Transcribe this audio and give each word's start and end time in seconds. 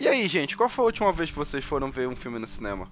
E 0.00 0.08
aí, 0.08 0.26
gente, 0.26 0.56
qual 0.56 0.70
foi 0.70 0.84
a 0.84 0.86
última 0.86 1.12
vez 1.12 1.30
que 1.30 1.36
vocês 1.36 1.62
foram 1.62 1.90
ver 1.90 2.08
um 2.08 2.16
filme 2.16 2.38
no 2.38 2.46
cinema? 2.46 2.86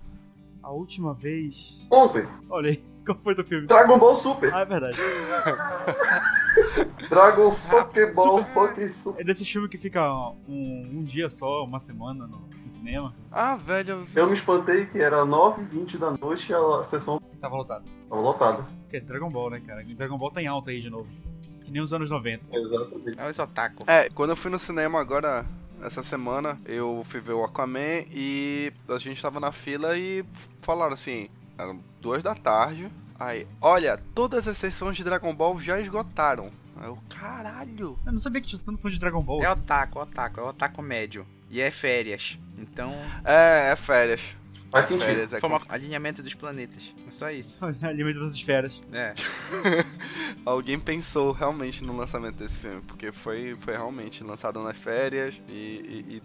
A 0.62 0.70
última 0.70 1.14
vez. 1.14 1.74
Ontem, 1.90 2.26
Olha 2.50 2.68
aí, 2.68 2.84
qual 3.06 3.16
foi 3.24 3.34
do 3.34 3.42
filme? 3.42 3.66
Dragon 3.66 3.98
Ball 3.98 4.14
Super. 4.14 4.54
Ah, 4.54 4.60
é 4.60 4.64
verdade. 4.66 4.98
Dragon 7.08 7.50
Fucking 7.52 8.12
Ball 8.14 8.44
Fucking 8.44 8.88
Super. 8.90 9.22
É 9.22 9.24
desse 9.24 9.42
filme 9.46 9.70
que 9.70 9.78
fica 9.78 10.06
um, 10.46 10.90
um 10.98 11.02
dia 11.02 11.30
só, 11.30 11.64
uma 11.64 11.78
semana 11.78 12.26
no, 12.26 12.40
no 12.40 12.70
cinema. 12.70 13.14
Ah, 13.32 13.56
velho, 13.56 14.06
eu 14.14 14.26
me 14.26 14.34
espantei 14.34 14.84
que 14.84 15.00
era 15.00 15.24
9h20 15.24 15.96
da 15.96 16.10
noite 16.10 16.52
e 16.52 16.54
a 16.54 16.82
sessão 16.82 17.18
Tava 17.40 17.56
lotado. 17.56 17.84
tava 18.10 18.20
lotada. 18.20 18.66
Porque 18.82 18.98
é 18.98 19.00
Dragon 19.00 19.30
Ball, 19.30 19.48
né, 19.48 19.62
cara? 19.66 19.82
Dragon 19.82 20.18
Ball 20.18 20.30
tá 20.30 20.42
em 20.42 20.46
alta 20.46 20.70
aí 20.70 20.82
de 20.82 20.90
novo. 20.90 21.08
Que 21.64 21.70
nem 21.70 21.80
os 21.80 21.94
anos 21.94 22.10
90. 22.10 22.54
Exatamente. 22.54 23.18
É 23.18 23.30
os 23.30 23.38
otaku. 23.38 23.84
É, 23.86 24.10
quando 24.10 24.28
eu 24.30 24.36
fui 24.36 24.50
no 24.50 24.58
cinema 24.58 25.00
agora, 25.00 25.46
essa 25.82 26.02
semana, 26.02 26.58
eu 26.64 27.04
fui 27.08 27.20
ver 27.20 27.32
o 27.32 27.44
Aquaman 27.44 28.04
e 28.10 28.72
a 28.88 28.98
gente 28.98 29.20
tava 29.20 29.38
na 29.40 29.52
fila 29.52 29.96
e 29.96 30.24
falaram 30.62 30.94
assim, 30.94 31.28
eram 31.56 31.80
duas 32.00 32.22
da 32.22 32.34
tarde. 32.34 32.90
Aí, 33.18 33.46
olha, 33.60 33.98
todas 34.14 34.46
as 34.46 34.56
sessões 34.56 34.96
de 34.96 35.02
Dragon 35.04 35.34
Ball 35.34 35.58
já 35.58 35.80
esgotaram. 35.80 36.50
Aí 36.76 36.86
eu, 36.86 36.98
caralho. 37.08 37.98
Eu 38.06 38.12
não 38.12 38.18
sabia 38.18 38.40
que 38.40 38.46
tinha 38.46 38.62
tanto 38.64 38.80
fã 38.80 38.88
de 38.88 38.98
Dragon 38.98 39.22
Ball. 39.22 39.42
É 39.42 39.50
otaku, 39.50 39.98
otaku, 40.00 40.40
é 40.40 40.42
otaku 40.44 40.82
médio. 40.82 41.26
E 41.50 41.60
é 41.60 41.70
férias. 41.70 42.38
Então, 42.56 42.92
É, 43.24 43.70
é 43.72 43.76
férias. 43.76 44.20
Faz 44.70 44.86
sentido. 44.86 45.06
Férias 45.06 45.32
é 45.32 45.40
foi 45.40 45.48
um 45.48 45.58
com- 45.58 45.64
alinhamento 45.68 46.22
dos 46.22 46.34
planetas. 46.34 46.94
É 47.06 47.10
só 47.10 47.30
isso. 47.30 47.60
Alimento 47.82 48.20
das 48.20 48.34
esferas. 48.34 48.80
É. 48.92 49.14
Alguém 50.44 50.78
pensou 50.78 51.32
realmente 51.32 51.82
no 51.84 51.96
lançamento 51.96 52.36
desse 52.36 52.58
filme, 52.58 52.80
porque 52.86 53.10
foi, 53.12 53.56
foi 53.60 53.74
realmente 53.74 54.22
lançado 54.22 54.62
nas 54.62 54.76
férias 54.76 55.40
e, 55.48 55.52
e- 55.52 56.16
e 56.16 56.22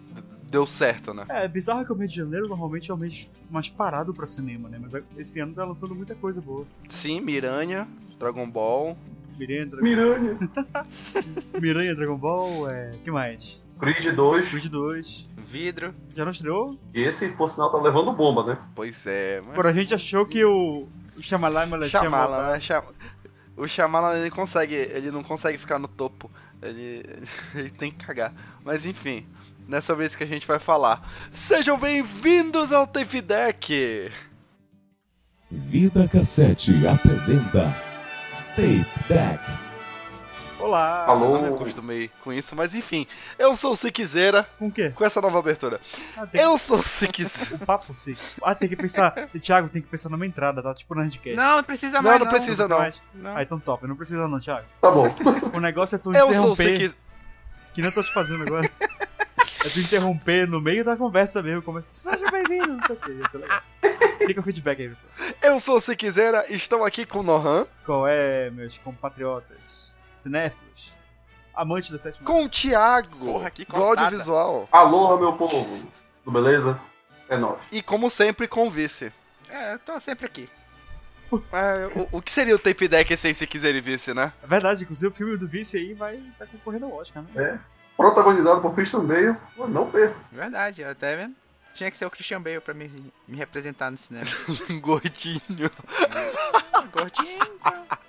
deu 0.50 0.66
certo, 0.66 1.12
né? 1.14 1.24
É, 1.28 1.48
bizarro 1.48 1.84
que 1.84 1.92
o 1.92 1.96
mês 1.96 2.10
de 2.10 2.16
janeiro 2.18 2.48
normalmente 2.48 2.90
é 2.90 2.94
o 2.94 2.96
mês 2.96 3.30
mais 3.50 3.68
parado 3.68 4.12
pra 4.14 4.26
cinema, 4.26 4.68
né? 4.68 4.78
Mas 4.80 5.02
esse 5.16 5.40
ano 5.40 5.54
tá 5.54 5.64
lançando 5.64 5.94
muita 5.94 6.14
coisa 6.14 6.40
boa. 6.40 6.66
Sim, 6.88 7.20
Miranha, 7.20 7.88
Dragon 8.18 8.48
Ball. 8.48 8.96
Miranha, 9.38 9.66
Dra- 9.66 9.80
Miranha. 9.82 10.38
Miranha 11.60 11.94
Dragon 11.94 12.16
Ball, 12.16 12.70
é. 12.70 12.92
que 13.02 13.10
mais? 13.10 13.60
Creed 13.78 14.14
2. 14.14 14.48
Creed 14.48 14.66
2. 14.68 15.26
Vidro. 15.36 15.94
Já 16.16 16.24
não 16.24 16.32
estreou? 16.32 16.78
E 16.92 17.02
esse, 17.02 17.28
por 17.28 17.48
sinal, 17.48 17.70
tá 17.70 17.78
levando 17.78 18.12
bomba, 18.12 18.44
né? 18.44 18.58
Pois 18.74 19.06
é, 19.06 19.40
mas... 19.40 19.54
Por 19.54 19.66
a 19.66 19.72
gente 19.72 19.94
achou 19.94 20.26
que 20.26 20.44
o. 20.44 20.88
O 21.16 21.22
Shyamalan 21.22 21.66
voltado. 21.66 22.92
né? 22.92 22.94
O 23.56 23.68
Shyamalan, 23.68 24.18
ele 24.18 24.30
consegue, 24.30 24.74
ele 24.74 25.10
não 25.12 25.22
consegue 25.22 25.58
ficar 25.58 25.78
no 25.78 25.86
topo. 25.86 26.28
Ele, 26.60 27.02
ele, 27.06 27.28
ele 27.54 27.70
tem 27.70 27.92
que 27.92 28.04
cagar. 28.04 28.34
Mas 28.64 28.84
enfim, 28.84 29.26
não 29.68 29.78
é 29.78 29.80
sobre 29.80 30.06
isso 30.06 30.18
que 30.18 30.24
a 30.24 30.26
gente 30.26 30.46
vai 30.46 30.58
falar. 30.58 31.08
Sejam 31.32 31.78
bem-vindos 31.78 32.72
ao 32.72 32.86
Tape 32.86 33.20
Deck! 33.20 34.10
Vida 35.50 36.08
Cassete 36.08 36.72
apresenta 36.86 37.72
Tape 38.56 38.86
Deck. 39.08 39.63
Olá! 40.64 41.04
Alô? 41.04 41.34
Não 41.34 41.42
me 41.42 41.48
acostumei 41.54 42.10
com 42.22 42.32
isso, 42.32 42.56
mas 42.56 42.74
enfim. 42.74 43.06
Eu 43.38 43.54
sou 43.54 43.72
o 43.72 43.76
Siquezeira, 43.76 44.48
Com 44.58 44.68
o 44.68 44.72
quê? 44.72 44.88
com 44.94 45.04
essa 45.04 45.20
nova 45.20 45.38
abertura. 45.38 45.78
Ah, 46.16 46.26
Eu 46.32 46.56
sou 46.56 46.78
o 46.78 46.82
Siquezeira. 46.82 47.56
o 47.60 47.66
papo 47.66 47.94
sim. 47.94 48.16
Ah, 48.42 48.54
tem 48.54 48.66
que 48.66 48.74
pensar. 48.74 49.28
E, 49.34 49.38
Thiago, 49.38 49.68
tem 49.68 49.82
que 49.82 49.88
pensar 49.88 50.08
numa 50.08 50.24
entrada, 50.24 50.62
tá? 50.62 50.74
Tipo 50.74 50.94
no 50.94 51.02
Handcast. 51.02 51.36
Não, 51.36 51.56
não 51.58 51.64
precisa 51.64 52.00
Não, 52.00 52.02
mais. 52.10 52.20
não 52.20 52.28
precisa, 52.28 52.66
não. 52.66 52.78
mais? 52.78 53.02
Não. 53.14 53.36
Ah, 53.36 53.42
então 53.42 53.60
top. 53.60 53.86
Não 53.86 53.94
precisa 53.94 54.26
não, 54.26 54.40
Thiago. 54.40 54.66
Tá 54.80 54.90
bom. 54.90 55.06
O 55.52 55.60
negócio 55.60 55.96
é 55.96 55.98
tu 55.98 56.10
Eu 56.16 56.20
sou 56.20 56.28
o 56.28 56.30
interromper, 56.52 56.64
Siquezeira. 56.64 56.94
que 57.74 57.82
não 57.82 57.90
tô 57.92 58.02
te 58.02 58.12
fazendo 58.14 58.42
agora. 58.44 58.70
É 59.66 59.68
tu 59.68 59.80
interromper 59.80 60.48
no 60.48 60.62
meio 60.62 60.82
da 60.82 60.96
conversa 60.96 61.42
mesmo. 61.42 61.60
Começa, 61.60 61.94
seja 61.94 62.30
bem-vindo, 62.30 62.68
não 62.68 62.80
sei 62.86 62.96
o 62.96 62.98
que. 62.98 63.10
Isso 63.12 63.36
é 63.36 63.40
legal. 63.40 63.62
Fica 64.26 64.40
o 64.40 64.42
feedback 64.42 64.80
aí 64.80 64.88
depois. 64.88 65.34
Eu 65.42 65.60
sou 65.60 65.76
o 65.76 65.80
Siquezeira, 65.80 66.46
estou 66.48 66.84
aqui 66.86 67.04
com 67.04 67.18
o 67.18 67.22
Nohan, 67.22 67.66
Qual 67.84 68.08
é, 68.08 68.48
meus 68.50 68.78
compatriotas 68.78 69.93
cinéfilos, 70.24 70.94
amantes 71.54 71.90
da 71.90 71.98
sétima 71.98 72.24
com 72.24 72.44
o 72.44 72.48
Thiago, 72.48 73.26
Porra, 73.26 73.50
que 73.50 73.64
do 73.64 73.76
audiovisual. 73.76 74.68
Aloha, 74.72 75.20
meu 75.20 75.32
povo. 75.34 75.88
Tudo 76.24 76.32
beleza? 76.32 76.80
É 77.28 77.36
nóis. 77.36 77.60
E 77.70 77.82
como 77.82 78.08
sempre, 78.10 78.48
com 78.48 78.66
o 78.66 78.70
Vice. 78.70 79.12
É, 79.48 79.74
eu 79.74 79.78
tô 79.78 80.00
sempre 80.00 80.26
aqui. 80.26 80.48
É, 81.52 81.98
o, 81.98 82.18
o 82.18 82.22
que 82.22 82.30
seria 82.30 82.54
o 82.54 82.58
Tape 82.58 82.88
Deck 82.88 83.16
sem 83.16 83.34
se 83.34 83.46
quiser 83.46 83.74
e 83.74 83.80
Vice, 83.80 84.14
né? 84.14 84.32
É 84.42 84.46
verdade, 84.46 84.84
inclusive 84.84 85.08
o 85.08 85.14
filme 85.14 85.36
do 85.36 85.48
Vice 85.48 85.76
aí 85.76 85.92
vai 85.92 86.16
estar 86.16 86.46
concorrendo 86.46 86.86
ao 86.86 86.94
Oscar, 86.94 87.22
né? 87.34 87.60
Protagonizado 87.96 88.60
por 88.60 88.74
Christian 88.74 89.04
Bale. 89.04 89.36
Não 89.68 89.90
perco. 89.90 90.18
Verdade, 90.32 90.82
até 90.84 91.16
vendo. 91.16 91.34
Tinha 91.74 91.90
que 91.90 91.96
ser 91.96 92.06
o 92.06 92.10
Christian 92.10 92.40
Bale 92.40 92.60
pra 92.60 92.72
me, 92.72 92.88
me 93.26 93.36
representar 93.36 93.90
no 93.90 93.96
cinema. 93.96 94.26
Gordinho. 94.80 95.40
Gordinho. 96.92 97.42
então. 97.42 98.03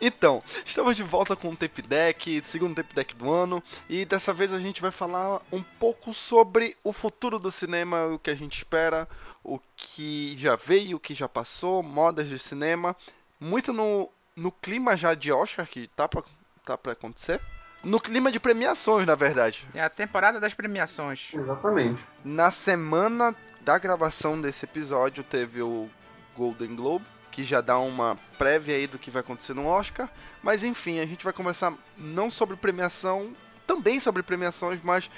Então, 0.00 0.42
estamos 0.64 0.96
de 0.96 1.02
volta 1.02 1.34
com 1.34 1.50
o 1.50 1.56
Tape 1.56 1.82
Deck, 1.82 2.42
segundo 2.44 2.76
Tape 2.76 2.94
Deck 2.94 3.14
do 3.14 3.30
ano, 3.30 3.62
e 3.88 4.04
dessa 4.04 4.32
vez 4.32 4.52
a 4.52 4.60
gente 4.60 4.80
vai 4.80 4.90
falar 4.90 5.40
um 5.52 5.62
pouco 5.62 6.12
sobre 6.12 6.76
o 6.84 6.92
futuro 6.92 7.38
do 7.38 7.50
cinema, 7.50 8.06
o 8.06 8.18
que 8.18 8.30
a 8.30 8.34
gente 8.34 8.58
espera, 8.58 9.08
o 9.42 9.58
que 9.76 10.36
já 10.38 10.56
veio, 10.56 10.96
o 10.96 11.00
que 11.00 11.14
já 11.14 11.28
passou, 11.28 11.82
modas 11.82 12.28
de 12.28 12.38
cinema, 12.38 12.96
muito 13.40 13.72
no, 13.72 14.10
no 14.36 14.52
clima 14.52 14.96
já 14.96 15.14
de 15.14 15.32
Oscar, 15.32 15.66
que 15.66 15.88
tá 15.88 16.08
pra, 16.08 16.22
tá 16.64 16.76
pra 16.76 16.92
acontecer. 16.92 17.40
No 17.82 18.00
clima 18.00 18.32
de 18.32 18.40
premiações, 18.40 19.06
na 19.06 19.14
verdade. 19.14 19.66
É 19.72 19.80
a 19.80 19.88
temporada 19.88 20.40
das 20.40 20.52
premiações. 20.52 21.32
Exatamente. 21.32 22.04
Na 22.24 22.50
semana 22.50 23.34
da 23.60 23.78
gravação 23.78 24.40
desse 24.40 24.64
episódio 24.64 25.22
teve 25.22 25.62
o 25.62 25.88
Golden 26.36 26.74
Globe, 26.74 27.04
que 27.38 27.44
já 27.44 27.60
dá 27.60 27.78
uma 27.78 28.18
prévia 28.36 28.74
aí 28.74 28.88
do 28.88 28.98
que 28.98 29.12
vai 29.12 29.20
acontecer 29.20 29.54
no 29.54 29.64
Oscar. 29.64 30.10
Mas 30.42 30.64
enfim, 30.64 30.98
a 30.98 31.06
gente 31.06 31.22
vai 31.22 31.32
conversar 31.32 31.72
não 31.96 32.32
sobre 32.32 32.56
premiação, 32.56 33.32
também 33.64 34.00
sobre 34.00 34.24
premiações, 34.24 34.80
mas 34.82 35.08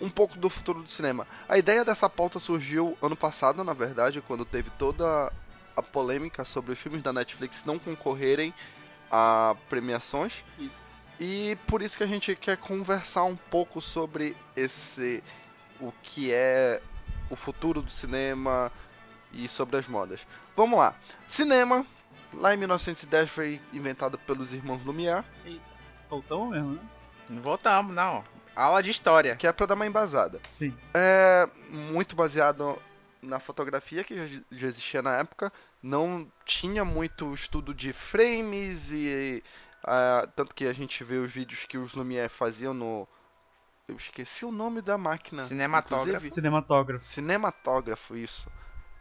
um 0.00 0.08
pouco 0.08 0.38
do 0.38 0.48
futuro 0.48 0.84
do 0.84 0.88
cinema. 0.88 1.26
A 1.48 1.58
ideia 1.58 1.84
dessa 1.84 2.08
pauta 2.08 2.38
surgiu 2.38 2.96
ano 3.02 3.16
passado, 3.16 3.64
na 3.64 3.72
verdade, 3.72 4.20
quando 4.20 4.44
teve 4.44 4.70
toda 4.70 5.32
a 5.76 5.82
polêmica 5.82 6.44
sobre 6.44 6.70
os 6.70 6.78
filmes 6.78 7.02
da 7.02 7.12
Netflix 7.12 7.64
não 7.64 7.76
concorrerem 7.76 8.54
a 9.10 9.56
premiações. 9.68 10.44
Isso. 10.56 11.10
E 11.18 11.58
por 11.66 11.82
isso 11.82 11.98
que 11.98 12.04
a 12.04 12.06
gente 12.06 12.36
quer 12.36 12.56
conversar 12.56 13.24
um 13.24 13.34
pouco 13.34 13.80
sobre 13.80 14.36
esse 14.54 15.24
o 15.80 15.92
que 16.04 16.32
é 16.32 16.80
o 17.28 17.34
futuro 17.34 17.82
do 17.82 17.90
cinema 17.90 18.70
e 19.32 19.48
sobre 19.48 19.76
as 19.76 19.88
modas. 19.88 20.24
Vamos 20.56 20.78
lá. 20.78 20.94
Cinema, 21.26 21.86
lá 22.32 22.54
em 22.54 22.56
1910 22.56 23.30
foi 23.30 23.60
inventado 23.72 24.18
pelos 24.18 24.54
irmãos 24.54 24.82
Lumière, 24.84 25.24
Voltamos 26.08 26.50
mesmo, 26.50 26.72
né? 26.74 26.80
Não 27.28 27.42
voltamos, 27.42 27.94
não. 27.94 28.24
Aula 28.54 28.82
de 28.82 28.90
história. 28.90 29.34
que 29.34 29.46
é 29.46 29.52
para 29.52 29.66
dar 29.66 29.74
uma 29.74 29.86
embasada. 29.86 30.40
Sim. 30.50 30.76
É 30.92 31.48
muito 31.70 32.14
baseado 32.14 32.78
na 33.20 33.40
fotografia 33.40 34.04
que 34.04 34.42
já, 34.50 34.66
existia 34.68 35.02
na 35.02 35.16
época. 35.16 35.52
Não 35.82 36.30
tinha 36.44 36.84
muito 36.84 37.34
estudo 37.34 37.74
de 37.74 37.92
frames 37.92 38.90
e 38.92 39.42
ah, 39.82 40.28
tanto 40.36 40.54
que 40.54 40.66
a 40.66 40.72
gente 40.72 41.02
vê 41.02 41.16
os 41.16 41.32
vídeos 41.32 41.64
que 41.64 41.76
os 41.76 41.94
Lumière 41.94 42.28
faziam 42.28 42.72
no 42.72 43.08
eu 43.86 43.96
esqueci 43.96 44.46
o 44.46 44.52
nome 44.52 44.80
da 44.80 44.96
máquina. 44.96 45.42
Cinematógrafo. 45.42 46.08
inclusive. 46.08 46.30
Cinematógrafo. 46.34 47.04
Cinematógrafo, 47.04 48.16
isso. 48.16 48.50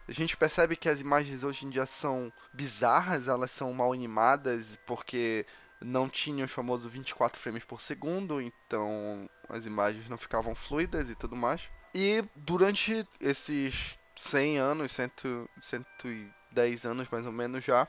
A 0.07 0.11
gente 0.11 0.35
percebe 0.35 0.75
que 0.75 0.89
as 0.89 0.99
imagens 0.99 1.43
hoje 1.43 1.65
em 1.65 1.69
dia 1.69 1.85
são 1.85 2.31
bizarras, 2.53 3.27
elas 3.27 3.51
são 3.51 3.73
mal 3.73 3.93
animadas, 3.93 4.77
porque 4.85 5.45
não 5.81 6.09
tinham 6.09 6.45
os 6.45 6.51
famosos 6.51 6.91
24 6.91 7.39
frames 7.39 7.63
por 7.63 7.81
segundo, 7.81 8.41
então 8.41 9.29
as 9.49 9.65
imagens 9.65 10.09
não 10.09 10.17
ficavam 10.17 10.55
fluidas 10.55 11.09
e 11.09 11.15
tudo 11.15 11.35
mais. 11.35 11.69
E 11.93 12.23
durante 12.35 13.07
esses 13.19 13.97
100 14.15 14.57
anos, 14.57 14.91
100, 14.91 15.11
110 15.61 16.85
anos 16.85 17.07
mais 17.09 17.25
ou 17.25 17.31
menos 17.31 17.63
já, 17.63 17.87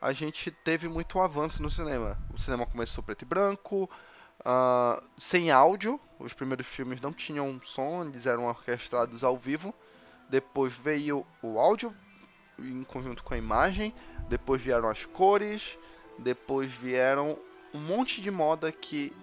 a 0.00 0.12
gente 0.12 0.50
teve 0.50 0.88
muito 0.88 1.20
avanço 1.20 1.62
no 1.62 1.70
cinema. 1.70 2.18
O 2.32 2.38
cinema 2.38 2.66
começou 2.66 3.04
preto 3.04 3.22
e 3.22 3.26
branco, 3.26 3.88
ah, 4.44 5.02
sem 5.16 5.50
áudio, 5.50 6.00
os 6.18 6.32
primeiros 6.32 6.66
filmes 6.66 7.00
não 7.00 7.12
tinham 7.12 7.60
som, 7.62 8.04
eles 8.04 8.26
eram 8.26 8.46
orquestrados 8.46 9.22
ao 9.22 9.38
vivo. 9.38 9.74
Depois 10.32 10.72
veio 10.72 11.26
o 11.42 11.58
áudio 11.58 11.94
em 12.58 12.82
conjunto 12.84 13.22
com 13.22 13.34
a 13.34 13.36
imagem, 13.36 13.94
depois 14.30 14.62
vieram 14.62 14.88
as 14.88 15.04
cores, 15.04 15.78
depois 16.18 16.72
vieram 16.72 17.38
um 17.74 17.78
monte 17.78 18.22
de 18.22 18.30
moda 18.30 18.72
que 18.72 19.14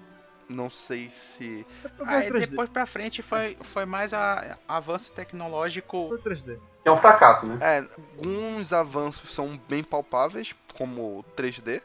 não 0.47 0.69
sei 0.69 1.09
se 1.09 1.65
Aí 2.05 2.29
3D. 2.29 2.49
depois 2.49 2.69
pra 2.69 2.85
frente 2.85 3.23
foi, 3.23 3.57
foi 3.61 3.85
mais 3.85 4.13
a, 4.13 4.55
avanço 4.67 5.11
tecnológico. 5.13 6.09
Foi 6.09 6.19
3D. 6.19 6.59
É 6.85 6.91
um 6.91 6.97
fracasso, 6.97 7.47
né? 7.47 7.57
É, 7.59 7.77
alguns 8.19 8.71
avanços 8.71 9.33
são 9.33 9.59
bem 9.67 9.83
palpáveis, 9.83 10.53
como 10.75 11.19
o 11.19 11.23
3D, 11.35 11.81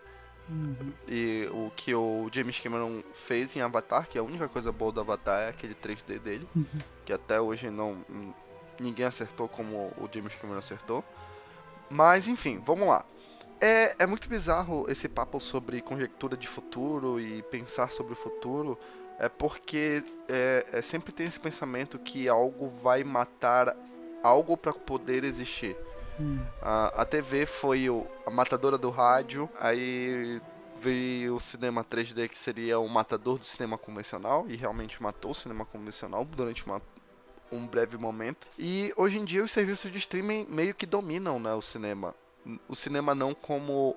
Uhum. 0.46 0.92
E 1.08 1.48
o 1.52 1.72
que 1.74 1.94
o 1.94 2.28
James 2.30 2.60
Cameron 2.60 3.02
fez 3.14 3.56
em 3.56 3.62
Avatar, 3.62 4.06
que 4.06 4.18
a 4.18 4.22
única 4.22 4.46
coisa 4.46 4.70
boa 4.70 4.92
do 4.92 5.00
Avatar 5.00 5.40
é 5.40 5.48
aquele 5.48 5.74
3D 5.74 6.18
dele, 6.18 6.46
que 7.06 7.14
até 7.14 7.40
hoje 7.40 7.70
não 7.70 8.04
ninguém 8.82 9.06
acertou 9.06 9.48
como 9.48 9.92
o 9.98 10.08
James 10.12 10.34
Cameron 10.34 10.58
acertou. 10.58 11.04
Mas 11.88 12.26
enfim, 12.26 12.62
vamos 12.64 12.88
lá. 12.88 13.04
É, 13.60 13.94
é 13.98 14.06
muito 14.06 14.28
bizarro 14.28 14.84
esse 14.90 15.08
papo 15.08 15.40
sobre 15.40 15.80
conjectura 15.80 16.36
de 16.36 16.48
futuro 16.48 17.20
e 17.20 17.42
pensar 17.42 17.92
sobre 17.92 18.12
o 18.12 18.16
futuro, 18.16 18.78
é 19.18 19.28
porque 19.28 20.02
é, 20.28 20.66
é 20.72 20.82
sempre 20.82 21.12
tem 21.12 21.26
esse 21.26 21.38
pensamento 21.38 21.98
que 21.98 22.28
algo 22.28 22.68
vai 22.82 23.04
matar 23.04 23.76
algo 24.22 24.56
para 24.56 24.72
poder 24.72 25.24
existir. 25.24 25.76
Hum. 26.18 26.40
A, 26.60 27.02
a 27.02 27.04
TV 27.04 27.46
foi 27.46 27.88
o, 27.88 28.06
a 28.26 28.30
matadora 28.30 28.78
do 28.78 28.90
rádio, 28.90 29.48
aí 29.60 30.40
veio 30.80 31.36
o 31.36 31.40
cinema 31.40 31.84
3D 31.84 32.28
que 32.28 32.38
seria 32.38 32.78
o 32.78 32.88
matador 32.88 33.38
do 33.38 33.44
cinema 33.44 33.78
convencional 33.78 34.44
e 34.48 34.56
realmente 34.56 35.02
matou 35.02 35.30
o 35.30 35.34
cinema 35.34 35.64
convencional 35.64 36.24
durante 36.24 36.66
uma, 36.66 36.82
um 37.50 37.66
breve 37.66 37.96
momento. 37.96 38.46
E 38.58 38.92
hoje 38.96 39.18
em 39.18 39.24
dia 39.24 39.42
os 39.42 39.50
serviços 39.50 39.90
de 39.90 39.98
streaming 39.98 40.46
meio 40.48 40.74
que 40.74 40.86
dominam 40.86 41.38
né, 41.38 41.52
o 41.54 41.62
cinema. 41.62 42.14
O 42.68 42.76
cinema 42.76 43.14
não 43.14 43.34
como 43.34 43.96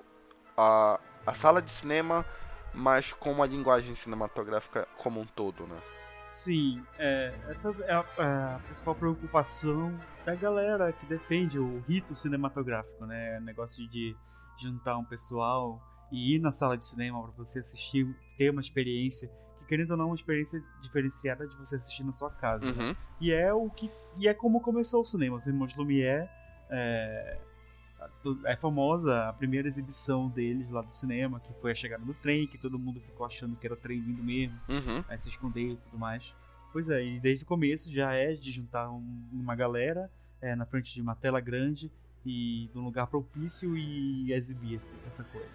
a, 0.56 1.00
a 1.26 1.34
sala 1.34 1.60
de 1.60 1.70
cinema, 1.70 2.24
mas 2.72 3.12
como 3.12 3.42
a 3.42 3.46
linguagem 3.46 3.94
cinematográfica 3.94 4.88
como 4.96 5.20
um 5.20 5.26
todo, 5.26 5.66
né? 5.66 5.78
Sim, 6.16 6.84
é, 6.98 7.32
essa 7.48 7.70
é 7.84 7.92
a, 7.92 8.04
é 8.18 8.24
a, 8.24 8.60
principal 8.64 8.94
preocupação 8.94 9.96
da 10.24 10.34
galera 10.34 10.92
que 10.92 11.06
defende 11.06 11.60
o 11.60 11.78
rito 11.86 12.14
cinematográfico, 12.14 13.06
né? 13.06 13.38
O 13.38 13.42
negócio 13.42 13.88
de 13.88 14.16
juntar 14.60 14.96
um 14.96 15.04
pessoal 15.04 15.80
e 16.10 16.34
ir 16.34 16.40
na 16.40 16.50
sala 16.50 16.76
de 16.76 16.84
cinema 16.84 17.22
para 17.22 17.30
você 17.32 17.60
assistir, 17.60 18.04
ter 18.36 18.50
uma 18.50 18.60
experiência 18.60 19.30
querendo 19.68 19.90
ou 19.92 19.96
não 19.96 20.06
uma 20.06 20.14
experiência 20.16 20.62
diferenciada 20.80 21.46
de 21.46 21.54
você 21.56 21.76
assistir 21.76 22.02
na 22.02 22.12
sua 22.12 22.30
casa. 22.30 22.64
Né? 22.64 22.72
Uhum. 22.88 22.96
E 23.20 23.30
é 23.32 23.52
o 23.52 23.68
que 23.70 23.90
e 24.18 24.26
é 24.26 24.34
como 24.34 24.60
começou 24.60 25.02
o 25.02 25.04
cinema. 25.04 25.36
Os 25.36 25.46
irmãos 25.46 25.76
Lumière 25.76 26.28
é, 26.70 27.38
é 28.46 28.56
famosa 28.56 29.28
a 29.28 29.32
primeira 29.32 29.68
exibição 29.68 30.28
deles 30.28 30.68
lá 30.70 30.82
do 30.82 30.92
cinema, 30.92 31.38
que 31.40 31.52
foi 31.60 31.72
a 31.72 31.74
chegada 31.74 32.04
do 32.04 32.14
trem, 32.14 32.46
que 32.46 32.58
todo 32.58 32.78
mundo 32.78 33.00
ficou 33.00 33.26
achando 33.26 33.54
que 33.56 33.66
era 33.66 33.76
trem 33.76 34.00
vindo 34.00 34.22
mesmo, 34.22 34.58
Uhum. 34.68 35.04
aí 35.08 35.18
se 35.18 35.28
escondeu 35.28 35.72
e 35.72 35.76
tudo 35.76 35.98
mais. 35.98 36.34
Pois 36.72 36.88
é, 36.90 37.04
e 37.04 37.18
desde 37.20 37.44
o 37.44 37.46
começo 37.46 37.90
já 37.92 38.12
é 38.12 38.32
de 38.34 38.50
juntar 38.52 38.90
um- 38.90 39.28
uma 39.32 39.54
galera 39.54 40.10
é, 40.40 40.54
na 40.54 40.64
frente 40.64 40.94
de 40.94 41.00
uma 41.00 41.16
tela 41.16 41.40
grande 41.40 41.90
e 42.24 42.68
de 42.72 42.78
um 42.78 42.84
lugar 42.84 43.08
propício 43.08 43.76
e 43.76 44.32
exibir 44.32 44.74
esse- 44.74 44.94
essa 45.06 45.24
coisa. 45.24 45.48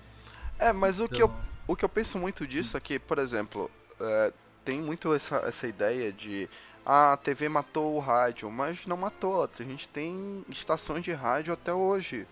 É, 0.60 0.74
mas 0.74 1.00
o 1.00 1.08
que 1.08 1.22
eu 1.22 1.28
Então, 1.28 1.42
o 1.68 1.76
que 1.76 1.86
eu 1.86 1.90
penso 1.90 2.20
muito 2.20 2.46
disso 2.46 2.76
é 2.76 2.80
que, 2.82 3.00
por 3.00 3.18
exemplo, 3.18 3.72
é, 4.00 4.34
tem 4.64 4.82
muito 4.82 5.14
essa, 5.14 5.38
essa 5.38 5.68
ideia 5.68 6.12
de 6.12 6.50
ah, 6.86 7.14
a 7.14 7.18
TV 7.18 7.48
matou 7.50 7.96
o 7.96 8.00
rádio, 8.00 8.50
mas 8.52 8.86
não 8.86 8.98
matou. 8.98 9.44
A 9.44 9.64
gente 9.64 9.88
tem 9.88 10.44
estações 10.50 11.04
de 11.04 11.12
rádio 11.12 11.54
até 11.54 11.74
hoje 11.74 12.28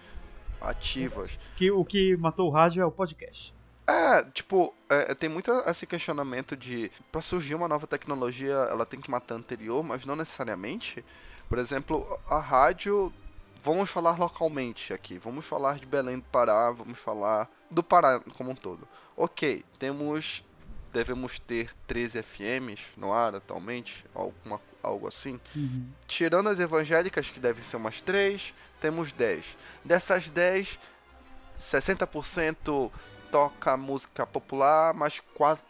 ativas. 0.59 1.39
que, 1.55 1.71
o 1.71 1.83
que 1.83 2.15
matou 2.17 2.47
o 2.47 2.51
rádio 2.51 2.81
é 2.81 2.85
o 2.85 2.91
podcast. 2.91 3.53
É, 3.87 4.23
tipo, 4.25 4.73
é, 4.89 5.13
tem 5.15 5.27
muito 5.27 5.51
esse 5.65 5.87
questionamento 5.87 6.55
de 6.55 6.91
pra 7.11 7.21
surgir 7.21 7.55
uma 7.55 7.67
nova 7.67 7.87
tecnologia, 7.87 8.53
ela 8.53 8.85
tem 8.85 9.01
que 9.01 9.09
matar 9.09 9.35
a 9.35 9.37
anterior, 9.37 9.83
mas 9.83 10.05
não 10.05 10.15
necessariamente. 10.15 11.03
Por 11.49 11.57
exemplo, 11.57 12.19
a 12.29 12.39
rádio, 12.39 13.11
vamos 13.61 13.89
falar 13.89 14.17
localmente 14.17 14.93
aqui, 14.93 15.17
vamos 15.17 15.45
falar 15.45 15.79
de 15.79 15.85
Belém 15.85 16.19
do 16.19 16.25
Pará, 16.25 16.71
vamos 16.71 16.99
falar 16.99 17.49
do 17.69 17.83
Pará 17.83 18.19
como 18.37 18.51
um 18.51 18.55
todo. 18.55 18.87
Ok, 19.17 19.65
temos 19.77 20.43
devemos 20.91 21.39
ter 21.39 21.71
13 21.88 22.21
FMs 22.23 22.81
no 22.97 23.13
ar 23.13 23.35
atualmente, 23.35 24.05
alguma, 24.13 24.61
algo 24.83 25.07
assim. 25.07 25.39
Tirando 26.07 26.49
as 26.49 26.59
evangélicas, 26.59 27.29
que 27.29 27.39
devem 27.39 27.61
ser 27.63 27.77
umas 27.77 28.01
3, 28.01 28.53
temos 28.79 29.13
10. 29.13 29.57
Dessas 29.83 30.29
10, 30.29 30.79
60% 31.57 32.91
toca 33.31 33.77
música 33.77 34.25
popular, 34.25 34.93
mas 34.93 35.21
quatro, 35.33 35.63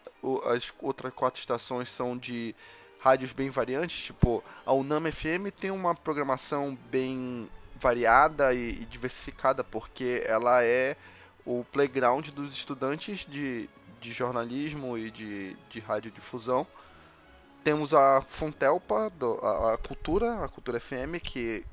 as 0.45 0.73
outras 0.81 1.13
quatro 1.13 1.39
estações 1.39 1.89
são 1.89 2.17
de 2.17 2.55
rádios 2.99 3.33
bem 3.33 3.49
variantes. 3.49 4.05
Tipo, 4.05 4.43
a 4.65 4.73
Unama 4.73 5.11
FM 5.11 5.51
tem 5.59 5.71
uma 5.71 5.93
programação 5.93 6.77
bem 6.89 7.49
variada 7.75 8.53
e, 8.53 8.81
e 8.81 8.85
diversificada, 8.85 9.63
porque 9.63 10.23
ela 10.25 10.63
é 10.63 10.95
o 11.45 11.65
playground 11.71 12.29
dos 12.29 12.53
estudantes 12.53 13.25
de, 13.25 13.67
de 14.01 14.11
jornalismo 14.11 14.97
e 14.97 15.11
de, 15.11 15.55
de 15.69 15.79
radiodifusão. 15.79 16.67
Temos 17.63 17.93
a 17.93 18.21
Fontelpa, 18.23 19.11
a, 19.43 19.73
a 19.73 19.77
Cultura, 19.77 20.43
a 20.43 20.49
Cultura 20.49 20.79
FM, 20.79 21.21
que 21.23 21.63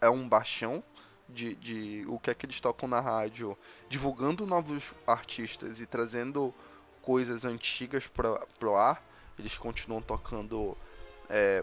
é 0.00 0.08
um 0.08 0.26
bastião 0.26 0.82
de, 1.28 1.54
de 1.56 2.04
o 2.08 2.18
que 2.18 2.30
é 2.30 2.34
que 2.34 2.46
eles 2.46 2.58
tocam 2.60 2.88
na 2.88 3.00
rádio, 3.00 3.56
divulgando 3.88 4.46
novos 4.46 4.94
artistas 5.06 5.80
e 5.80 5.86
trazendo 5.86 6.54
coisas 7.02 7.44
antigas 7.44 8.06
para 8.06 8.38
pro 8.58 8.74
ar. 8.74 9.04
Eles 9.38 9.56
continuam 9.56 10.00
tocando 10.00 10.76
é, 11.28 11.62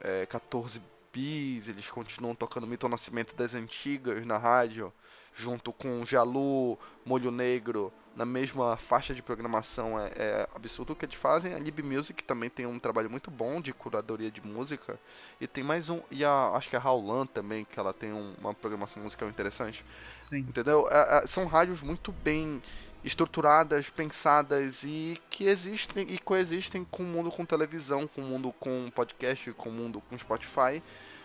é, 0.00 0.26
14 0.26 0.82
bis, 1.12 1.68
eles 1.68 1.88
continuam 1.88 2.34
tocando 2.34 2.66
Mito 2.66 2.88
Nascimento 2.88 3.36
das 3.36 3.54
Antigas 3.54 4.26
na 4.26 4.38
rádio, 4.38 4.92
junto 5.32 5.72
com 5.72 6.04
Jalu, 6.04 6.76
Molho 7.04 7.30
Negro, 7.30 7.92
na 8.14 8.24
mesma 8.24 8.76
faixa 8.76 9.14
de 9.14 9.22
programação. 9.22 9.98
É, 9.98 10.12
é 10.16 10.48
absurdo 10.54 10.92
o 10.92 10.96
que 10.96 11.04
eles 11.04 11.14
fazem. 11.16 11.54
A 11.54 11.58
Lib 11.58 11.80
Music 11.82 12.22
também 12.24 12.50
tem 12.50 12.66
um 12.66 12.78
trabalho 12.78 13.10
muito 13.10 13.30
bom 13.30 13.60
de 13.60 13.72
curadoria 13.72 14.30
de 14.30 14.44
música. 14.46 14.98
E 15.40 15.46
tem 15.46 15.64
mais 15.64 15.88
um. 15.90 16.00
E 16.10 16.24
a, 16.24 16.50
acho 16.54 16.68
que 16.68 16.76
a 16.76 16.78
Raulan 16.78 17.26
também, 17.26 17.64
que 17.64 17.78
ela 17.78 17.92
tem 17.94 18.12
um- 18.12 18.34
uma 18.40 18.54
programação 18.54 19.02
musical 19.02 19.28
interessante. 19.28 19.84
Sim. 20.16 20.38
Entendeu? 20.48 20.88
É, 20.90 21.18
é, 21.24 21.26
são 21.26 21.46
rádios 21.46 21.82
muito 21.82 22.12
bem 22.12 22.62
estruturadas, 23.04 23.90
pensadas 23.90 24.84
e 24.84 25.20
que 25.28 25.44
existem 25.46 26.06
e 26.08 26.18
coexistem 26.18 26.84
com 26.90 27.02
o 27.02 27.06
mundo 27.06 27.30
com 27.32 27.44
televisão, 27.44 28.06
com 28.06 28.20
o 28.20 28.24
mundo 28.24 28.52
com 28.60 28.90
podcast, 28.94 29.52
com 29.54 29.70
o 29.70 29.72
mundo 29.72 30.00
com 30.08 30.16
Spotify 30.16 30.80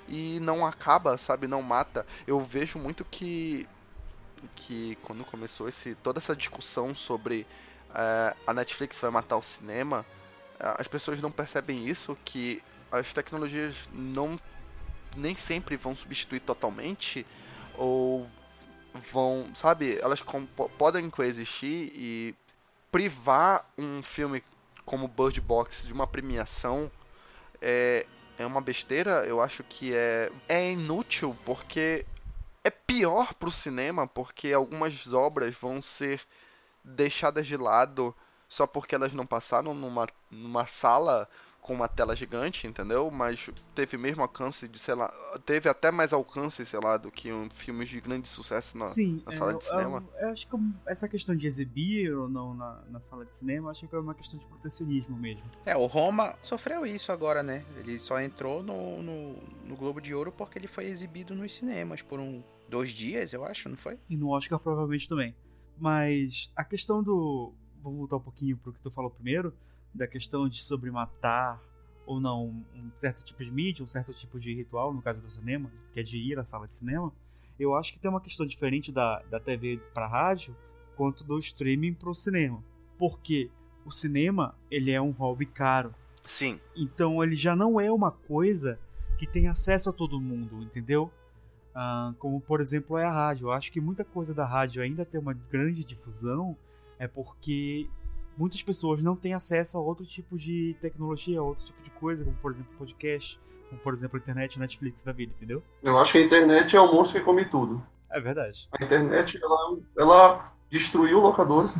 e 0.07 0.39
não 0.39 0.65
acaba, 0.65 1.17
sabe, 1.17 1.47
não 1.47 1.61
mata. 1.61 2.05
Eu 2.25 2.39
vejo 2.39 2.79
muito 2.79 3.05
que 3.05 3.67
que 4.55 4.97
quando 5.03 5.25
começou 5.25 5.67
esse 5.67 5.95
toda 5.95 6.19
essa 6.19 6.35
discussão 6.35 6.93
sobre 6.93 7.45
eh, 7.93 8.35
a 8.45 8.53
Netflix 8.53 8.99
vai 8.99 9.11
matar 9.11 9.37
o 9.37 9.41
cinema, 9.41 10.05
as 10.59 10.87
pessoas 10.87 11.21
não 11.21 11.31
percebem 11.31 11.87
isso 11.87 12.17
que 12.25 12.63
as 12.91 13.13
tecnologias 13.13 13.87
não 13.93 14.39
nem 15.15 15.35
sempre 15.35 15.75
vão 15.75 15.95
substituir 15.95 16.39
totalmente 16.39 17.25
ou 17.75 18.27
vão, 19.11 19.49
sabe, 19.53 19.99
elas 20.01 20.23
podem 20.77 21.09
coexistir 21.09 21.91
e 21.95 22.35
privar 22.91 23.65
um 23.77 24.01
filme 24.01 24.43
como 24.85 25.07
Bird 25.07 25.39
Box 25.41 25.85
de 25.85 25.93
uma 25.93 26.07
premiação 26.07 26.89
é, 27.61 28.05
é 28.37 28.45
uma 28.45 28.61
besteira, 28.61 29.25
eu 29.25 29.41
acho 29.41 29.63
que 29.63 29.93
é, 29.93 30.31
é 30.47 30.71
inútil 30.71 31.35
porque 31.45 32.05
é 32.67 32.71
pior 32.71 33.33
pro 33.33 33.51
cinema 33.51 34.05
porque 34.07 34.51
algumas 34.51 35.13
obras 35.13 35.55
vão 35.55 35.81
ser 35.81 36.21
deixadas 36.83 37.47
de 37.47 37.57
lado 37.57 38.15
só 38.47 38.65
porque 38.65 38.95
elas 38.95 39.13
não 39.13 39.25
passaram 39.25 39.73
numa, 39.73 40.07
numa 40.31 40.65
sala 40.65 41.27
com 41.67 41.73
uma 41.73 41.89
tela 41.89 42.15
gigante, 42.15 42.65
entendeu? 42.65 43.11
Mas 43.11 43.49
teve 43.75 43.97
mesmo 43.97 44.21
alcance 44.21 44.69
de, 44.69 44.79
sei 44.79 44.95
lá, 44.95 45.13
teve 45.45 45.67
até 45.67 45.91
mais 45.91 46.13
alcance, 46.13 46.65
sei 46.65 46.79
lá, 46.79 46.95
do 46.95 47.11
que 47.11 47.31
um 47.33 47.49
filmes 47.49 47.89
de 47.89 47.99
grande 47.99 48.25
sucesso 48.25 48.77
na, 48.77 48.85
Sim, 48.85 49.21
na 49.25 49.33
sala 49.33 49.51
é, 49.51 49.57
de 49.57 49.65
cinema. 49.65 50.07
Eu, 50.13 50.27
eu 50.27 50.29
acho 50.31 50.47
que 50.47 50.57
essa 50.85 51.09
questão 51.09 51.35
de 51.35 51.45
exibir 51.45 52.15
ou 52.15 52.29
não 52.29 52.53
na, 52.53 52.81
na 52.89 53.01
sala 53.01 53.25
de 53.25 53.35
cinema, 53.35 53.71
acho 53.71 53.85
que 53.85 53.93
é 53.93 53.99
uma 53.99 54.15
questão 54.15 54.39
de 54.39 54.45
protecionismo 54.45 55.17
mesmo. 55.17 55.43
É, 55.65 55.75
o 55.75 55.87
Roma 55.87 56.35
sofreu 56.41 56.85
isso 56.85 57.11
agora, 57.11 57.43
né? 57.43 57.65
Ele 57.75 57.99
só 57.99 58.17
entrou 58.21 58.63
no, 58.63 59.03
no, 59.03 59.33
no 59.65 59.75
Globo 59.75 59.99
de 59.99 60.15
Ouro 60.15 60.31
porque 60.31 60.57
ele 60.57 60.67
foi 60.67 60.85
exibido 60.85 61.35
nos 61.35 61.53
cinemas 61.53 62.01
por 62.01 62.17
um 62.17 62.41
dois 62.69 62.91
dias, 62.91 63.33
eu 63.33 63.43
acho, 63.43 63.69
não 63.69 63.77
foi? 63.77 63.97
E 64.09 64.17
no 64.17 64.29
Oscar 64.29 64.59
provavelmente 64.59 65.07
também. 65.07 65.35
Mas 65.77 66.51
a 66.55 66.63
questão 66.63 67.03
do. 67.03 67.53
Vamos 67.81 67.99
voltar 67.99 68.17
um 68.17 68.21
pouquinho 68.21 68.57
pro 68.57 68.73
que 68.73 68.81
tu 68.81 68.91
falou 68.91 69.11
primeiro, 69.11 69.53
da 69.93 70.07
questão 70.07 70.49
de 70.49 70.63
sobre 70.63 70.91
matar 70.91 71.61
ou 72.05 72.19
não 72.19 72.65
um 72.73 72.91
certo 72.95 73.23
tipo 73.23 73.43
de 73.43 73.51
mídia, 73.51 73.83
um 73.83 73.87
certo 73.87 74.13
tipo 74.13 74.39
de 74.39 74.53
ritual, 74.53 74.93
no 74.93 75.01
caso 75.01 75.21
do 75.21 75.29
cinema, 75.29 75.71
que 75.93 75.99
é 75.99 76.03
de 76.03 76.17
ir 76.17 76.39
à 76.39 76.43
sala 76.43 76.65
de 76.65 76.73
cinema. 76.73 77.13
Eu 77.59 77.75
acho 77.75 77.93
que 77.93 77.99
tem 77.99 78.09
uma 78.09 78.21
questão 78.21 78.45
diferente 78.45 78.91
da, 78.91 79.21
da 79.23 79.39
TV 79.39 79.77
para 79.93 80.07
rádio 80.07 80.55
quanto 80.95 81.23
do 81.23 81.37
streaming 81.39 81.93
pro 81.93 82.15
cinema. 82.15 82.63
Porque 82.97 83.51
o 83.85 83.91
cinema, 83.91 84.55
ele 84.71 84.91
é 84.91 85.01
um 85.01 85.11
hobby 85.11 85.45
caro. 85.45 85.93
Sim, 86.25 86.59
Então 86.75 87.23
ele 87.23 87.35
já 87.35 87.55
não 87.55 87.79
é 87.79 87.91
uma 87.91 88.11
coisa 88.11 88.79
que 89.17 89.25
tem 89.25 89.47
acesso 89.47 89.89
a 89.89 89.93
todo 89.93 90.19
mundo, 90.19 90.61
entendeu? 90.61 91.11
Ah, 91.79 92.11
como 92.17 92.41
por 92.41 92.59
exemplo 92.59 92.97
é 92.97 93.05
a 93.05 93.11
rádio. 93.11 93.47
Eu 93.47 93.51
acho 93.51 93.71
que 93.71 93.79
muita 93.79 94.03
coisa 94.03 94.33
da 94.33 94.47
rádio 94.47 94.81
ainda 94.81 95.05
tem 95.05 95.21
uma 95.21 95.33
grande 95.33 95.83
difusão 95.83 96.57
é 96.97 97.07
porque 97.07 97.87
muitas 98.35 98.63
pessoas 98.63 99.03
não 99.03 99.15
têm 99.15 99.35
acesso 99.35 99.77
a 99.77 99.81
outro 99.81 100.03
tipo 100.03 100.39
de 100.39 100.75
tecnologia, 100.81 101.39
a 101.39 101.43
outro 101.43 101.63
tipo 101.63 101.79
de 101.83 101.91
coisa, 101.91 102.23
como 102.23 102.35
por 102.37 102.49
exemplo 102.49 102.73
podcast, 102.79 103.39
como 103.69 103.79
por 103.79 103.93
exemplo 103.93 104.17
a 104.17 104.19
internet, 104.19 104.57
Netflix 104.57 105.03
da 105.03 105.11
vida, 105.11 105.31
entendeu? 105.37 105.61
Eu 105.83 105.99
acho 105.99 106.13
que 106.13 106.17
a 106.17 106.21
internet 106.23 106.75
é 106.75 106.81
o 106.81 106.91
monstro 106.91 107.19
que 107.19 107.23
come 107.23 107.45
tudo. 107.45 107.79
É 108.09 108.19
verdade. 108.19 108.67
A 108.71 108.83
internet, 108.83 109.39
ela, 109.39 109.77
ela 109.99 110.53
destruiu 110.71 111.19
o 111.19 111.21
locador. 111.21 111.71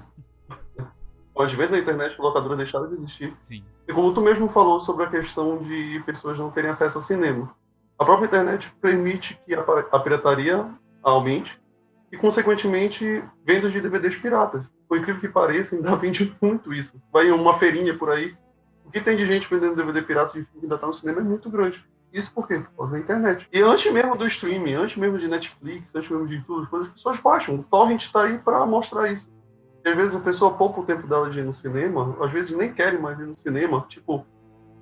O 1.33 1.41
advento 1.41 1.71
da 1.71 1.79
internet, 1.79 2.19
o 2.19 2.23
locador 2.23 2.55
deixaram 2.55 2.87
de 2.87 2.93
existir. 2.93 3.33
Sim. 3.35 3.63
E 3.87 3.93
como 3.93 4.13
tu 4.13 4.21
mesmo 4.21 4.47
falou 4.47 4.79
sobre 4.79 5.05
a 5.05 5.09
questão 5.09 5.57
de 5.57 6.03
pessoas 6.05 6.37
não 6.37 6.51
terem 6.51 6.69
acesso 6.69 6.99
ao 6.99 7.01
cinema, 7.01 7.55
a 7.99 8.05
própria 8.05 8.27
internet 8.27 8.71
permite 8.79 9.39
que 9.45 9.53
a, 9.55 9.99
pirataria 9.99 10.69
aumente 11.01 11.59
e, 12.11 12.17
consequentemente, 12.17 13.23
vendas 13.43 13.71
de 13.71 13.81
DVDs 13.81 14.15
piratas. 14.15 14.65
Por 14.87 14.97
incrível 14.97 15.19
que 15.19 15.27
pareça, 15.27 15.75
ainda 15.75 15.95
vende 15.97 16.35
muito 16.41 16.73
isso. 16.73 17.01
Vai 17.11 17.31
uma 17.31 17.53
feirinha 17.53 17.97
por 17.97 18.09
aí. 18.09 18.35
O 18.85 18.91
que 18.91 19.01
tem 19.01 19.17
de 19.17 19.25
gente 19.25 19.47
vendendo 19.49 19.75
DVD 19.75 20.01
pirata 20.01 20.33
de 20.33 20.43
filme 20.43 20.59
que 20.59 20.65
ainda 20.65 20.75
está 20.75 20.87
no 20.87 20.93
cinema 20.93 21.19
é 21.19 21.23
muito 21.23 21.49
grande. 21.49 21.85
Isso 22.13 22.33
por 22.33 22.47
quê? 22.47 22.59
Por 22.59 22.77
causa 22.77 22.93
da 22.93 22.99
internet. 22.99 23.47
E 23.51 23.61
antes 23.61 23.91
mesmo 23.91 24.15
do 24.15 24.25
streaming, 24.27 24.73
antes 24.73 24.95
mesmo 24.95 25.17
de 25.17 25.27
Netflix, 25.27 25.93
antes 25.93 26.09
mesmo 26.09 26.25
de 26.25 26.41
tudo, 26.41 26.67
as 26.77 26.87
pessoas 26.87 27.17
baixam. 27.17 27.55
O 27.55 27.63
torrent 27.63 28.01
está 28.01 28.23
aí 28.23 28.37
para 28.37 28.65
mostrar 28.65 29.11
isso. 29.11 29.29
E 29.83 29.89
às 29.89 29.95
vezes 29.95 30.15
a 30.15 30.19
pessoa 30.19 30.53
poupa 30.53 30.81
o 30.81 30.85
tempo 30.85 31.05
dela 31.05 31.29
de 31.29 31.39
ir 31.39 31.43
no 31.43 31.51
cinema, 31.51 32.15
às 32.21 32.31
vezes 32.31 32.55
nem 32.55 32.73
querem 32.73 32.99
mais 32.99 33.19
ir 33.19 33.25
no 33.25 33.37
cinema. 33.37 33.85
Tipo, 33.89 34.25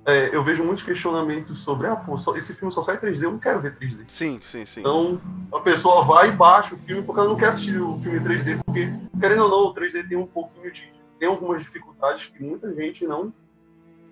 é, 0.06 0.30
eu 0.32 0.40
vejo 0.40 0.62
muitos 0.62 0.84
questionamentos 0.84 1.58
sobre, 1.58 1.88
ah, 1.88 1.96
pô, 1.96 2.16
só, 2.16 2.36
esse 2.36 2.54
filme 2.54 2.72
só 2.72 2.80
sai 2.80 2.96
3D, 2.96 3.24
eu 3.24 3.32
não 3.32 3.40
quero 3.40 3.60
ver 3.60 3.74
3D. 3.74 4.04
Sim, 4.06 4.38
sim, 4.40 4.64
sim. 4.64 4.78
Então, 4.78 5.20
a 5.52 5.58
pessoa 5.58 6.04
vai 6.04 6.28
e 6.28 6.32
baixa 6.32 6.76
o 6.76 6.78
filme 6.78 7.02
porque 7.02 7.18
ela 7.18 7.28
não 7.28 7.36
quer 7.36 7.48
assistir 7.48 7.82
o 7.82 7.98
filme 7.98 8.20
3D, 8.20 8.62
porque, 8.64 8.88
querendo 9.18 9.42
ou 9.42 9.50
não, 9.50 9.58
o 9.66 9.74
3D 9.74 10.08
tem 10.08 10.16
um 10.16 10.26
pouquinho 10.26 10.70
de. 10.70 10.92
tem 11.18 11.28
algumas 11.28 11.60
dificuldades 11.60 12.26
que 12.26 12.40
muita 12.40 12.72
gente 12.72 13.04
não, 13.04 13.34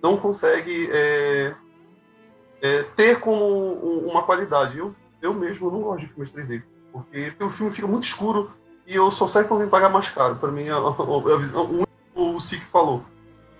não 0.03 0.17
consegue 0.17 0.89
é, 0.91 1.55
é, 2.61 2.83
ter 2.97 3.21
como 3.21 3.45
uma 4.05 4.23
qualidade. 4.23 4.77
Eu, 4.77 4.93
eu 5.21 5.33
mesmo 5.33 5.71
não 5.71 5.79
gosto 5.79 6.01
de 6.01 6.07
filmes 6.07 6.29
3D, 6.29 6.61
porque 6.91 7.33
o 7.39 7.49
filme 7.49 7.71
fica 7.71 7.87
muito 7.87 8.03
escuro 8.03 8.51
e 8.85 8.93
eu 8.93 9.09
só 9.09 9.27
saio 9.27 9.47
para 9.47 9.57
me 9.57 9.67
pagar 9.67 9.87
mais 9.87 10.09
caro. 10.09 10.35
Para 10.35 10.51
mim, 10.51 10.67
a, 10.67 10.75
a, 10.75 11.33
a 11.33 11.37
visão, 11.37 11.85
o, 12.13 12.35
o 12.35 12.37
Sik 12.37 12.65
falou 12.65 13.05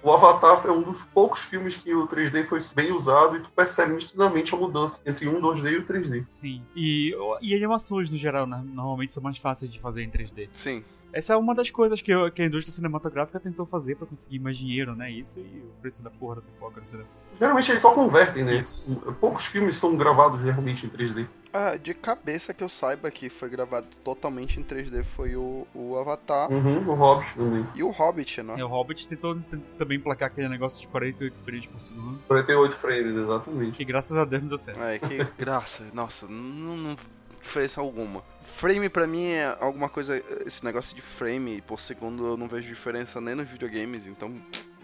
o 0.06 0.12
Avatar 0.12 0.62
é 0.68 0.72
um 0.72 0.84
dos 0.84 1.04
poucos 1.04 1.40
filmes 1.40 1.76
que 1.78 1.92
o 1.92 2.08
3D 2.08 2.46
foi 2.46 2.60
bem 2.76 2.92
usado 2.92 3.38
e 3.38 3.40
tu 3.40 3.50
percebe 3.50 3.94
nitidamente 3.94 4.54
a 4.54 4.58
mudança 4.58 5.02
entre 5.04 5.28
um 5.28 5.42
2D 5.42 5.72
e 5.72 5.78
o 5.78 5.84
3D. 5.84 6.20
Sim. 6.20 6.64
E, 6.76 7.12
e 7.42 7.56
animações, 7.56 8.12
no 8.12 8.18
geral, 8.18 8.46
né, 8.46 8.64
normalmente 8.64 9.12
são 9.12 9.24
mais 9.24 9.40
fáceis 9.40 9.72
de 9.72 9.80
fazer 9.80 10.04
em 10.04 10.10
3D. 10.12 10.48
Sim. 10.54 10.84
Essa 11.12 11.34
é 11.34 11.38
uma 11.38 11.56
das 11.56 11.72
coisas 11.72 12.04
que, 12.04 12.12
eu, 12.12 12.30
que 12.32 12.44
a 12.44 12.46
indústria 12.46 12.72
cinematográfica 12.72 13.40
tentou 13.40 13.66
fazer 13.66 13.96
para 13.96 14.06
conseguir 14.06 14.38
mais 14.38 14.58
dinheiro, 14.58 14.96
né? 14.96 15.10
Isso 15.10 15.40
e 15.40 15.60
o 15.62 15.82
preço 15.82 16.04
da 16.04 16.12
porra 16.12 16.36
da 16.36 16.42
pipoca 16.42 16.80
no 16.80 16.86
cinema. 16.86 17.10
Geralmente 17.40 17.72
eles 17.72 17.82
só 17.82 17.92
convertem, 17.92 18.44
né? 18.44 18.58
Isso. 18.58 19.12
Poucos 19.14 19.46
filmes 19.46 19.76
são 19.76 19.96
gravados 19.96 20.42
realmente 20.42 20.86
em 20.86 20.90
3D. 20.90 21.26
Ah, 21.58 21.78
de 21.78 21.94
cabeça 21.94 22.54
que 22.54 22.62
eu 22.62 22.68
saiba 22.68 23.10
que 23.10 23.30
foi 23.30 23.48
gravado 23.48 23.88
totalmente 24.04 24.60
em 24.60 24.64
3D 24.64 25.06
foi 25.06 25.38
o, 25.38 25.66
o 25.74 25.98
Avatar 25.98 26.52
Uhum, 26.52 26.86
o 26.90 26.94
Hobbit 26.94 27.34
também. 27.34 27.66
e 27.74 27.82
o 27.82 27.92
Hobbit, 27.92 28.44
né? 28.44 28.56
É, 28.58 28.66
o 28.66 28.68
Hobbit 28.68 29.08
tentou 29.08 29.40
também 29.78 29.98
placar 29.98 30.28
aquele 30.28 30.50
negócio 30.50 30.82
de 30.82 30.88
48 30.88 31.40
frames 31.40 31.66
por 31.66 31.80
segundo. 31.80 32.20
48 32.28 32.76
frames, 32.76 33.16
exatamente. 33.16 33.78
Que 33.78 33.86
graças 33.86 34.18
a 34.18 34.26
Deus 34.26 34.42
não 34.42 34.50
deu 34.50 34.58
certo. 34.58 34.84
É, 34.84 35.00
que 35.00 35.24
graça, 35.40 35.86
nossa, 35.94 36.28
não, 36.28 36.76
não 36.76 36.98
diferença 37.42 37.80
alguma. 37.80 38.22
Frame 38.44 38.90
pra 38.90 39.08
mim 39.08 39.28
é 39.28 39.56
alguma 39.62 39.88
coisa, 39.88 40.22
esse 40.46 40.66
negócio 40.66 40.94
de 40.94 41.02
frame 41.02 41.62
por 41.62 41.80
segundo 41.80 42.26
eu 42.26 42.36
não 42.36 42.50
vejo 42.50 42.68
diferença 42.68 43.22
nem 43.22 43.34
nos 43.34 43.48
videogames, 43.48 44.08
então. 44.08 44.36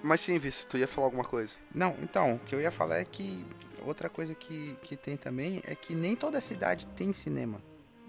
Mas 0.02 0.22
sim, 0.22 0.40
Vice, 0.40 0.66
tu 0.66 0.78
ia 0.78 0.88
falar 0.88 1.08
alguma 1.08 1.24
coisa. 1.26 1.56
Não, 1.74 1.96
então, 2.02 2.36
o 2.36 2.40
que 2.40 2.56
eu 2.56 2.62
ia 2.62 2.72
falar 2.72 2.98
é 3.00 3.06
que 3.06 3.46
outra 3.86 4.10
coisa 4.10 4.34
que, 4.36 4.78
que 4.84 4.96
tem 4.96 5.18
também 5.18 5.62
é 5.66 5.76
que 5.76 5.96
nem 5.96 6.16
toda 6.16 6.40
cidade 6.42 6.86
tem 6.96 7.12
cinema. 7.14 7.60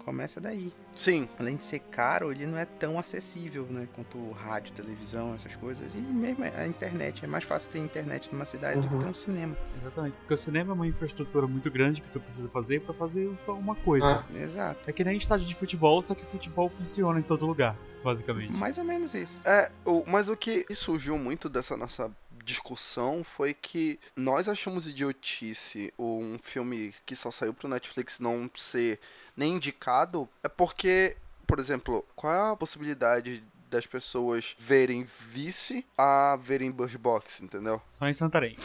Começa 0.05 0.41
daí. 0.41 0.73
Sim, 0.97 1.29
Além 1.39 1.55
de 1.55 1.63
ser 1.63 1.79
caro, 1.79 2.29
ele 2.29 2.45
não 2.45 2.57
é 2.57 2.65
tão 2.65 2.99
acessível, 2.99 3.65
né? 3.69 3.87
Quanto 3.95 4.17
o 4.17 4.31
rádio, 4.33 4.73
televisão, 4.73 5.33
essas 5.33 5.55
coisas. 5.55 5.95
E 5.95 5.97
mesmo 6.01 6.43
a 6.43 6.67
internet. 6.67 7.23
É 7.23 7.27
mais 7.27 7.45
fácil 7.45 7.71
ter 7.71 7.79
internet 7.79 8.29
numa 8.29 8.45
cidade 8.45 8.81
do 8.81 8.87
que 8.89 8.93
Uhum. 8.95 8.99
ter 8.99 9.07
um 9.07 9.13
cinema. 9.13 9.57
Exatamente. 9.81 10.17
Porque 10.17 10.33
o 10.33 10.37
cinema 10.37 10.71
é 10.71 10.75
uma 10.75 10.85
infraestrutura 10.87 11.47
muito 11.47 11.71
grande 11.71 12.01
que 12.01 12.09
tu 12.09 12.19
precisa 12.19 12.49
fazer 12.49 12.81
pra 12.81 12.93
fazer 12.93 13.31
só 13.39 13.53
uma 13.53 13.75
coisa. 13.75 14.25
Exato. 14.35 14.81
É 14.85 14.91
que 14.91 15.05
nem 15.05 15.15
estádio 15.17 15.47
de 15.47 15.55
futebol, 15.55 16.01
só 16.01 16.13
que 16.13 16.25
futebol 16.25 16.69
funciona 16.69 17.17
em 17.17 17.23
todo 17.23 17.45
lugar, 17.45 17.77
basicamente. 18.03 18.51
Mais 18.51 18.77
ou 18.77 18.83
menos 18.83 19.13
isso. 19.13 19.39
É, 19.45 19.71
o, 19.85 20.03
mas 20.05 20.27
o 20.27 20.35
que 20.35 20.65
surgiu 20.75 21.17
muito 21.17 21.47
dessa 21.47 21.77
nossa 21.77 22.11
discussão 22.43 23.23
foi 23.23 23.53
que 23.53 23.99
nós 24.15 24.47
achamos 24.47 24.87
idiotice 24.87 25.93
um 25.97 26.37
filme 26.41 26.93
que 27.05 27.15
só 27.15 27.31
saiu 27.31 27.53
pro 27.53 27.67
Netflix 27.67 28.19
não 28.19 28.49
ser 28.53 28.99
nem 29.35 29.55
indicado, 29.55 30.29
é 30.43 30.47
porque, 30.47 31.17
por 31.47 31.59
exemplo, 31.59 32.05
qual 32.15 32.33
é 32.33 32.51
a 32.51 32.55
possibilidade 32.55 33.43
das 33.69 33.87
pessoas 33.87 34.55
verem 34.59 35.07
Vice 35.29 35.83
a 35.97 36.37
verem 36.39 36.71
Bird 36.71 36.95
Box, 36.97 37.41
entendeu? 37.41 37.81
Só 37.87 38.07
em 38.07 38.13
Santarém. 38.13 38.55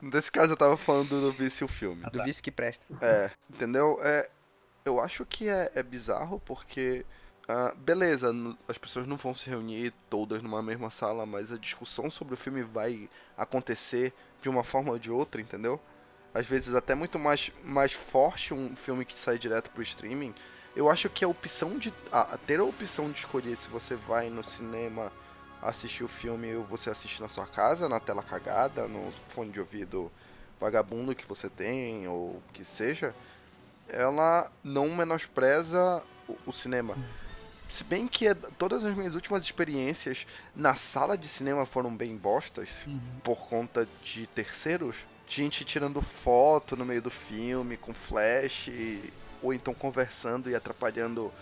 Nesse 0.00 0.32
caso 0.32 0.52
eu 0.52 0.56
tava 0.56 0.76
falando 0.76 1.08
do 1.08 1.32
Vice 1.32 1.62
o 1.62 1.68
filme. 1.68 2.02
Ah, 2.04 2.08
Do 2.08 2.18
tá. 2.18 2.24
vice 2.24 2.40
que 2.42 2.50
presta. 2.50 2.86
É, 3.00 3.30
entendeu? 3.50 3.98
É, 4.00 4.30
eu 4.84 4.98
acho 5.00 5.26
que 5.26 5.48
é, 5.48 5.70
é 5.74 5.82
bizarro 5.82 6.40
porque. 6.40 7.04
Ah, 7.48 7.72
beleza, 7.76 8.34
as 8.66 8.76
pessoas 8.76 9.06
não 9.06 9.16
vão 9.16 9.32
se 9.32 9.48
reunir 9.48 9.92
todas 10.10 10.42
numa 10.42 10.60
mesma 10.60 10.90
sala, 10.90 11.24
mas 11.24 11.52
a 11.52 11.58
discussão 11.58 12.10
sobre 12.10 12.34
o 12.34 12.36
filme 12.36 12.62
vai 12.62 13.08
acontecer 13.36 14.12
de 14.42 14.48
uma 14.48 14.64
forma 14.64 14.90
ou 14.90 14.98
de 14.98 15.12
outra, 15.12 15.40
entendeu? 15.40 15.80
Às 16.34 16.44
vezes 16.44 16.74
até 16.74 16.94
muito 16.94 17.18
mais, 17.18 17.52
mais 17.62 17.92
forte 17.92 18.52
um 18.52 18.74
filme 18.74 19.04
que 19.04 19.18
sai 19.18 19.38
direto 19.38 19.70
pro 19.70 19.82
streaming. 19.82 20.34
Eu 20.74 20.90
acho 20.90 21.08
que 21.08 21.24
a 21.24 21.28
opção 21.28 21.78
de. 21.78 21.92
ter 22.46 22.58
a 22.58 22.64
opção 22.64 23.10
de 23.10 23.20
escolher 23.20 23.56
se 23.56 23.68
você 23.68 23.94
vai 23.94 24.28
no 24.28 24.42
cinema 24.42 25.12
assistir 25.62 26.04
o 26.04 26.08
filme 26.08 26.54
ou 26.54 26.64
você 26.64 26.90
assiste 26.90 27.22
na 27.22 27.28
sua 27.28 27.46
casa, 27.46 27.88
na 27.88 27.98
tela 28.00 28.22
cagada, 28.22 28.86
no 28.86 29.10
fone 29.28 29.50
de 29.50 29.60
ouvido 29.60 30.10
vagabundo 30.60 31.14
que 31.14 31.26
você 31.26 31.48
tem, 31.48 32.06
ou 32.08 32.42
que 32.52 32.64
seja, 32.64 33.14
ela 33.88 34.50
não 34.62 34.94
menospreza 34.94 36.02
o, 36.28 36.36
o 36.46 36.52
cinema. 36.52 36.94
Sim. 36.94 37.04
Se 37.68 37.82
bem 37.84 38.06
que 38.06 38.26
é- 38.28 38.34
todas 38.34 38.84
as 38.84 38.94
minhas 38.94 39.14
últimas 39.14 39.42
experiências 39.44 40.26
na 40.54 40.74
sala 40.74 41.16
de 41.18 41.26
cinema 41.26 41.66
foram 41.66 41.94
bem 41.96 42.16
bostas, 42.16 42.82
Uhum. 42.86 43.00
por 43.24 43.36
conta 43.48 43.88
de 44.04 44.26
terceiros, 44.28 44.96
gente 45.28 45.64
tirando 45.64 46.00
foto 46.00 46.76
no 46.76 46.84
meio 46.84 47.02
do 47.02 47.10
filme 47.10 47.76
com 47.76 47.92
flash, 47.92 48.70
ou 49.42 49.52
então 49.52 49.74
conversando 49.74 50.48
e 50.48 50.54
atrapalhando 50.54 51.32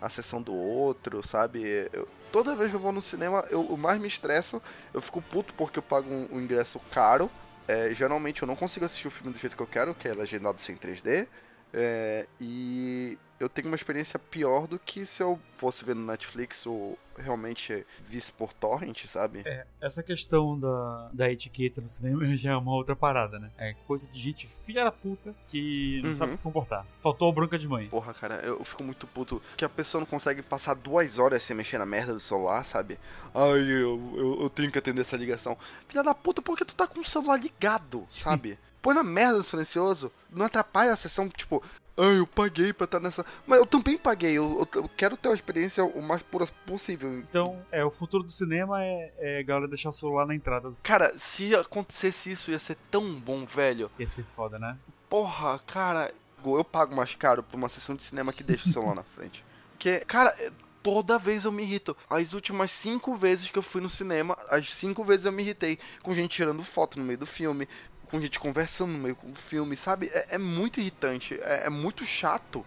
a 0.00 0.08
sessão 0.10 0.40
do 0.42 0.52
outro, 0.54 1.26
sabe? 1.26 1.62
Eu- 1.92 2.06
toda 2.30 2.54
vez 2.54 2.70
que 2.70 2.76
eu 2.76 2.80
vou 2.80 2.92
no 2.92 3.02
cinema, 3.02 3.44
eu, 3.50 3.66
eu 3.70 3.76
mais 3.76 3.98
me 4.00 4.06
estresso, 4.08 4.60
eu 4.94 5.00
fico 5.00 5.20
puto 5.22 5.52
porque 5.54 5.78
eu 5.78 5.82
pago 5.82 6.10
um, 6.12 6.28
um 6.32 6.40
ingresso 6.40 6.78
caro. 6.92 7.30
É, 7.66 7.94
geralmente 7.94 8.42
eu 8.42 8.48
não 8.48 8.56
consigo 8.56 8.84
assistir 8.84 9.08
o 9.08 9.10
filme 9.10 9.32
do 9.32 9.38
jeito 9.38 9.56
que 9.56 9.62
eu 9.62 9.66
quero, 9.66 9.94
que 9.94 10.08
é 10.08 10.12
legendado 10.12 10.60
sem 10.60 10.76
3D. 10.76 11.26
é, 11.72 12.26
e 12.40 13.16
eu 13.40 13.48
tenho 13.48 13.66
uma 13.68 13.74
experiência 13.76 14.18
pior 14.18 14.66
do 14.68 14.78
que 14.78 15.04
se 15.06 15.22
eu 15.22 15.40
fosse 15.56 15.84
ver 15.84 15.94
no 15.96 16.04
Netflix 16.06 16.66
ou 16.66 16.96
realmente 17.18 17.86
visse 18.06 18.30
por 18.32 18.52
torrent, 18.52 19.04
sabe? 19.06 19.42
É, 19.44 19.66
essa 19.80 20.02
questão 20.02 20.58
da, 20.58 21.10
da 21.12 21.30
etiqueta 21.32 21.80
no 21.80 21.88
cinema 21.88 22.24
já 22.36 22.52
é 22.52 22.56
uma 22.56 22.72
outra 22.72 22.94
parada, 22.94 23.38
né? 23.38 23.50
É 23.58 23.74
coisa 23.86 24.08
de 24.08 24.18
gente 24.20 24.46
filha 24.46 24.84
da 24.84 24.92
puta 24.92 25.34
que 25.48 26.00
não 26.02 26.08
Uhum. 26.10 26.14
sabe 26.14 26.36
se 26.36 26.42
comportar. 26.42 26.86
Faltou 27.02 27.32
bronca 27.32 27.58
de 27.58 27.66
mãe. 27.66 27.88
Porra, 27.88 28.12
cara, 28.14 28.36
eu 28.44 28.62
fico 28.64 28.84
muito 28.84 29.06
puto 29.06 29.42
que 29.56 29.64
a 29.64 29.68
pessoa 29.68 30.00
não 30.00 30.06
consegue 30.06 30.42
passar 30.42 30.74
duas 30.74 31.18
horas 31.18 31.42
sem 31.42 31.56
mexer 31.56 31.78
na 31.78 31.86
merda 31.86 32.12
do 32.12 32.20
celular, 32.20 32.64
sabe? 32.64 32.98
Ai, 33.34 33.58
eu, 33.60 34.14
eu, 34.16 34.38
eu 34.42 34.50
tenho 34.50 34.70
que 34.70 34.78
atender 34.78 35.00
essa 35.00 35.16
ligação. 35.16 35.56
Filha 35.88 36.02
da 36.02 36.14
puta, 36.14 36.42
por 36.42 36.56
que 36.56 36.64
tu 36.64 36.74
tá 36.74 36.86
com 36.86 37.00
o 37.00 37.04
celular 37.04 37.36
ligado, 37.40 38.04
Sim. 38.06 38.22
sabe? 38.22 38.58
Põe 38.82 38.94
na 38.94 39.02
merda 39.02 39.36
do 39.38 39.42
silencioso, 39.44 40.10
não 40.30 40.46
atrapalha 40.46 40.92
a 40.92 40.96
sessão, 40.96 41.28
tipo, 41.28 41.62
ai, 41.96 42.18
eu 42.18 42.26
paguei 42.26 42.72
pra 42.72 42.84
estar 42.84 43.00
nessa. 43.00 43.24
Mas 43.46 43.58
eu 43.58 43.66
também 43.66 43.96
paguei, 43.98 44.32
eu, 44.32 44.66
eu- 44.74 44.82
eu 44.82 44.88
quero 44.96 45.16
ter 45.16 45.28
uma 45.28 45.34
experiência 45.34 45.84
o 45.84 46.00
mais 46.02 46.22
pura 46.22 46.46
possível. 46.66 47.12
Então, 47.18 47.60
é, 47.70 47.84
o 47.84 47.90
futuro 47.90 48.22
do 48.22 48.30
cinema 48.30 48.82
é, 48.84 49.12
é 49.18 49.38
a 49.40 49.42
galera 49.42 49.68
deixar 49.68 49.90
o 49.90 49.92
celular 49.92 50.26
na 50.26 50.34
entrada 50.34 50.70
do. 50.70 50.76
Cara, 50.82 51.12
se 51.18 51.54
acontecesse 51.54 52.30
isso, 52.30 52.50
ia 52.50 52.58
ser 52.58 52.76
tão 52.90 53.18
bom, 53.20 53.44
velho. 53.44 53.90
Ia 53.98 54.06
ser 54.06 54.24
foda, 54.36 54.58
né? 54.58 54.76
Porra, 55.08 55.58
cara, 55.66 56.12
eu 56.44 56.64
pago 56.64 56.94
mais 56.94 57.14
caro 57.14 57.42
por 57.42 57.56
uma 57.56 57.68
sessão 57.68 57.94
de 57.96 58.04
cinema 58.04 58.32
que 58.32 58.42
deixa 58.44 58.68
o 58.68 58.72
celular 58.72 58.94
na 58.94 59.02
frente. 59.02 59.44
Porque, 59.72 60.00
cara, 60.00 60.34
é- 60.38 60.50
toda 60.82 61.18
vez 61.18 61.44
eu 61.44 61.52
me 61.52 61.62
irrito. 61.62 61.94
As 62.08 62.32
últimas 62.32 62.70
cinco 62.70 63.14
vezes 63.14 63.50
que 63.50 63.58
eu 63.58 63.62
fui 63.62 63.80
no 63.82 63.90
cinema, 63.90 64.36
as 64.48 64.72
cinco 64.72 65.04
vezes 65.04 65.26
eu 65.26 65.32
me 65.32 65.42
irritei 65.42 65.78
com 66.02 66.12
gente 66.14 66.30
tirando 66.36 66.62
foto 66.62 66.98
no 66.98 67.04
meio 67.04 67.18
do 67.18 67.26
filme, 67.26 67.68
com 68.10 68.20
gente 68.20 68.38
conversando 68.38 68.92
no 68.92 68.98
meio 68.98 69.16
do 69.22 69.38
filme, 69.38 69.76
sabe? 69.76 70.10
É, 70.12 70.34
é 70.34 70.38
muito 70.38 70.80
irritante, 70.80 71.38
é, 71.40 71.66
é 71.66 71.70
muito 71.70 72.04
chato. 72.04 72.66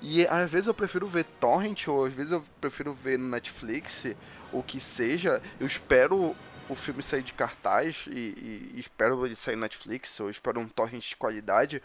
E 0.00 0.26
às 0.26 0.50
vezes 0.50 0.66
eu 0.66 0.74
prefiro 0.74 1.06
ver 1.06 1.24
torrent, 1.24 1.86
ou 1.86 2.04
às 2.04 2.12
vezes 2.12 2.32
eu 2.32 2.44
prefiro 2.60 2.92
ver 2.92 3.18
no 3.18 3.28
Netflix, 3.28 4.06
o 4.52 4.62
que 4.62 4.80
seja, 4.80 5.40
eu 5.60 5.66
espero 5.66 6.34
o 6.68 6.74
filme 6.74 7.02
sair 7.02 7.22
de 7.22 7.32
cartaz 7.32 8.06
e, 8.08 8.70
e, 8.74 8.80
espero 8.80 9.24
ele 9.24 9.36
sair 9.36 9.56
na 9.56 9.62
Netflix, 9.62 10.18
ou 10.18 10.28
espero 10.28 10.60
um 10.60 10.68
torrent 10.68 11.08
de 11.08 11.16
qualidade, 11.16 11.80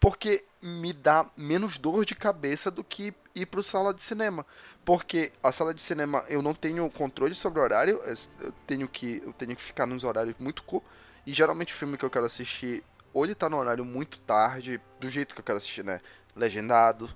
porque 0.00 0.44
me 0.62 0.92
dá 0.92 1.26
menos 1.36 1.76
dor 1.76 2.04
de 2.04 2.14
cabeça 2.14 2.70
do 2.70 2.82
que 2.82 3.12
ir 3.34 3.46
para 3.46 3.62
sala 3.62 3.92
de 3.92 4.02
cinema. 4.02 4.46
Porque 4.84 5.32
a 5.42 5.52
sala 5.52 5.74
de 5.74 5.82
cinema 5.82 6.24
eu 6.28 6.40
não 6.40 6.54
tenho 6.54 6.88
controle 6.90 7.34
sobre 7.34 7.60
o 7.60 7.62
horário, 7.62 8.00
eu 8.40 8.52
tenho 8.66 8.88
que, 8.88 9.22
eu 9.24 9.32
tenho 9.32 9.54
que 9.56 9.62
ficar 9.62 9.86
nos 9.86 10.04
horários 10.04 10.36
muito 10.38 10.62
curtos. 10.62 10.88
E 11.28 11.32
geralmente 11.34 11.74
o 11.74 11.76
filme 11.76 11.98
que 11.98 12.04
eu 12.06 12.08
quero 12.08 12.24
assistir, 12.24 12.82
ou 13.12 13.22
ele 13.22 13.34
tá 13.34 13.50
no 13.50 13.58
horário 13.58 13.84
muito 13.84 14.18
tarde, 14.20 14.80
do 14.98 15.10
jeito 15.10 15.34
que 15.34 15.42
eu 15.42 15.44
quero 15.44 15.58
assistir, 15.58 15.84
né? 15.84 16.00
Legendado. 16.34 17.14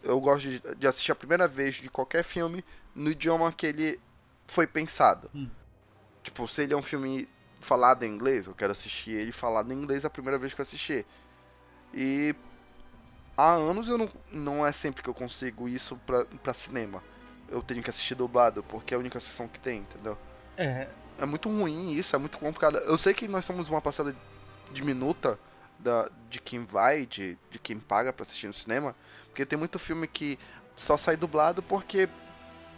Eu 0.00 0.20
gosto 0.20 0.48
de, 0.48 0.60
de 0.76 0.86
assistir 0.86 1.10
a 1.10 1.16
primeira 1.16 1.48
vez 1.48 1.74
de 1.74 1.90
qualquer 1.90 2.22
filme 2.22 2.64
no 2.94 3.10
idioma 3.10 3.50
que 3.50 3.66
ele 3.66 4.00
foi 4.46 4.64
pensado. 4.64 5.28
Hum. 5.34 5.50
Tipo, 6.22 6.46
se 6.46 6.62
ele 6.62 6.72
é 6.72 6.76
um 6.76 6.84
filme 6.84 7.28
falado 7.60 8.04
em 8.04 8.14
inglês, 8.14 8.46
eu 8.46 8.54
quero 8.54 8.70
assistir 8.70 9.10
ele 9.10 9.32
falado 9.32 9.72
em 9.72 9.76
inglês 9.76 10.04
a 10.04 10.10
primeira 10.10 10.38
vez 10.38 10.54
que 10.54 10.60
eu 10.60 10.62
assistir. 10.62 11.04
E 11.92 12.36
há 13.36 13.54
anos 13.54 13.88
eu 13.88 13.98
não, 13.98 14.08
não 14.30 14.64
é 14.64 14.70
sempre 14.70 15.02
que 15.02 15.10
eu 15.10 15.14
consigo 15.14 15.68
isso 15.68 15.96
pra, 16.06 16.24
pra 16.44 16.54
cinema. 16.54 17.02
Eu 17.48 17.60
tenho 17.60 17.82
que 17.82 17.90
assistir 17.90 18.14
dublado, 18.14 18.62
porque 18.62 18.94
é 18.94 18.96
a 18.96 19.00
única 19.00 19.18
sessão 19.18 19.48
que 19.48 19.58
tem, 19.58 19.80
entendeu? 19.80 20.16
É. 20.56 20.86
É 21.18 21.26
muito 21.26 21.48
ruim 21.48 21.92
isso, 21.92 22.14
é 22.14 22.18
muito 22.18 22.38
complicado. 22.38 22.78
Eu 22.78 22.96
sei 22.96 23.12
que 23.12 23.26
nós 23.26 23.44
somos 23.44 23.68
uma 23.68 23.80
passada 23.80 24.14
diminuta 24.72 25.38
da, 25.78 26.08
de 26.30 26.40
quem 26.40 26.64
vai, 26.64 27.06
de, 27.06 27.36
de 27.50 27.58
quem 27.58 27.78
paga 27.78 28.12
pra 28.12 28.22
assistir 28.22 28.46
no 28.46 28.52
cinema, 28.52 28.94
porque 29.26 29.44
tem 29.46 29.58
muito 29.58 29.78
filme 29.78 30.06
que 30.06 30.38
só 30.76 30.96
sai 30.96 31.16
dublado 31.16 31.62
porque. 31.62 32.08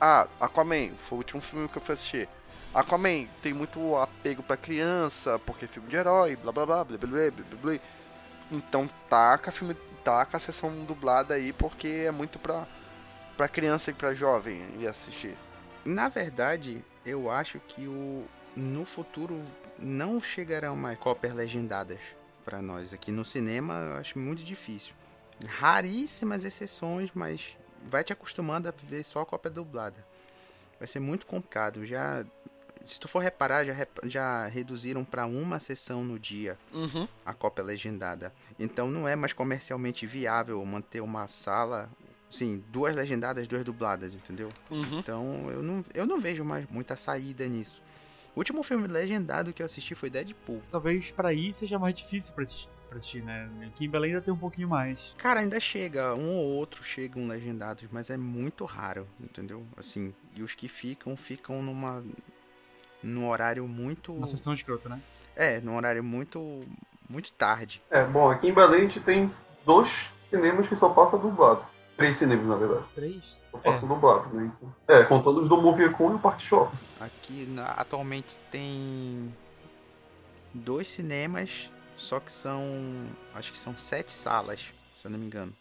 Ah, 0.00 0.26
Aquaman, 0.40 0.92
foi 1.02 1.16
o 1.16 1.18
último 1.18 1.42
filme 1.42 1.68
que 1.68 1.76
eu 1.76 1.82
fui 1.82 1.92
assistir. 1.92 2.28
Aquaman 2.72 3.26
tem 3.42 3.52
muito 3.52 3.96
apego 3.96 4.42
pra 4.42 4.56
criança, 4.56 5.38
porque 5.40 5.66
é 5.66 5.68
filme 5.68 5.90
de 5.90 5.96
herói, 5.96 6.36
blá 6.36 6.50
blá 6.52 6.64
blá 6.64 6.84
blá 6.84 6.98
blá 6.98 7.08
blá 7.08 7.30
blá. 7.30 7.58
blá. 7.62 7.80
Então 8.50 8.88
taca 9.08 9.52
filme, 9.52 9.74
taca 10.02 10.36
a 10.36 10.40
sessão 10.40 10.84
dublada 10.84 11.34
aí 11.34 11.52
porque 11.52 12.04
é 12.06 12.10
muito 12.10 12.38
pra, 12.38 12.66
pra 13.36 13.48
criança 13.48 13.90
e 13.90 13.94
pra 13.94 14.14
jovem 14.14 14.62
ir 14.78 14.86
assistir. 14.88 15.36
Na 15.84 16.08
verdade, 16.08 16.84
eu 17.04 17.30
acho 17.30 17.58
que 17.60 17.86
o 17.86 18.26
no 18.56 18.84
futuro 18.84 19.42
não 19.78 20.20
chegarão 20.20 20.76
mais 20.76 20.98
cópias 20.98 21.34
legendadas 21.34 22.00
para 22.44 22.60
nós. 22.60 22.92
Aqui 22.92 23.12
no 23.12 23.24
cinema 23.24 23.74
eu 23.74 23.92
acho 23.94 24.18
muito 24.18 24.42
difícil. 24.42 24.92
Raríssimas 25.44 26.44
exceções, 26.44 27.10
mas 27.14 27.56
vai 27.88 28.04
te 28.04 28.12
acostumando 28.12 28.68
a 28.68 28.74
ver 28.84 29.04
só 29.04 29.20
a 29.20 29.26
cópia 29.26 29.50
dublada. 29.50 30.04
Vai 30.78 30.88
ser 30.88 31.00
muito 31.00 31.26
complicado. 31.26 31.86
Já 31.86 32.24
se 32.84 32.98
tu 32.98 33.08
for 33.08 33.20
reparar, 33.20 33.64
já, 33.64 33.74
já 34.04 34.46
reduziram 34.46 35.04
para 35.04 35.26
uma 35.26 35.58
sessão 35.58 36.02
no 36.02 36.18
dia 36.18 36.58
uhum. 36.72 37.06
a 37.24 37.32
cópia 37.34 37.62
legendada. 37.62 38.32
Então 38.58 38.90
não 38.90 39.06
é 39.06 39.14
mais 39.14 39.32
comercialmente 39.32 40.06
viável 40.06 40.64
manter 40.64 41.00
uma 41.00 41.28
sala, 41.28 41.90
sim, 42.30 42.62
duas 42.68 42.94
legendadas, 42.94 43.48
duas 43.48 43.64
dubladas, 43.64 44.14
entendeu? 44.14 44.50
Uhum. 44.70 44.98
Então 44.98 45.50
eu 45.50 45.62
não, 45.62 45.84
eu 45.92 46.06
não 46.06 46.20
vejo 46.20 46.44
mais 46.44 46.66
muita 46.70 46.96
saída 46.96 47.46
nisso. 47.46 47.82
O 48.34 48.40
último 48.40 48.62
filme 48.62 48.86
legendado 48.86 49.52
que 49.52 49.60
eu 49.60 49.66
assisti 49.66 49.94
foi 49.94 50.08
Deadpool. 50.08 50.62
Talvez 50.70 51.10
para 51.10 51.32
ir 51.32 51.52
seja 51.52 51.78
mais 51.78 51.94
difícil 51.94 52.32
para 52.34 52.46
ti, 52.46 52.68
pra 52.88 53.00
ti, 53.00 53.20
né? 53.20 53.50
Aqui 53.66 53.86
em 53.86 53.90
Belém 53.90 54.12
ainda 54.12 54.22
tem 54.22 54.32
um 54.32 54.38
pouquinho 54.38 54.68
mais. 54.68 55.14
Cara, 55.18 55.40
ainda 55.40 55.58
chega, 55.58 56.14
um 56.14 56.36
ou 56.36 56.50
outro 56.52 56.84
chegam 56.84 57.26
legendados, 57.26 57.84
mas 57.90 58.08
é 58.08 58.16
muito 58.16 58.64
raro, 58.64 59.08
entendeu? 59.20 59.66
Assim, 59.76 60.14
e 60.34 60.42
os 60.42 60.54
que 60.54 60.68
ficam, 60.68 61.16
ficam 61.16 61.60
numa 61.62 62.04
num 63.02 63.28
horário 63.28 63.66
muito. 63.66 64.12
Uma 64.12 64.26
sessão 64.26 64.54
escrota, 64.54 64.88
né? 64.88 65.00
É, 65.34 65.60
num 65.60 65.76
horário 65.76 66.04
muito. 66.04 66.60
muito 67.08 67.32
tarde. 67.32 67.82
É, 67.90 68.04
bom, 68.04 68.30
aqui 68.30 68.48
em 68.48 68.54
Belém 68.54 68.80
a 68.80 68.82
gente 68.82 69.00
tem 69.00 69.32
dois 69.64 70.12
cinemas 70.28 70.68
que 70.68 70.76
só 70.76 70.90
passa 70.90 71.18
dublado. 71.18 71.64
Três 72.00 72.16
cinemas, 72.16 72.46
na 72.46 72.56
verdade. 72.56 72.84
Três? 72.94 73.36
Só 73.50 73.58
passa 73.58 73.84
é. 73.84 73.88
dublado, 73.88 74.34
né? 74.34 74.50
Então, 74.56 74.74
é, 74.88 75.04
contando 75.04 75.40
os 75.40 75.48
do 75.48 75.60
Moviecon 75.60 76.12
e 76.12 76.14
o 76.14 76.18
Park 76.18 76.40
Shop. 76.40 76.74
Aqui 76.98 77.46
na, 77.46 77.66
atualmente 77.66 78.38
tem 78.50 79.34
dois 80.54 80.88
cinemas, 80.88 81.70
só 81.96 82.18
que 82.18 82.32
são. 82.32 82.64
acho 83.34 83.52
que 83.52 83.58
são 83.58 83.76
sete 83.76 84.12
salas, 84.12 84.72
se 84.96 85.06
eu 85.06 85.10
não 85.10 85.18
me 85.18 85.26
engano. 85.26 85.52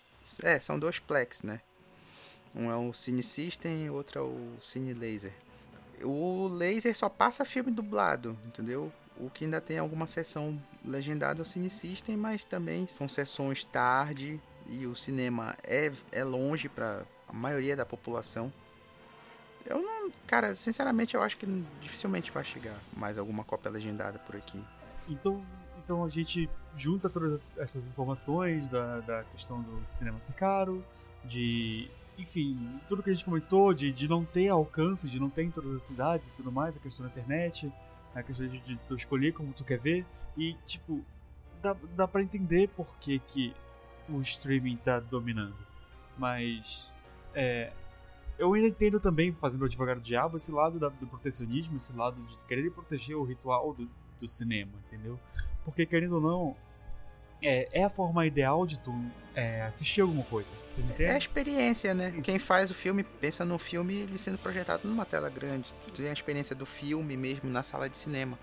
É, 0.42 0.60
são 0.60 0.80
dois 0.80 0.98
plex, 0.98 1.44
né? 1.44 1.60
Um 2.56 2.72
é 2.72 2.76
o 2.76 2.94
Cine 2.94 3.22
System 3.22 3.86
e 3.86 3.90
outro 3.90 4.20
é 4.20 4.22
o 4.22 4.58
Cine 4.62 4.94
Laser 4.94 5.34
o 6.04 6.48
laser 6.48 6.96
só 6.96 7.10
passa 7.10 7.46
filme 7.46 7.72
dublado, 7.72 8.38
entendeu? 8.46 8.92
O 9.18 9.30
que 9.30 9.44
ainda 9.44 9.60
tem 9.60 9.78
alguma 9.78 10.08
sessão 10.08 10.62
legendada 10.86 11.42
é 11.42 11.44
o 11.44 11.46
Cine 11.46 11.70
System, 11.70 12.16
mas 12.16 12.44
também 12.44 12.88
são 12.88 13.08
sessões 13.08 13.64
tarde 13.64 14.40
e 14.70 14.86
o 14.86 14.96
cinema 14.96 15.56
é, 15.64 15.92
é 16.12 16.24
longe 16.24 16.70
para 16.70 17.04
a 17.28 17.34
maioria 17.34 17.76
da 17.76 17.86
população. 17.86 18.52
Eu 19.66 19.82
não, 19.82 20.12
cara, 20.26 20.56
sinceramente 20.56 21.16
eu 21.16 21.22
acho 21.22 21.38
que 21.38 21.46
dificilmente 21.82 22.32
vai 22.32 22.44
chegar 22.44 22.76
mais 22.96 23.18
alguma 23.18 23.44
cópia 23.44 23.70
legendada 23.70 24.20
por 24.20 24.36
aqui. 24.36 24.64
Então, 25.08 25.44
então 25.84 26.04
a 26.04 26.10
gente 26.10 26.50
junta 26.78 27.10
todas 27.10 27.54
essas 27.58 27.88
informações 27.88 28.70
da, 28.70 29.00
da 29.02 29.24
questão 29.24 29.62
do 29.62 29.82
cinema 29.86 30.20
ser 30.20 30.34
caro, 30.34 30.84
de 31.26 31.90
enfim, 32.18 32.82
tudo 32.88 33.02
que 33.02 33.10
a 33.10 33.14
gente 33.14 33.26
comentou 33.26 33.74
de, 33.74 33.92
de 33.92 34.08
não 34.08 34.26
ter 34.26 34.50
alcance, 34.50 35.10
de 35.10 35.20
não 35.20 35.30
ter 35.30 35.44
em 35.44 35.52
todas 35.52 35.74
as 35.74 35.84
cidades 35.84 36.30
e 36.30 36.34
tudo 36.34 36.52
mais, 36.52 36.76
a 36.76 36.80
questão 36.80 37.06
da 37.06 37.12
internet, 37.12 37.72
a 38.14 38.22
questão 38.22 38.48
de, 38.48 38.60
de 38.60 38.78
tu 38.88 38.96
escolher 38.96 39.32
como 39.32 39.54
tu 39.54 39.64
quer 39.64 39.80
ver, 39.80 40.06
e 40.38 40.54
tipo, 40.66 41.04
dá, 41.62 41.76
dá 41.96 42.08
pra 42.08 42.22
entender 42.22 42.68
por 42.70 42.94
que, 42.98 43.20
que 43.20 43.54
o 44.12 44.22
streaming 44.22 44.78
tá 44.78 45.00
dominando. 45.00 45.56
Mas, 46.18 46.90
é, 47.34 47.72
eu 48.38 48.54
ainda 48.54 48.68
entendo 48.68 49.00
também, 49.00 49.34
fazendo 49.34 49.62
o 49.62 49.66
advogado 49.66 50.00
do 50.00 50.04
diabo, 50.04 50.38
esse 50.38 50.52
lado 50.52 50.80
da, 50.80 50.90
do 50.90 51.08
protecionismo, 51.08 51.78
esse 51.78 51.94
lado 51.94 52.22
de 52.22 52.38
querer 52.46 52.72
proteger 52.72 53.16
o 53.16 53.24
ritual 53.24 53.74
do, 53.74 53.90
do 54.20 54.28
cinema, 54.28 54.72
entendeu? 54.88 55.20
Porque, 55.64 55.86
querendo 55.86 56.16
ou 56.16 56.22
não, 56.22 56.56
é, 57.42 57.70
é 57.72 57.84
a 57.84 57.90
forma 57.90 58.26
ideal 58.26 58.66
de 58.66 58.80
tu 58.80 58.94
é, 59.36 59.62
assistir 59.64 60.02
alguma 60.02 60.24
coisa. 60.24 60.50
É 60.98 61.12
a 61.12 61.18
experiência, 61.18 61.94
né? 61.94 62.10
Isso. 62.10 62.22
Quem 62.22 62.40
faz 62.40 62.72
o 62.72 62.74
filme 62.74 63.04
pensa 63.04 63.44
no 63.44 63.58
filme 63.58 63.96
ele 63.96 64.18
sendo 64.18 64.38
projetado 64.38 64.88
numa 64.88 65.06
tela 65.06 65.30
grande. 65.30 65.74
Tu 65.86 66.02
tem 66.02 66.10
a 66.10 66.14
experiência 66.14 66.56
do 66.56 66.66
filme 66.66 67.18
mesmo 67.18 67.50
na 67.50 67.64
sala 67.64 67.90
de 67.90 67.98
cinema. 67.98 68.38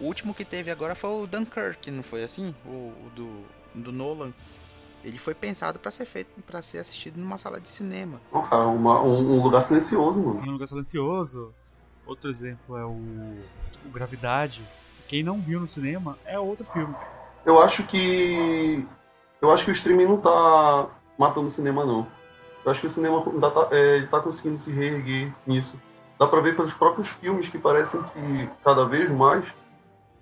O 0.00 0.04
último 0.04 0.34
que 0.34 0.44
teve 0.44 0.70
agora 0.70 0.94
foi 0.94 1.10
o 1.10 1.26
Dunkirk, 1.26 1.90
não 1.90 2.02
foi 2.02 2.22
assim? 2.24 2.54
O, 2.64 2.68
o 2.68 3.10
do, 3.14 3.44
do 3.74 3.92
Nolan. 3.92 4.32
Ele 5.02 5.18
foi 5.18 5.34
pensado 5.34 5.78
para 5.78 5.90
ser 5.90 6.04
feito, 6.04 6.30
para 6.42 6.60
ser 6.60 6.78
assistido 6.78 7.18
numa 7.18 7.38
sala 7.38 7.60
de 7.60 7.68
cinema. 7.68 8.20
Oh, 8.30 8.38
uma, 8.38 9.00
um, 9.02 9.38
um, 9.38 9.42
lugar 9.42 9.60
silencioso, 9.62 10.18
mano. 10.18 10.32
Sim, 10.32 10.48
um 10.48 10.52
lugar 10.52 10.66
silencioso. 10.68 11.54
Outro 12.06 12.28
exemplo 12.28 12.76
é 12.76 12.84
o, 12.84 12.90
o 12.90 13.90
Gravidade. 13.92 14.62
Quem 15.08 15.22
não 15.22 15.40
viu 15.40 15.58
no 15.58 15.66
cinema 15.66 16.18
é 16.24 16.38
outro 16.38 16.66
filme, 16.66 16.92
cara 16.92 17.20
eu 17.44 17.60
acho 17.60 17.82
que. 17.84 18.86
Eu 19.40 19.50
acho 19.50 19.64
que 19.64 19.70
o 19.70 19.72
streaming 19.72 20.06
não 20.06 20.18
tá 20.18 20.88
matando 21.18 21.46
o 21.46 21.50
cinema, 21.50 21.84
não. 21.84 22.06
Eu 22.64 22.70
acho 22.70 22.80
que 22.80 22.86
o 22.86 22.90
cinema 22.90 23.24
ainda 23.26 23.50
tá, 23.50 23.68
é, 23.70 24.02
tá 24.02 24.20
conseguindo 24.20 24.58
se 24.58 24.70
reerguer 24.70 25.32
nisso. 25.46 25.80
Dá 26.18 26.26
pra 26.26 26.40
ver 26.40 26.54
pelos 26.54 26.74
próprios 26.74 27.08
filmes 27.08 27.48
que 27.48 27.58
parecem 27.58 28.00
que 28.02 28.50
cada 28.62 28.84
vez 28.84 29.10
mais 29.10 29.46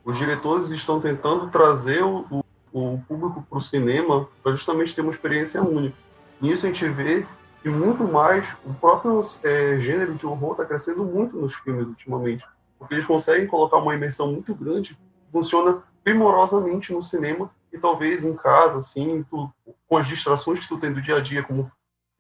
os 0.05 0.17
diretores 0.17 0.71
estão 0.71 1.01
tentando 1.01 1.49
trazer 1.49 2.05
o, 2.05 2.45
o, 2.79 3.01
público 3.07 3.45
para 3.49 3.59
o 3.59 3.61
cinema 3.61 4.29
para 4.43 4.53
justamente 4.53 4.95
ter 4.95 5.01
uma 5.01 5.11
experiência 5.11 5.63
única. 5.63 5.97
Nisso 6.41 6.67
a 6.67 6.69
gente 6.69 6.89
vê 6.89 7.27
que 7.63 7.69
muito 7.69 8.05
mais 8.05 8.57
o 8.65 8.73
próprio 8.75 9.21
é, 9.43 9.79
gênero 9.79 10.15
de 10.15 10.27
horror 10.27 10.53
está 10.53 10.65
crescendo 10.65 11.05
muito 11.05 11.37
nos 11.37 11.55
filmes 11.55 11.87
ultimamente, 11.87 12.47
porque 12.79 12.95
eles 12.95 13.07
conseguem 13.07 13.47
colocar 13.47 13.79
uma 13.79 13.95
imersão 13.95 14.33
muito 14.33 14.55
grande, 14.55 14.99
funciona 15.33 15.83
primorosamente 16.05 16.93
no 16.93 17.03
cinema 17.03 17.51
e 17.73 17.79
talvez 17.79 18.25
em 18.25 18.35
casa, 18.35 18.79
assim, 18.79 19.25
tu, 19.29 19.53
com 19.87 19.97
as 19.97 20.07
distrações 20.07 20.61
que 20.61 20.69
tu 20.69 20.79
tem 20.79 20.93
do 20.93 21.03
dia 21.03 21.17
a 21.17 21.21
dia, 21.21 21.43
como 21.43 21.71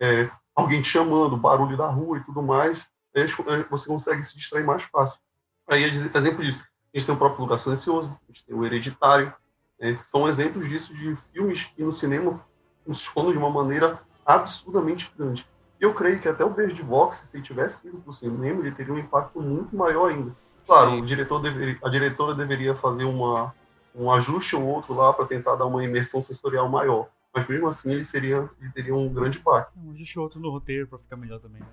é, 0.00 0.28
alguém 0.54 0.82
te 0.82 0.88
chamando, 0.88 1.36
barulho 1.36 1.76
da 1.76 1.86
rua 1.86 2.18
e 2.18 2.24
tudo 2.24 2.42
mais, 2.42 2.86
é, 3.14 3.24
você 3.70 3.88
consegue 3.88 4.22
se 4.22 4.36
distrair 4.36 4.64
mais 4.64 4.82
fácil. 4.82 5.20
Aí, 5.68 5.84
exemplo 5.84 6.42
disso, 6.42 6.60
a 6.92 6.98
gente 6.98 7.06
tem 7.06 7.14
o 7.14 7.18
próprio 7.18 7.42
Lugar 7.42 7.58
Silencioso, 7.58 8.08
a 8.08 8.32
gente 8.32 8.44
tem 8.44 8.54
o 8.54 8.64
Hereditário, 8.64 9.32
é, 9.80 9.96
são 10.02 10.28
exemplos 10.28 10.68
disso 10.68 10.94
de 10.94 11.14
filmes 11.16 11.64
que 11.64 11.82
no 11.82 11.92
cinema 11.92 12.40
funcionam 12.84 13.32
de 13.32 13.38
uma 13.38 13.50
maneira 13.50 14.00
absurdamente 14.24 15.10
grande. 15.16 15.46
E 15.80 15.84
eu 15.84 15.94
creio 15.94 16.20
que 16.20 16.28
até 16.28 16.44
o 16.44 16.50
Bird 16.50 16.82
Box, 16.82 17.18
se 17.18 17.36
ele 17.36 17.44
tivesse 17.44 17.86
ido 17.86 17.98
para 17.98 18.10
o 18.10 18.12
cinema, 18.12 18.60
ele 18.60 18.72
teria 18.74 18.92
um 18.92 18.98
impacto 18.98 19.40
muito 19.40 19.76
maior 19.76 20.10
ainda. 20.10 20.34
Claro, 20.66 20.90
Sim. 20.90 21.00
o 21.00 21.06
diretor 21.06 21.40
deveria, 21.40 21.78
a 21.82 21.88
diretora 21.88 22.34
deveria 22.34 22.74
fazer 22.74 23.04
uma, 23.04 23.54
um 23.94 24.10
ajuste 24.10 24.56
ou 24.56 24.66
outro 24.66 24.94
lá 24.94 25.12
para 25.12 25.24
tentar 25.24 25.54
dar 25.54 25.66
uma 25.66 25.84
imersão 25.84 26.20
sensorial 26.20 26.68
maior. 26.68 27.08
Mas 27.32 27.46
mesmo 27.46 27.68
assim 27.68 27.92
ele 27.92 28.04
seria 28.04 28.50
ele 28.60 28.72
teria 28.72 28.94
um 28.94 29.08
grande 29.12 29.38
impacto. 29.38 29.72
Um 29.78 29.92
ajuste 29.92 30.18
ou 30.18 30.24
outro 30.24 30.40
no 30.40 30.50
roteiro 30.50 30.88
para 30.88 30.98
ficar 30.98 31.16
melhor 31.16 31.38
também. 31.38 31.60
Né? 31.60 31.68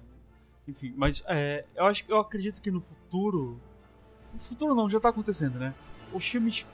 Enfim, 0.67 0.93
mas 0.95 1.23
é, 1.27 1.65
eu 1.75 1.85
acho 1.85 2.03
eu 2.07 2.17
acredito 2.17 2.61
que 2.61 2.71
no 2.71 2.79
futuro. 2.79 3.59
No 4.31 4.39
futuro 4.39 4.75
não, 4.75 4.89
já 4.89 4.99
tá 4.99 5.09
acontecendo, 5.09 5.57
né? 5.57 5.73
Os 6.13 6.25
filmes 6.27 6.65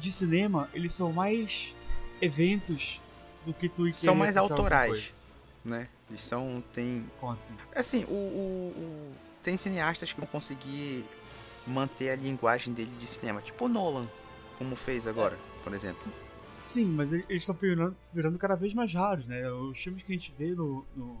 de 0.00 0.12
cinema, 0.12 0.68
eles 0.74 0.92
são 0.92 1.12
mais 1.12 1.74
eventos 2.20 3.00
do 3.44 3.52
que 3.52 3.68
tu 3.68 3.90
São 3.92 4.14
mais 4.14 4.36
autorais, 4.36 5.14
né? 5.64 5.88
Eles 6.08 6.22
são. 6.22 6.62
Tem. 6.72 7.04
Como 7.20 7.32
assim? 7.32 7.54
Assim, 7.74 8.04
o, 8.04 8.12
o, 8.12 8.72
o, 8.76 9.12
tem 9.42 9.56
cineastas 9.56 10.12
que 10.12 10.20
vão 10.20 10.28
conseguir 10.28 11.04
manter 11.66 12.10
a 12.10 12.16
linguagem 12.16 12.72
dele 12.72 12.90
de 12.98 13.06
cinema, 13.06 13.40
tipo 13.40 13.64
o 13.64 13.68
Nolan, 13.68 14.08
como 14.58 14.76
fez 14.76 15.06
agora, 15.06 15.38
por 15.62 15.72
exemplo. 15.72 16.12
Sim, 16.60 16.86
mas 16.86 17.12
eles 17.12 17.26
estão 17.30 17.54
virando, 17.54 17.96
virando 18.12 18.38
cada 18.38 18.54
vez 18.54 18.72
mais 18.72 18.92
raros, 18.92 19.26
né? 19.26 19.50
Os 19.50 19.78
filmes 19.78 20.02
que 20.02 20.12
a 20.12 20.14
gente 20.14 20.34
vê 20.38 20.54
no, 20.54 20.84
no 20.96 21.18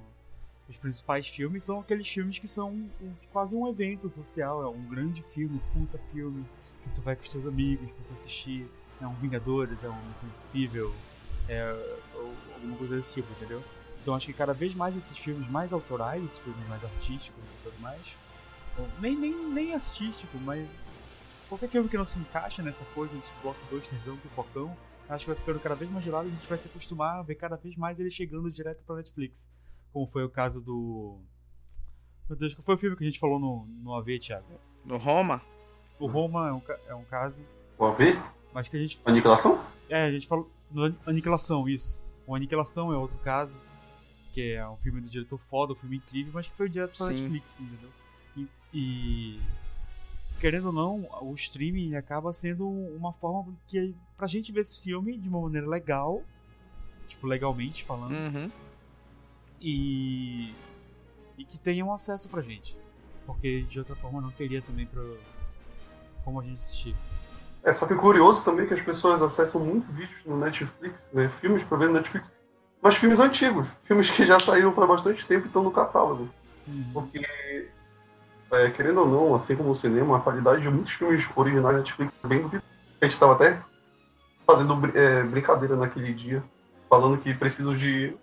os 0.68 0.78
principais 0.78 1.28
filmes 1.28 1.62
são 1.62 1.80
aqueles 1.80 2.08
filmes 2.08 2.38
que 2.38 2.48
são 2.48 2.70
um, 2.70 3.12
quase 3.30 3.54
um 3.54 3.68
evento 3.68 4.08
social, 4.08 4.62
é 4.62 4.68
um 4.68 4.82
grande 4.84 5.22
filme, 5.22 5.56
um 5.56 5.80
puta 5.80 5.98
filme 6.10 6.44
que 6.84 6.90
tu 6.90 7.02
vai 7.02 7.16
com 7.16 7.22
os 7.22 7.28
teus 7.28 7.46
amigos 7.46 7.92
pra 7.92 8.04
tu 8.06 8.12
assistir, 8.12 8.70
é 9.00 9.06
um 9.06 9.14
Vingadores, 9.14 9.82
é 9.82 9.88
um 9.88 10.06
Missão 10.06 10.28
Impossível, 10.28 10.94
é 11.48 11.72
ou, 12.14 12.32
alguma 12.54 12.76
coisa 12.76 12.96
desse 12.96 13.12
tipo, 13.12 13.30
entendeu? 13.32 13.62
Então 14.00 14.14
acho 14.14 14.26
que 14.26 14.32
cada 14.32 14.54
vez 14.54 14.74
mais 14.74 14.96
esses 14.96 15.16
filmes 15.16 15.48
mais 15.50 15.72
autorais, 15.72 16.22
esses 16.22 16.38
filmes 16.38 16.68
mais 16.68 16.82
artísticos 16.84 17.42
e 17.42 17.62
tudo 17.64 17.80
mais, 17.80 18.16
nem, 19.00 19.16
nem, 19.16 19.34
nem 19.48 19.74
artístico, 19.74 20.36
mas 20.38 20.76
qualquer 21.48 21.68
filme 21.68 21.88
que 21.88 21.96
não 21.96 22.04
se 22.04 22.18
encaixa 22.18 22.62
nessa 22.62 22.84
coisa 22.86 23.16
de 23.16 23.24
blockbusterzão, 23.42 24.16
pipocão, 24.16 24.76
acho 25.08 25.24
que 25.24 25.30
vai 25.30 25.40
ficando 25.40 25.60
cada 25.60 25.74
vez 25.74 25.90
mais 25.90 26.04
de 26.04 26.10
lado 26.10 26.28
e 26.28 26.32
a 26.32 26.34
gente 26.34 26.48
vai 26.48 26.58
se 26.58 26.68
acostumar 26.68 27.18
a 27.18 27.22
ver 27.22 27.34
cada 27.34 27.56
vez 27.56 27.76
mais 27.76 28.00
ele 28.00 28.10
chegando 28.10 28.50
direto 28.50 28.82
pra 28.84 28.96
Netflix. 28.96 29.50
Como 29.92 30.06
foi 30.06 30.24
o 30.24 30.30
caso 30.30 30.62
do. 30.64 31.20
Meu 32.28 32.36
Deus, 32.36 32.54
qual 32.54 32.64
foi 32.64 32.74
o 32.74 32.78
filme 32.78 32.96
que 32.96 33.04
a 33.04 33.06
gente 33.06 33.20
falou 33.20 33.38
no, 33.38 33.66
no 33.66 33.94
AV, 33.94 34.18
Thiago? 34.18 34.60
No 34.84 34.96
Roma? 34.96 35.42
O 36.04 36.06
Roma 36.06 36.48
é 36.48 36.52
um, 36.52 36.62
é 36.86 36.94
um 36.94 37.04
caso. 37.04 37.42
O 37.78 37.84
AV? 37.86 38.18
Mas 38.52 38.68
que 38.68 38.76
a 38.76 38.80
gente. 38.80 39.00
Aniquilação? 39.06 39.58
É, 39.88 40.04
a 40.04 40.10
gente 40.10 40.28
falou. 40.28 40.50
No 40.70 40.94
Aniquilação, 41.06 41.66
isso. 41.66 42.02
O 42.26 42.34
Aniquilação 42.34 42.92
é 42.92 42.96
outro 42.96 43.16
caso. 43.18 43.58
Que 44.30 44.52
é 44.52 44.68
um 44.68 44.76
filme 44.76 45.00
do 45.00 45.08
diretor 45.08 45.38
foda, 45.38 45.72
um 45.72 45.76
filme 45.76 45.96
incrível, 45.96 46.32
mas 46.34 46.46
que 46.46 46.54
foi 46.54 46.68
direto 46.68 46.98
pra 46.98 47.06
Sim. 47.06 47.12
Netflix, 47.14 47.60
entendeu? 47.60 47.90
E, 48.36 48.48
e, 48.74 49.40
Querendo 50.40 50.66
ou 50.66 50.72
não, 50.72 51.08
o 51.22 51.32
streaming 51.36 51.86
ele 51.86 51.96
acaba 51.96 52.30
sendo 52.34 52.68
uma 52.68 53.12
forma 53.14 53.56
que 53.66 53.94
pra 54.14 54.26
gente 54.26 54.52
ver 54.52 54.60
esse 54.60 54.82
filme 54.82 55.16
de 55.16 55.26
uma 55.26 55.40
maneira 55.40 55.66
legal. 55.66 56.22
Tipo, 57.08 57.26
legalmente 57.26 57.82
falando. 57.82 58.12
Uhum. 58.12 58.50
e 59.58 60.52
e 61.38 61.44
que 61.44 61.58
tenham 61.58 61.90
acesso 61.90 62.28
pra 62.28 62.42
gente. 62.42 62.76
Porque 63.24 63.62
de 63.62 63.78
outra 63.78 63.96
forma 63.96 64.20
não 64.20 64.30
teria 64.30 64.60
também 64.60 64.84
pra 64.84 65.02
como 66.24 66.40
a 66.40 66.42
gente 66.42 66.54
assistir. 66.54 66.96
É, 67.62 67.72
só 67.72 67.86
que 67.86 67.94
o 67.94 67.98
curioso 67.98 68.44
também 68.44 68.64
é 68.64 68.68
que 68.68 68.74
as 68.74 68.80
pessoas 68.80 69.22
acessam 69.22 69.60
muito 69.60 69.90
vídeos 69.90 70.20
no 70.26 70.36
Netflix, 70.36 71.08
né? 71.12 71.28
Filmes 71.28 71.64
pra 71.64 71.78
ver 71.78 71.86
no 71.86 71.94
Netflix. 71.94 72.26
Mas 72.82 72.96
filmes 72.96 73.18
antigos, 73.18 73.68
filmes 73.84 74.10
que 74.10 74.26
já 74.26 74.38
saíram 74.38 74.72
faz 74.72 74.86
bastante 74.86 75.26
tempo 75.26 75.44
e 75.44 75.46
estão 75.46 75.62
no 75.62 75.70
catálogo. 75.70 76.28
Porque, 76.92 77.26
é, 78.50 78.70
querendo 78.70 79.00
ou 79.00 79.08
não, 79.08 79.34
assim 79.34 79.56
como 79.56 79.70
o 79.70 79.74
cinema, 79.74 80.18
a 80.18 80.20
qualidade 80.20 80.60
de 80.60 80.68
muitos 80.68 80.92
filmes 80.92 81.26
originais 81.34 81.74
da 81.74 81.78
Netflix 81.78 82.12
é 82.22 82.26
bem 82.26 82.42
duvidosa. 82.42 82.64
A 83.00 83.04
gente 83.06 83.14
estava 83.14 83.32
até 83.32 83.58
fazendo 84.46 84.74
é, 84.94 85.22
brincadeira 85.22 85.76
naquele 85.76 86.12
dia, 86.12 86.42
falando 86.88 87.18
que 87.18 87.32
preciso 87.32 87.74
de. 87.74 88.14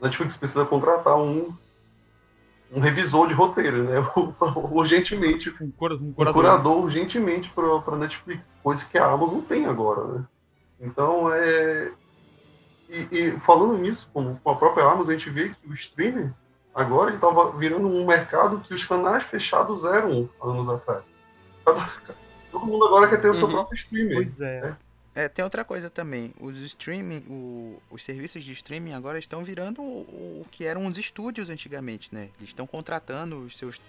Netflix 0.00 0.36
precisa 0.36 0.64
contratar 0.64 1.16
um, 1.16 1.52
um 2.72 2.80
revisor 2.80 3.26
de 3.28 3.34
roteiro, 3.34 3.84
né? 3.84 3.96
Urgentemente. 4.70 5.54
Um, 5.60 5.70
cura, 5.70 5.94
um 5.94 6.08
Um 6.08 6.12
curador. 6.12 6.42
curador 6.42 6.76
urgentemente 6.78 7.50
para 7.50 7.96
Netflix, 7.96 8.54
coisa 8.62 8.84
que 8.84 8.96
a 8.98 9.06
Amazon 9.06 9.40
tem 9.40 9.66
agora, 9.66 10.04
né? 10.04 10.24
Então, 10.80 11.32
é. 11.32 11.92
E, 12.88 13.08
e 13.12 13.30
falando 13.40 13.76
nisso, 13.78 14.10
com, 14.12 14.36
a 14.44 14.54
própria 14.54 14.84
Amazon, 14.84 15.14
a 15.14 15.18
gente 15.18 15.30
vê 15.30 15.50
que 15.50 15.68
o 15.68 15.74
streaming 15.74 16.32
agora 16.74 17.10
ele 17.10 17.16
estava 17.16 17.50
virando 17.52 17.86
um 17.88 18.06
mercado 18.06 18.58
que 18.60 18.72
os 18.74 18.84
canais 18.84 19.24
fechados 19.24 19.84
eram 19.84 20.28
anos 20.42 20.68
atrás. 20.68 21.02
Todo 22.50 22.66
mundo 22.66 22.84
agora 22.86 23.06
quer 23.08 23.20
ter 23.20 23.28
o 23.30 23.34
seu 23.34 23.46
Uhum. 23.46 23.52
próprio 23.54 23.76
streaming. 23.76 24.14
Pois 24.14 24.40
é. 24.40 24.74
É, 25.14 25.28
tem 25.28 25.44
outra 25.44 25.64
coisa 25.64 25.90
também. 25.90 26.32
Os 26.40 26.56
streaming, 26.58 27.24
o- 27.28 27.82
os 27.90 28.02
serviços 28.04 28.44
de 28.44 28.52
streaming 28.52 28.92
agora 28.92 29.18
estão 29.18 29.42
virando 29.44 29.82
o, 29.82 30.42
o 30.42 30.46
que 30.50 30.64
eram 30.64 30.86
os 30.86 30.96
estúdios 30.98 31.50
antigamente, 31.50 32.14
né? 32.14 32.30
Eles 32.38 32.50
estão 32.50 32.66
contratando 32.66 33.38
os 33.40 33.56
seus, 33.58 33.80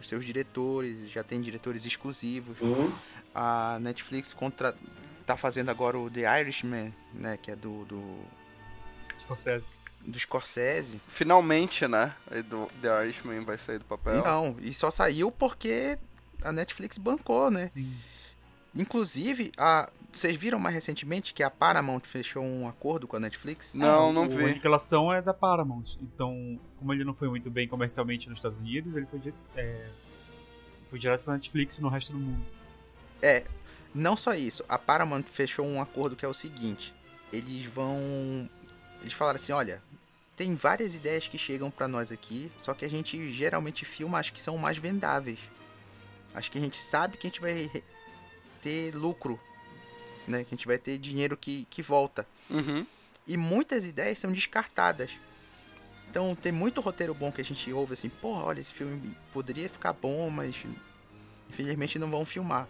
os 0.00 0.08
seus 0.08 0.24
diretores, 0.24 1.10
já 1.10 1.22
tem 1.22 1.40
diretores 1.40 1.84
exclusivos. 1.84 2.58
Uhum. 2.60 2.90
A 3.34 3.78
Netflix 3.80 4.32
contra, 4.32 4.74
tá 5.26 5.36
fazendo 5.36 5.70
agora 5.70 5.98
o 5.98 6.10
The 6.10 6.40
Irishman, 6.40 6.94
né? 7.12 7.36
Que 7.36 7.50
é 7.50 7.56
do, 7.56 7.84
do, 7.84 8.24
Scorsese. 9.22 9.74
do 10.00 10.18
Scorsese. 10.18 10.98
Finalmente, 11.08 11.86
né? 11.86 12.14
Do 12.48 12.70
The 12.80 13.04
Irishman 13.04 13.44
vai 13.44 13.58
sair 13.58 13.78
do 13.78 13.84
papel. 13.84 14.24
Não, 14.24 14.56
e 14.60 14.72
só 14.72 14.90
saiu 14.90 15.30
porque 15.30 15.98
a 16.42 16.50
Netflix 16.52 16.96
bancou, 16.96 17.50
né? 17.50 17.66
Sim. 17.66 17.94
Inclusive, 18.74 19.52
a, 19.58 19.90
vocês 20.12 20.36
viram 20.36 20.58
mais 20.58 20.74
recentemente 20.74 21.32
que 21.34 21.42
a 21.42 21.50
Paramount 21.50 22.00
fechou 22.00 22.42
um 22.44 22.66
acordo 22.68 23.06
com 23.06 23.16
a 23.16 23.20
Netflix? 23.20 23.74
Não, 23.74 24.10
Ah, 24.10 24.12
não 24.12 24.26
o 24.26 24.28
vi. 24.28 24.44
Aniquilação 24.44 25.12
é 25.12 25.20
da 25.22 25.32
Paramount. 25.34 25.96
Então, 26.00 26.58
como 26.78 26.92
ele 26.92 27.04
não 27.04 27.14
foi 27.14 27.28
muito 27.28 27.50
bem 27.50 27.68
comercialmente 27.68 28.28
nos 28.28 28.38
Estados 28.38 28.58
Unidos, 28.58 28.96
ele 28.96 29.06
foi, 29.06 29.32
é, 29.56 29.88
foi 30.88 30.98
direto 30.98 31.22
pra 31.24 31.34
Netflix 31.34 31.78
e 31.78 31.82
no 31.82 31.88
resto 31.88 32.12
do 32.12 32.18
mundo. 32.18 32.44
É, 33.22 33.44
não 33.94 34.16
só 34.16 34.34
isso. 34.34 34.64
A 34.68 34.78
Paramount 34.78 35.24
fechou 35.24 35.66
um 35.66 35.80
acordo 35.80 36.16
que 36.16 36.24
é 36.24 36.28
o 36.28 36.34
seguinte: 36.34 36.92
eles 37.32 37.64
vão. 37.66 38.48
Eles 39.00 39.12
falaram 39.12 39.36
assim: 39.36 39.52
olha, 39.52 39.82
tem 40.36 40.54
várias 40.54 40.94
ideias 40.94 41.28
que 41.28 41.36
chegam 41.38 41.70
pra 41.70 41.86
nós 41.86 42.10
aqui, 42.10 42.50
só 42.60 42.72
que 42.74 42.84
a 42.84 42.90
gente 42.90 43.32
geralmente 43.32 43.84
filma 43.84 44.18
as 44.18 44.30
que 44.30 44.40
são 44.40 44.56
mais 44.58 44.78
vendáveis. 44.78 45.38
Acho 46.34 46.50
que 46.50 46.58
a 46.58 46.60
gente 46.60 46.78
sabe 46.78 47.16
que 47.16 47.26
a 47.26 47.30
gente 47.30 47.40
vai 47.40 47.70
ter 48.62 48.94
lucro, 48.94 49.38
né? 50.30 50.44
Que 50.44 50.54
a 50.54 50.56
gente 50.56 50.66
vai 50.66 50.78
ter 50.78 50.96
dinheiro 50.98 51.36
que, 51.36 51.66
que 51.68 51.82
volta. 51.82 52.26
Uhum. 52.48 52.86
E 53.26 53.36
muitas 53.36 53.84
ideias 53.84 54.18
são 54.18 54.32
descartadas. 54.32 55.10
Então 56.10 56.34
tem 56.34 56.50
muito 56.50 56.80
roteiro 56.80 57.14
bom 57.14 57.30
que 57.30 57.40
a 57.40 57.44
gente 57.44 57.72
ouve 57.72 57.92
assim, 57.92 58.08
pô, 58.08 58.32
olha, 58.32 58.60
esse 58.60 58.72
filme 58.72 59.14
poderia 59.32 59.68
ficar 59.68 59.92
bom, 59.92 60.28
mas 60.30 60.56
infelizmente 61.48 61.98
não 61.98 62.10
vão 62.10 62.24
filmar. 62.24 62.66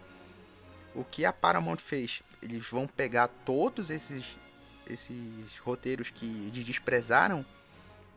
O 0.93 1.03
que 1.03 1.25
a 1.25 1.33
Paramount 1.33 1.77
fez? 1.77 2.21
Eles 2.41 2.67
vão 2.67 2.85
pegar 2.85 3.27
todos 3.27 3.89
esses 3.89 4.25
esses 4.87 5.57
roteiros 5.63 6.09
que 6.09 6.25
eles 6.25 6.65
desprezaram 6.65 7.45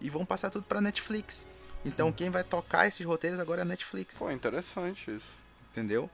e 0.00 0.10
vão 0.10 0.24
passar 0.26 0.50
tudo 0.50 0.64
pra 0.64 0.80
Netflix. 0.80 1.46
Então 1.84 2.08
Sim. 2.08 2.14
quem 2.14 2.30
vai 2.30 2.42
tocar 2.42 2.86
esses 2.88 3.04
roteiros 3.06 3.38
agora 3.38 3.60
é 3.60 3.62
a 3.62 3.66
Netflix, 3.66 4.16
Pô, 4.18 4.30
interessante 4.30 5.10
isso. 5.10 5.36
entendeu? 5.70 6.10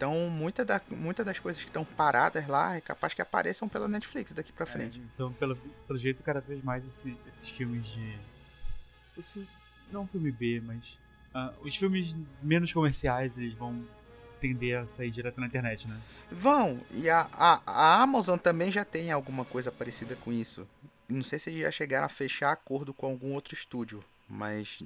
Então 0.00 0.30
muita, 0.30 0.64
da, 0.64 0.80
muita 0.88 1.22
das 1.22 1.38
coisas 1.38 1.62
que 1.62 1.68
estão 1.68 1.84
paradas 1.84 2.46
lá 2.48 2.74
é 2.74 2.80
capaz 2.80 3.12
que 3.12 3.20
apareçam 3.20 3.68
pela 3.68 3.86
Netflix 3.86 4.32
daqui 4.32 4.50
pra 4.50 4.64
frente. 4.64 4.98
É, 4.98 5.02
então, 5.14 5.30
pelo, 5.34 5.54
pelo 5.86 5.98
jeito, 5.98 6.22
cada 6.22 6.40
vez 6.40 6.64
mais 6.64 6.86
esse- 6.86 7.14
esses 7.28 7.50
filmes 7.50 7.84
de. 7.86 8.16
Esse, 9.18 9.46
não 9.92 10.06
filme 10.06 10.32
B, 10.32 10.62
mas. 10.64 10.96
ah, 11.34 11.52
os 11.60 11.76
filmes 11.76 12.16
menos 12.42 12.72
comerciais 12.72 13.38
eles 13.38 13.52
vão 13.52 13.84
tender 14.40 14.78
a 14.80 14.86
sair 14.86 15.10
direto 15.10 15.38
na 15.38 15.46
internet, 15.48 15.86
né? 15.86 16.00
Vão, 16.32 16.80
e 16.92 17.10
a, 17.10 17.28
a, 17.34 17.60
a 17.66 18.02
Amazon 18.02 18.38
também 18.38 18.72
já 18.72 18.86
tem 18.86 19.12
alguma 19.12 19.44
coisa 19.44 19.70
parecida 19.70 20.16
com 20.16 20.32
isso. 20.32 20.66
Não 21.06 21.22
sei 21.22 21.38
se 21.38 21.50
eles 21.50 21.60
já 21.60 21.70
chegaram 21.70 22.06
a 22.06 22.08
fechar 22.08 22.52
acordo 22.52 22.94
com 22.94 23.04
algum 23.04 23.34
outro 23.34 23.52
estúdio, 23.52 24.02
mas. 24.26 24.82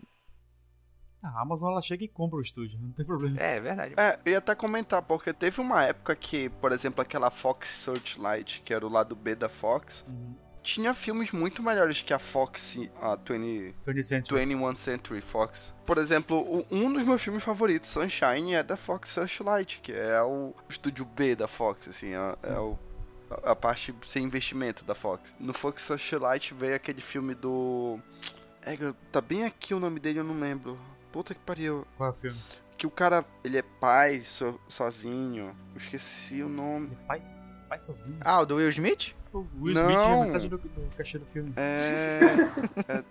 A 1.24 1.40
Amazon 1.40 1.72
ela 1.72 1.80
chega 1.80 2.04
e 2.04 2.08
compra 2.08 2.38
o 2.38 2.42
estúdio, 2.42 2.78
não 2.80 2.90
tem 2.92 3.04
problema. 3.04 3.40
É, 3.40 3.58
verdade. 3.60 3.94
É, 3.96 4.18
eu 4.24 4.32
ia 4.32 4.38
até 4.38 4.54
comentar, 4.54 5.00
porque 5.02 5.32
teve 5.32 5.60
uma 5.60 5.82
época 5.82 6.14
que, 6.14 6.48
por 6.48 6.70
exemplo, 6.72 7.00
aquela 7.00 7.30
Fox 7.30 7.68
Searchlight, 7.68 8.60
que 8.64 8.74
era 8.74 8.86
o 8.86 8.90
lado 8.90 9.16
B 9.16 9.34
da 9.34 9.48
Fox, 9.48 10.04
Uhum. 10.06 10.34
tinha 10.62 10.92
filmes 10.94 11.32
muito 11.32 11.62
melhores 11.62 12.02
que 12.02 12.12
a 12.12 12.18
Fox, 12.18 12.76
a 13.00 13.16
20, 13.16 13.74
20th 13.86 14.02
Century. 14.02 14.44
21 14.46 14.76
Century 14.76 15.20
Fox. 15.20 15.72
Por 15.86 15.98
exemplo, 15.98 16.38
o- 16.40 16.66
um 16.70 16.92
dos 16.92 17.02
meus 17.04 17.22
filmes 17.22 17.42
favoritos, 17.42 17.88
Sunshine, 17.88 18.54
é 18.54 18.62
da 18.62 18.76
Fox 18.76 19.08
Searchlight, 19.10 19.80
que 19.82 19.92
é 19.92 20.22
o 20.22 20.54
estúdio 20.68 21.04
B 21.04 21.34
da 21.36 21.48
Fox, 21.48 21.88
assim, 21.88 22.14
é, 22.14 22.52
é 22.52 22.58
o, 22.58 22.78
a- 23.30 23.52
a 23.52 23.56
parte 23.56 23.94
sem 24.06 24.24
investimento 24.24 24.84
da 24.84 24.94
Fox. 24.94 25.34
No 25.40 25.52
Fox 25.54 25.82
Searchlight 25.82 26.52
veio 26.54 26.74
aquele 26.76 27.00
filme 27.00 27.34
do... 27.34 27.98
É, 28.66 28.76
tá 29.12 29.20
bem 29.20 29.44
aqui 29.44 29.74
o 29.74 29.80
nome 29.80 30.00
dele, 30.00 30.20
eu 30.20 30.24
não 30.24 30.38
lembro. 30.40 30.78
Puta 31.14 31.32
que 31.32 31.38
pariu. 31.42 31.86
Qual 31.96 32.08
é 32.08 32.12
o 32.12 32.16
filme? 32.16 32.36
Que 32.76 32.88
o 32.88 32.90
cara, 32.90 33.24
ele 33.44 33.56
é 33.56 33.62
pai 33.62 34.22
so- 34.24 34.58
sozinho. 34.66 35.54
Eu 35.72 35.78
esqueci 35.78 36.42
o 36.42 36.48
nome. 36.48 36.86
Ele 36.88 36.96
é 37.00 37.06
pai, 37.06 37.22
pai 37.68 37.78
sozinho. 37.78 38.16
Ah, 38.20 38.40
o 38.40 38.44
do 38.44 38.56
Will 38.56 38.68
Smith? 38.70 39.14
O 39.32 39.46
Will 39.60 39.74
Não. 39.74 39.84
Smith 39.84 40.00
é 40.00 40.26
metade 40.26 40.48
do, 40.48 40.58
do 40.58 40.96
cachê 40.96 41.18
do 41.20 41.26
filme. 41.26 41.52
É. 41.56 42.18
é 42.92 43.04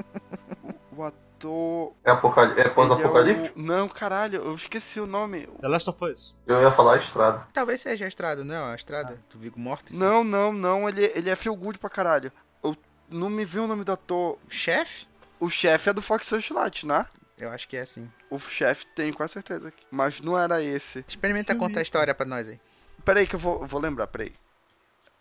o, 0.92 1.12
do. 1.39 1.94
É, 2.04 2.12
apocali... 2.12 2.60
é 2.60 2.68
pós-apocalíptico? 2.68 3.58
é 3.58 3.62
o- 3.62 3.66
Não, 3.66 3.88
caralho, 3.88 4.42
eu 4.44 4.54
esqueci 4.54 5.00
o 5.00 5.08
nome. 5.08 5.48
The 5.62 5.68
Last 5.70 5.89
of 5.89 6.04
Us. 6.04 6.36
Eu 6.46 6.62
ia 6.62 6.72
falar 6.72 6.98
estrada. 6.98 7.48
Talvez 7.54 7.80
seja 7.80 8.04
a 8.04 8.10
estrada, 8.10 8.44
não? 8.44 8.66
A 8.66 8.76
estrada 8.76 9.18
do 9.32 9.39
Vigo 9.39 9.58
Mortis. 9.58 9.98
Não, 9.98 10.26
não, 10.26 10.52
não, 10.52 10.89
ele, 10.89 11.10
ele 11.16 11.30
é 11.30 11.38
feel 11.38 11.56
good 11.56 11.80
pra 11.80 11.89
caralho. 11.89 12.34
Eu 12.62 12.76
não 13.10 13.30
me 13.30 13.46
vi 13.46 13.60
o 13.60 13.68
nome 13.68 13.86
do 13.86 13.94
ator. 13.94 14.38
Chefe? 14.50 15.08
O 15.39 15.50
chefe 15.50 15.89
é 15.89 15.94
do 15.94 16.02
Fox 16.02 16.28
Searchlight, 16.28 16.86
né? 16.86 17.06
Eu 17.38 17.50
acho 17.50 17.67
que 17.67 17.76
é 17.78 17.82
assim. 17.82 18.10
O 18.30 18.38
chefe 18.39 18.86
tenho 18.96 19.13
quase 19.13 19.34
certeza. 19.34 19.67
aqui. 19.69 19.84
Mas 19.91 20.22
não 20.22 20.38
era 20.38 20.62
esse. 20.63 21.04
Experimenta 21.08 21.56
contar 21.56 21.80
a 21.80 21.84
história 21.84 22.13
pra 22.13 22.26
nós 22.26 22.48
aí. 22.48 22.60
Peraí 23.04 23.26
que 23.28 23.36
eu 23.36 23.39
vou, 23.39 23.65
vou 23.67 23.82
lembrar, 23.82 24.08
peraí. 24.08 24.34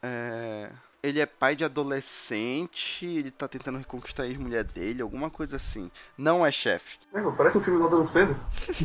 É... 0.02 0.70
Ele 1.02 1.18
é 1.18 1.26
pai 1.26 1.56
de 1.56 1.64
adolescente, 1.64 3.04
ele 3.06 3.32
tá 3.32 3.48
tentando 3.48 3.76
reconquistar 3.78 4.22
a 4.22 4.26
ex-mulher 4.28 4.62
dele, 4.62 5.02
alguma 5.02 5.28
coisa 5.28 5.56
assim. 5.56 5.90
Não 6.16 6.46
é 6.46 6.52
chefe. 6.52 6.96
Nego, 7.12 7.32
Parece 7.32 7.58
um 7.58 7.60
filme 7.60 7.80
do 7.80 7.86
Adam 7.88 8.06
Sandler. 8.06 8.36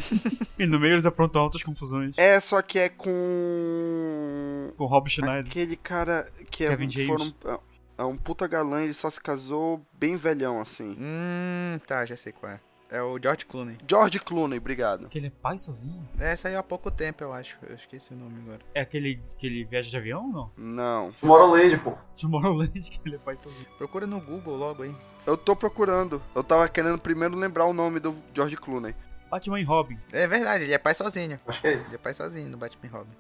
E 0.58 0.66
no 0.66 0.80
meio 0.80 0.96
eles 0.96 1.06
aprontam 1.06 1.40
altas 1.44 1.62
confusões. 1.62 2.16
É, 2.18 2.40
só 2.40 2.60
que 2.64 2.80
é 2.80 2.90
com. 2.90 4.74
Com 4.76 4.84
o 4.84 4.88
Rob 4.88 5.08
Schneider. 5.10 5.46
Aquele 5.46 5.76
cara 5.76 6.28
que 6.50 6.66
é, 6.66 6.70
Kevin 6.70 6.90
James. 6.90 7.08
foram- 7.44 7.62
é 8.00 8.04
um 8.04 8.18
puta 8.18 8.48
galã, 8.48 8.82
ele 8.84 8.94
só 8.96 9.10
se 9.12 9.22
casou 9.22 9.86
bem 9.94 10.16
velhão 10.18 10.60
assim. 10.60 10.96
Hum, 11.00 11.80
tá, 11.86 12.04
já 12.06 12.16
sei 12.18 12.32
qual 12.32 12.52
é. 12.52 12.60
É 12.90 13.02
o 13.02 13.20
George 13.22 13.46
Clooney. 13.46 13.78
George 13.86 14.18
Clooney, 14.20 14.58
obrigado. 14.60 15.10
Que 15.10 15.18
ele 15.18 15.28
é 15.28 15.30
pai 15.30 15.58
sozinho? 15.58 16.08
Essa 16.18 16.48
aí 16.48 16.56
há 16.56 16.64
pouco 16.64 16.90
tempo, 16.90 17.22
eu 17.24 17.34
acho. 17.34 17.58
Eu 17.68 17.76
esqueci 17.76 18.14
o 18.14 18.16
nome 18.16 18.40
agora. 18.46 18.60
É 18.74 18.80
aquele 18.80 19.20
que 19.38 19.46
ele 19.46 19.66
viaja 19.66 19.90
de 19.90 19.98
avião 19.98 20.26
ou 20.26 20.32
não? 20.32 20.52
Não. 20.56 21.12
Tomorrowland, 21.20 21.78
pô. 21.80 21.98
Tomorrowland, 22.20 22.72
que 22.90 23.00
ele 23.06 23.16
é 23.16 23.20
pai 23.20 23.36
sozinho. 23.36 23.66
Procura 23.78 24.08
no 24.08 24.22
Google 24.22 24.56
logo 24.56 24.84
aí. 24.84 24.96
Eu 25.26 25.36
tô 25.36 25.54
procurando. 25.54 26.22
Eu 26.34 26.42
tava 26.44 26.70
querendo 26.70 26.98
primeiro 26.98 27.36
lembrar 27.36 27.66
o 27.66 27.74
nome 27.74 28.00
do 28.00 28.16
George 28.34 28.56
Clooney. 28.56 28.96
Batman 29.30 29.60
e 29.60 29.64
Robin. 29.64 30.00
É 30.14 30.26
verdade, 30.26 30.64
ele 30.64 30.74
é 30.74 30.78
pai 30.78 30.96
sozinho. 30.96 31.38
Acho 31.46 31.60
que 31.60 31.68
é 31.68 31.74
isso. 31.74 31.88
Ele 31.88 31.96
é 31.96 31.98
pai 31.98 32.14
sozinho 32.14 32.48
no 32.50 32.56
Batman 32.58 32.86
e 32.86 32.88
Robin. 32.88 33.12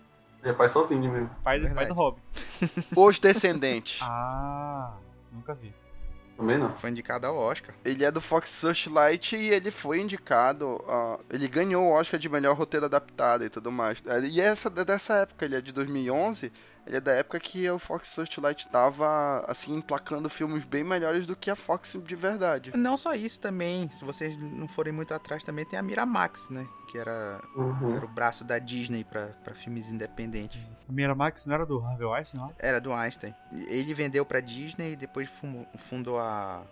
Ele 0.41 0.51
é 0.51 0.53
pai 0.53 0.69
sozinho 0.69 1.11
mesmo. 1.11 1.29
Pai, 1.43 1.59
do- 1.59 1.75
pai 1.75 1.85
do 1.87 1.93
Robin. 1.93 2.21
Os 2.95 3.19
Descendentes. 3.19 3.99
Ah, 4.07 4.93
nunca 5.33 5.53
vi. 5.53 5.73
Também 6.37 6.57
não. 6.57 6.69
Foi 6.77 6.91
indicado 6.91 7.25
ao 7.25 7.35
Oscar. 7.35 7.73
Ele 7.83 8.05
é 8.05 8.11
do 8.11 8.21
Fox 8.21 8.49
Searchlight 8.51 9.35
e 9.35 9.49
ele 9.49 9.71
foi 9.71 9.99
indicado. 9.99 10.83
ah, 10.87 11.19
ele 11.29 11.47
ganhou 11.47 11.85
o 11.85 11.91
Oscar 11.91 12.19
de 12.19 12.29
melhor 12.29 12.55
roteiro 12.55 12.85
adaptado 12.85 13.43
e 13.43 13.49
tudo 13.49 13.71
mais. 13.71 14.03
E 14.29 14.39
essa 14.39 14.67
é 14.69 14.85
dessa 14.85 15.15
época, 15.15 15.45
ele 15.45 15.55
é 15.55 15.61
de 15.61 15.73
2011. 15.73 16.51
Ele 16.87 16.97
é 16.97 17.01
da 17.01 17.11
época 17.11 17.39
que 17.39 17.69
o 17.69 17.77
Fox 17.77 18.07
Searchlight 18.07 18.67
tava, 18.69 19.43
assim, 19.47 19.75
emplacando 19.75 20.29
filmes 20.29 20.63
bem 20.63 20.83
melhores 20.83 21.25
do 21.27 21.35
que 21.35 21.51
a 21.51 21.55
Fox 21.55 21.99
de 22.03 22.15
verdade. 22.15 22.71
Não 22.75 22.95
só 22.95 23.13
isso 23.13 23.39
também, 23.39 23.89
se 23.91 24.05
vocês 24.05 24.37
não 24.37 24.67
forem 24.69 24.93
muito 24.93 25.13
atrás, 25.13 25.43
também 25.43 25.65
tem 25.65 25.77
a 25.77 25.81
Miramax, 25.83 26.49
né? 26.49 26.65
Que 26.89 26.97
era, 26.97 27.41
Uhum. 27.55 27.95
era 27.95 28.05
o 28.05 28.07
braço 28.07 28.43
da 28.45 28.57
Disney 28.57 29.03
pra, 29.03 29.27
pra 29.43 29.53
filmes 29.53 29.89
independentes. 29.89 30.51
Sim. 30.51 30.63
A 30.87 30.91
Miramax 30.91 31.45
não 31.45 31.55
era 31.55 31.65
do 31.65 31.79
Harvey 31.83 32.07
Weinstein 32.07 32.39
lá? 32.41 32.49
Era 32.57 32.79
do 32.79 32.93
Einstein. 32.93 33.35
Ele 33.51 33.93
vendeu 33.93 34.25
pra 34.25 34.39
Disney 34.39 34.93
e 34.93 34.95
depois 34.95 35.27
fun- 35.29 35.65
fundou 35.89 36.17
a 36.17 36.63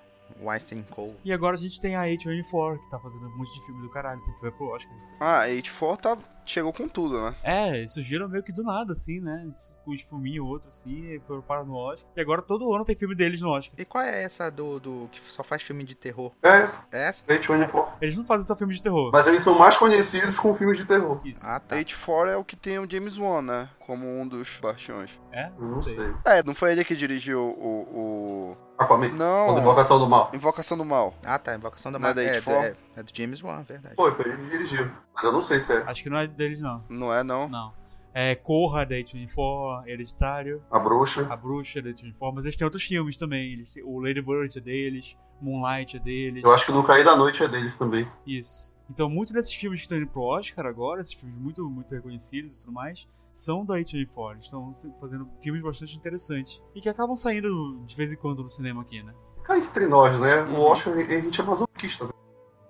Weinstein 0.42 0.84
Co. 0.90 1.14
E 1.26 1.34
agora 1.34 1.56
a 1.56 1.60
gente 1.60 1.80
tem 1.82 1.96
a 1.96 2.04
A24, 2.04 2.80
que 2.80 2.90
tá 2.90 2.98
fazendo 3.00 3.28
um 3.28 3.38
monte 3.38 3.54
de 3.54 3.66
filme 3.66 3.82
do 3.82 3.90
caralho, 3.90 4.20
sempre 4.22 4.42
vai 4.42 4.52
pro 4.52 4.68
Oscar. 4.70 4.94
Ah, 5.20 5.42
a 5.42 5.48
H4 5.50 5.98
tá, 5.98 6.18
chegou 6.46 6.72
com 6.72 6.88
tudo, 6.88 7.22
né? 7.22 7.36
É, 7.44 7.78
eles 7.78 7.92
surgiram 7.92 8.28
meio 8.28 8.44
que 8.44 8.52
do 8.52 8.64
nada, 8.64 8.94
assim, 8.94 9.20
né? 9.20 9.48
Com 9.84 10.16
um 10.16 10.42
ou 10.42 10.48
outro, 10.48 10.68
assim, 10.68 11.14
e 11.14 11.20
foram 11.28 11.42
parar 11.42 11.64
no 11.64 11.76
Oscar. 11.76 12.10
E 12.16 12.22
agora 12.22 12.42
todo 12.42 12.74
ano 12.74 12.86
tem 12.86 12.96
filme 12.96 13.16
deles 13.16 13.42
no 13.42 13.50
Oscar. 13.50 13.74
E 13.78 13.86
qual 13.86 14.04
é 14.04 14.24
essa 14.24 14.50
do, 14.50 14.80
do 14.80 15.10
que 15.12 15.20
só 15.32 15.44
faz 15.44 15.62
filme 15.62 15.84
de 15.84 15.96
terror? 15.96 16.32
É 16.42 16.64
esse. 16.64 16.78
É 16.92 17.08
essa? 17.08 17.24
H24. 17.26 17.94
Eles 18.02 18.18
não 18.18 18.26
fazem 18.26 18.46
só 18.46 18.56
filme 18.56 18.74
de 18.74 18.82
terror. 18.82 19.12
Mas 19.12 19.28
eles 19.28 19.44
são 19.44 19.58
mais 19.58 19.78
conhecidos 19.78 20.38
com 20.38 20.54
filmes 20.54 20.78
de 20.78 20.86
terror. 20.86 21.20
Isso. 21.26 21.46
Ah, 21.48 21.60
tá. 21.60 21.76
H4 21.76 22.30
é 22.30 22.38
o 22.38 22.44
que 22.44 22.56
tem 22.56 22.80
o 22.80 22.90
James 22.90 23.18
Wan, 23.18 23.42
né? 23.42 23.70
Como 23.86 24.06
um 24.20 24.28
dos 24.28 24.60
bastiões. 24.60 25.12
É? 25.32 25.52
Não 25.60 25.76
sei. 25.76 25.96
É, 26.26 26.42
não 26.44 26.56
foi 26.56 26.72
ele 26.72 26.84
que 26.84 26.96
dirigiu 26.96 27.40
o. 27.40 28.58
Aquaman. 28.78 29.06
o... 29.06 29.10
Quando 29.10 29.18
Não, 29.18 29.60
Invocação 29.60 30.00
do 30.00 30.10
Mal. 30.10 30.32
Invocação 30.34 30.78
do 30.78 30.84
Mal. 30.86 31.14
Ah, 31.24 31.38
tá. 31.38 31.56
Invocação 31.56 31.92
da 31.92 32.00
Não 32.00 32.08
é 32.10 32.12
é, 32.12 32.42
do, 32.42 32.46
H4? 32.46 32.52
é, 32.64 32.76
é 32.96 33.04
do 33.04 33.12
James 33.14 33.44
Wan, 33.44 33.62
verdade. 33.62 33.96
Foi, 33.96 34.12
foi 34.14 34.26
ele 34.26 34.38
que 34.38 34.50
dirigiu. 34.50 34.92
Mas 35.14 35.24
eu 35.24 35.32
não 35.32 35.42
sei 35.42 35.60
se 35.60 35.72
é 35.74 35.84
Acho 35.86 36.02
que 36.02 36.10
não 36.10 36.18
é 36.18 36.26
deles, 36.26 36.60
não. 36.60 36.84
Não 36.90 37.14
é, 37.14 37.24
não? 37.24 37.48
Não. 37.48 37.74
É 38.12 38.34
Corra, 38.34 38.86
da 38.86 38.96
A24, 38.96 39.86
Hereditário, 39.88 40.64
a 40.72 40.80
bruxa. 40.80 41.28
A 41.30 41.36
Bruxa, 41.36 41.82
da 41.82 41.90
A24, 41.90 42.32
mas 42.34 42.46
eles 42.46 42.56
têm 42.56 42.66
outros 42.66 42.84
filmes 42.84 43.18
também. 43.18 43.54
Eles 43.54 43.74
têm- 43.74 43.84
o 43.84 44.00
Lady 44.00 44.22
Bird 44.22 44.58
é 44.58 44.62
deles, 44.62 45.16
Moonlight 45.42 45.98
é 45.98 46.00
deles. 46.00 46.44
Eu 46.44 46.54
acho 46.54 46.66
que 46.66 46.72
no 46.72 46.82
Cair 46.84 47.04
da 47.04 47.16
Noite 47.16 47.44
é 47.44 47.48
deles 47.48 47.78
também. 47.78 48.08
Isso. 48.26 48.76
Então, 48.90 49.10
muitos 49.10 49.34
desses 49.34 49.54
filmes 49.54 49.82
que 49.82 49.86
estão 49.86 49.98
indo 49.98 50.08
pro 50.08 50.22
Oscar 50.22 50.66
agora, 50.66 51.02
esses 51.02 51.14
filmes 51.14 51.38
muito, 51.38 51.70
muito 51.70 51.94
reconhecidos 51.94 52.56
e 52.58 52.62
tudo 52.62 52.74
mais, 52.74 53.06
são 53.38 53.66
da 53.66 53.76
A24. 53.76 54.32
Eles 54.32 54.46
estão 54.46 54.72
fazendo 55.00 55.30
filmes 55.42 55.62
bastante 55.62 55.96
interessantes. 55.98 56.62
E 56.74 56.82
que 56.82 56.90
acabam 56.90 57.16
saindo 57.16 57.84
de 57.86 57.96
vez 57.96 58.14
em 58.14 58.18
quando 58.18 58.42
no 58.42 58.50
cinema 58.50 58.82
aqui, 58.82 59.04
né? 59.04 59.14
Cá 59.44 59.58
entre 59.58 59.86
nós, 59.86 60.20
né? 60.20 60.42
O 60.58 60.62
Oscar, 60.62 60.94
a 60.94 61.02
gente 61.04 61.40
é 61.40 61.44
masoquista. 61.44 62.06
né? 62.06 62.12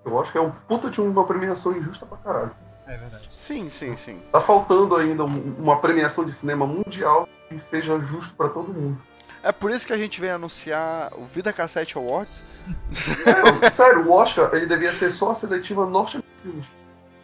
O 0.04 0.10
Oscar 0.12 0.42
é 0.42 0.46
um 0.46 0.50
puta 0.50 0.90
de 0.90 1.00
uma 1.00 1.24
premiação 1.24 1.76
injusta 1.76 2.04
pra 2.04 2.18
caralho. 2.18 2.50
É 2.86 2.96
verdade. 2.96 3.28
Sim, 3.34 3.68
sim, 3.70 3.96
sim. 3.96 4.20
Tá 4.30 4.40
faltando 4.40 4.94
ainda 4.94 5.24
um- 5.24 5.54
uma 5.58 5.80
premiação 5.80 6.24
de 6.24 6.32
cinema 6.32 6.66
mundial 6.66 7.28
que 7.48 7.58
seja 7.58 7.98
justo 8.00 8.34
pra 8.36 8.48
todo 8.48 8.72
mundo. 8.72 9.00
É 9.42 9.50
por 9.52 9.70
isso 9.70 9.86
que 9.86 9.92
a 9.92 9.98
gente 9.98 10.20
vem 10.20 10.30
anunciar 10.30 11.12
o 11.16 11.24
Vida 11.26 11.52
Cassete 11.52 11.96
Awards. 11.96 12.56
É, 13.62 13.70
sério, 13.70 14.06
o 14.06 14.12
Oscar 14.12 14.50
ele 14.54 14.66
devia 14.66 14.92
ser 14.92 15.10
só 15.10 15.30
a 15.30 15.34
seletiva 15.34 15.86
norte-americana. 15.86 16.62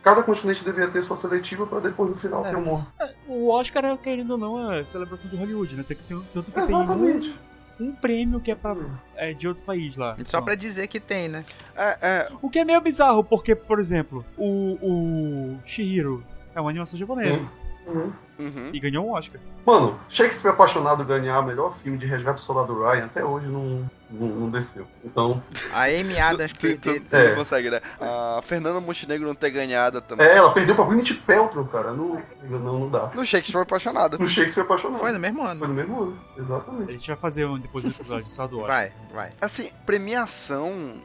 Cada 0.03 0.23
continente 0.23 0.65
devia 0.65 0.89
ter 0.89 1.03
sua 1.03 1.17
seletiva 1.17 1.67
pra 1.67 1.79
depois 1.79 2.11
no 2.11 2.17
final 2.17 2.45
É. 2.45 2.51
ter 2.51 2.57
um 2.57 2.85
O 3.29 3.51
Oscar, 3.51 3.97
querendo 3.99 4.33
ou 4.33 4.39
não, 4.39 4.73
é 4.73 4.81
a 4.81 4.85
celebração 4.85 5.31
de 5.31 5.37
Hollywood, 5.37 5.77
né? 5.77 5.85
Tem 5.87 5.97
que 5.97 6.03
ter, 6.03 6.15
um- 6.15 6.23
tanto 6.33 6.51
que 6.51 6.61
tem 6.61 6.65
Exatamente. 6.65 7.39
um, 7.79 7.85
um 7.87 7.93
prêmio 7.95 8.41
que 8.41 8.51
é, 8.51 8.55
pra, 8.55 8.77
é 9.17 9.33
de 9.33 9.47
outro 9.47 9.63
país 9.65 9.97
lá. 9.97 10.15
Só 10.17 10.21
Então, 10.23 10.43
pra 10.45 10.55
dizer 10.57 10.87
que 10.89 10.99
tem, 10.99 11.29
né? 11.29 11.45
É, 11.77 11.99
é, 12.03 12.29
O 12.43 12.51
que 12.51 12.59
é 12.59 12.65
meio 12.65 12.81
bizarro, 12.81 13.23
porque, 13.23 13.55
por 13.55 13.79
exemplo, 13.79 14.25
o, 14.37 14.77
o 14.83 15.59
Shihiro 15.65 16.25
é 16.55 16.61
uma 16.61 16.71
animação 16.71 16.99
japonesa 16.99 17.49
Uhum. 17.87 18.13
uhum. 18.39 18.71
e 18.73 18.81
ganhou 18.81 19.07
um 19.07 19.13
Oscar. 19.13 19.41
Mano, 19.65 19.97
Shakespeare 20.09 20.51
Apaixonado 20.53 21.05
ganhar 21.05 21.41
melhor 21.47 21.73
filme 21.77 21.97
de 21.97 22.07
resgate 22.07 22.41
do 22.41 22.41
soldado 22.45 22.75
Ryan 22.83 23.05
até 23.07 23.25
hoje 23.25 23.47
não, 23.47 23.89
não, 24.13 24.29
não 24.29 24.51
desceu. 24.51 24.87
Então, 25.05 25.43
A 25.73 25.85
Amy 25.85 26.19
Adams 26.19 26.53
perder. 26.53 27.01
tu 27.01 27.07
É. 27.17 27.29
não 27.31 27.37
consegue, 27.37 27.71
né? 27.71 27.81
A 28.01 28.41
Fernanda 28.43 28.81
Montenegro 28.81 29.27
não 29.27 29.35
ter 29.35 29.51
ganhado 29.51 30.01
também. 30.01 30.27
é, 30.27 30.37
ela 30.37 30.53
perdeu 30.53 30.75
pra 30.75 30.85
Gwyneth 30.85 31.15
Paltrow, 31.27 31.65
cara. 31.67 31.93
Não, 31.93 32.21
não, 32.45 32.59
não 32.81 32.91
dá. 32.91 33.11
No 33.15 33.25
Shakespeare 33.25 33.63
apaixonado. 33.63 34.19
No 34.19 34.29
Shakespeare 34.29 34.65
Apaixonado. 34.65 35.01
Foi 35.01 35.13
no 35.13 35.19
mesmo 35.19 35.39
Foi 35.43 35.51
ano. 35.51 35.67
no 35.69 35.75
mesmo 35.75 36.03
ano, 36.03 36.19
A 36.37 36.41
exatamente. 36.41 36.93
gente 36.93 37.07
vai 37.09 37.17
fazer 37.17 37.45
um 37.47 37.59
depois 37.59 37.85
do 37.85 37.91
episódio 37.91 38.29
só 38.29 38.47
do 38.47 38.59
Oscar. 38.61 38.77
Vai, 38.77 38.93
vai. 39.13 39.33
Assim, 39.41 39.71
premiação, 39.87 41.01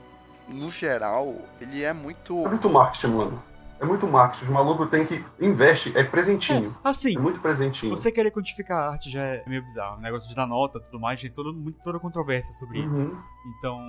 no 0.48 0.70
geral, 0.70 1.36
ele 1.62 1.84
é 1.84 1.94
muito. 1.94 2.46
É 2.46 2.50
muito 2.50 2.70
marketing, 2.70 3.08
mano. 3.08 3.44
É 3.80 3.86
muito 3.86 4.08
marketing. 4.08 4.46
Os 4.46 4.50
malucos 4.50 4.90
têm 4.90 5.06
que. 5.06 5.24
Investe, 5.40 5.92
é 5.96 6.04
presentinho. 6.04 6.76
Assim, 6.84 7.16
É 7.16 7.20
muito 7.20 7.40
presentinho. 7.40 7.96
você 7.96 8.12
querer 8.12 8.32
quantificar 8.32 8.78
a 8.78 8.92
arte 8.92 9.10
já 9.10 9.22
é 9.22 9.44
meio 9.48 9.62
bizarro. 9.64 9.98
O 9.98 10.02
negócio 10.02 10.28
de 10.28 10.36
dar 10.36 10.48
nota 10.48 10.80
e 10.80 10.82
tudo 10.84 11.00
mais, 11.00 11.22
tem 11.22 11.30
toda, 11.32 11.52
toda 11.84 12.00
controvérsia 12.00 12.54
sobre 12.54 12.80
isso. 12.80 13.08
Uhum. 13.08 13.18
Então, 13.58 13.80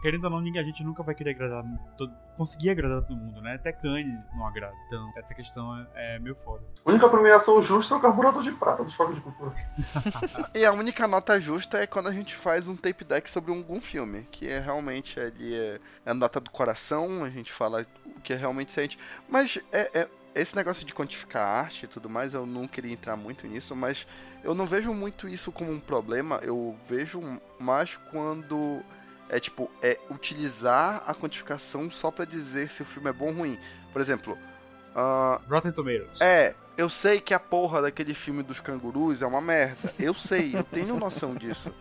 querendo 0.00 0.24
ou 0.24 0.30
não, 0.30 0.40
ninguém, 0.40 0.60
a 0.60 0.64
gente 0.64 0.82
nunca 0.84 1.02
vai 1.02 1.14
querer 1.14 1.30
agradar, 1.30 1.64
todo, 1.96 2.12
conseguir 2.36 2.70
agradar 2.70 3.02
todo 3.02 3.16
mundo, 3.16 3.40
né? 3.40 3.54
Até 3.54 3.72
Kanye 3.72 4.18
não 4.34 4.46
agrada. 4.46 4.74
Então, 4.86 5.10
essa 5.16 5.34
questão 5.34 5.76
é, 5.94 6.16
é 6.16 6.18
meio 6.18 6.36
foda. 6.36 6.64
A 6.84 6.90
única 6.90 7.08
premiação 7.08 7.60
justa 7.60 7.94
é 7.94 7.98
o 7.98 8.00
carburador 8.00 8.42
de 8.42 8.52
prata 8.52 8.84
do 8.84 8.90
Choque 8.90 9.14
de 9.14 9.20
Cultura. 9.20 9.52
E 10.54 10.64
a 10.64 10.72
única 10.72 11.06
nota 11.06 11.40
justa 11.40 11.78
é 11.78 11.86
quando 11.86 12.08
a 12.08 12.12
gente 12.12 12.34
faz 12.34 12.68
um 12.68 12.76
tape 12.76 13.04
deck 13.04 13.28
sobre 13.28 13.52
algum 13.52 13.80
filme, 13.80 14.26
que 14.30 14.48
é 14.48 14.58
realmente 14.58 15.18
ali 15.20 15.54
é, 15.54 15.80
é 16.04 16.10
a 16.10 16.14
nota 16.14 16.40
do 16.40 16.50
coração, 16.50 17.24
a 17.24 17.30
gente 17.30 17.52
fala 17.52 17.86
o 18.04 18.20
que 18.20 18.32
é 18.32 18.36
realmente 18.36 18.72
sente. 18.72 18.98
Mas 19.28 19.58
é, 19.72 20.00
é- 20.00 20.08
esse 20.34 20.54
negócio 20.54 20.86
de 20.86 20.94
quantificar 20.94 21.42
a 21.42 21.60
arte 21.60 21.84
e 21.84 21.88
tudo 21.88 22.08
mais, 22.08 22.34
eu 22.34 22.46
não 22.46 22.68
queria 22.68 22.92
entrar 22.92 23.16
muito 23.16 23.46
nisso, 23.46 23.74
mas 23.74 24.06
eu 24.44 24.54
não 24.54 24.66
vejo 24.66 24.94
muito 24.94 25.28
isso 25.28 25.50
como 25.50 25.72
um 25.72 25.80
problema, 25.80 26.36
eu 26.42 26.76
vejo 26.88 27.20
mais 27.58 27.96
quando 28.10 28.82
é 29.28 29.38
tipo, 29.40 29.70
é 29.82 29.98
utilizar 30.10 31.02
a 31.06 31.14
quantificação 31.14 31.90
só 31.90 32.10
pra 32.10 32.24
dizer 32.24 32.70
se 32.70 32.82
o 32.82 32.86
filme 32.86 33.10
é 33.10 33.12
bom 33.12 33.26
ou 33.28 33.34
ruim. 33.34 33.58
Por 33.92 34.00
exemplo, 34.00 34.36
ah, 34.94 35.40
Rotten 35.48 35.72
Tomatoes. 35.72 36.20
é, 36.20 36.54
eu 36.76 36.88
sei 36.88 37.20
que 37.20 37.34
a 37.34 37.40
porra 37.40 37.82
daquele 37.82 38.14
filme 38.14 38.42
dos 38.42 38.60
cangurus 38.60 39.20
é 39.22 39.26
uma 39.26 39.40
merda. 39.40 39.92
Eu 39.98 40.14
sei, 40.14 40.54
eu 40.56 40.62
tenho 40.64 40.96
noção 40.98 41.34
disso. 41.34 41.74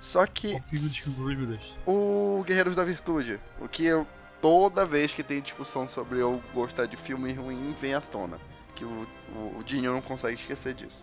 Só 0.00 0.26
que 0.26 0.54
O 0.54 0.62
filme 0.62 0.88
dos 0.88 1.00
cangurus, 1.00 1.36
meu 1.36 1.46
Deus. 1.46 1.76
o 1.86 2.42
Guerreiros 2.46 2.76
da 2.76 2.84
Virtude, 2.84 3.40
o 3.60 3.68
que 3.68 3.84
eu 3.84 4.06
toda 4.40 4.84
vez 4.84 5.12
que 5.12 5.22
tem 5.22 5.40
discussão 5.40 5.86
sobre 5.86 6.20
eu 6.20 6.40
gostar 6.52 6.86
de 6.86 6.96
filme 6.96 7.32
ruim 7.32 7.74
vem 7.80 7.94
à 7.94 8.00
tona, 8.00 8.38
que 8.74 8.84
o, 8.84 9.06
o, 9.34 9.58
o 9.58 9.64
Dinho 9.64 9.90
não 9.92 10.02
consegue 10.02 10.34
esquecer 10.38 10.74
disso. 10.74 11.02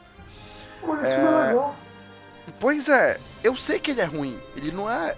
Pô, 0.79 0.95
esse 0.97 1.15
filme 1.15 1.27
é 1.27 1.47
legal. 1.47 1.75
Pois 2.59 2.87
é, 2.87 3.19
eu 3.43 3.55
sei 3.55 3.79
que 3.79 3.91
ele 3.91 4.01
é 4.01 4.05
ruim, 4.05 4.39
ele 4.55 4.71
não 4.71 4.89
é 4.89 5.15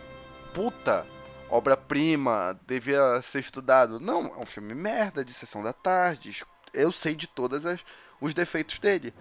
puta 0.53 1.05
obra-prima, 1.49 2.59
devia 2.65 3.21
ser 3.21 3.39
estudado. 3.39 3.99
Não, 3.99 4.27
é 4.27 4.37
um 4.37 4.45
filme 4.45 4.73
merda 4.73 5.23
de 5.23 5.33
sessão 5.33 5.61
da 5.63 5.73
tarde. 5.73 6.43
Eu 6.73 6.91
sei 6.91 7.15
de 7.15 7.27
todas 7.27 7.65
as 7.65 7.83
os 8.19 8.33
defeitos 8.33 8.79
dele. 8.79 9.13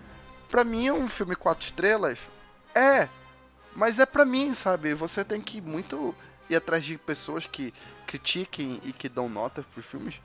Pra 0.48 0.64
mim 0.64 0.86
é 0.86 0.92
um 0.92 1.08
filme 1.08 1.34
quatro 1.34 1.64
estrelas. 1.64 2.18
É, 2.74 3.08
mas 3.74 3.98
é 3.98 4.06
pra 4.06 4.24
mim, 4.24 4.54
sabe? 4.54 4.94
Você 4.94 5.24
tem 5.24 5.40
que 5.40 5.60
muito 5.60 6.14
ir 6.48 6.56
atrás 6.56 6.84
de 6.84 6.96
pessoas 6.96 7.46
que 7.46 7.74
critiquem 8.06 8.80
e 8.84 8.92
que 8.92 9.08
dão 9.08 9.28
notas 9.28 9.64
pros 9.66 9.84
filmes 9.84 10.20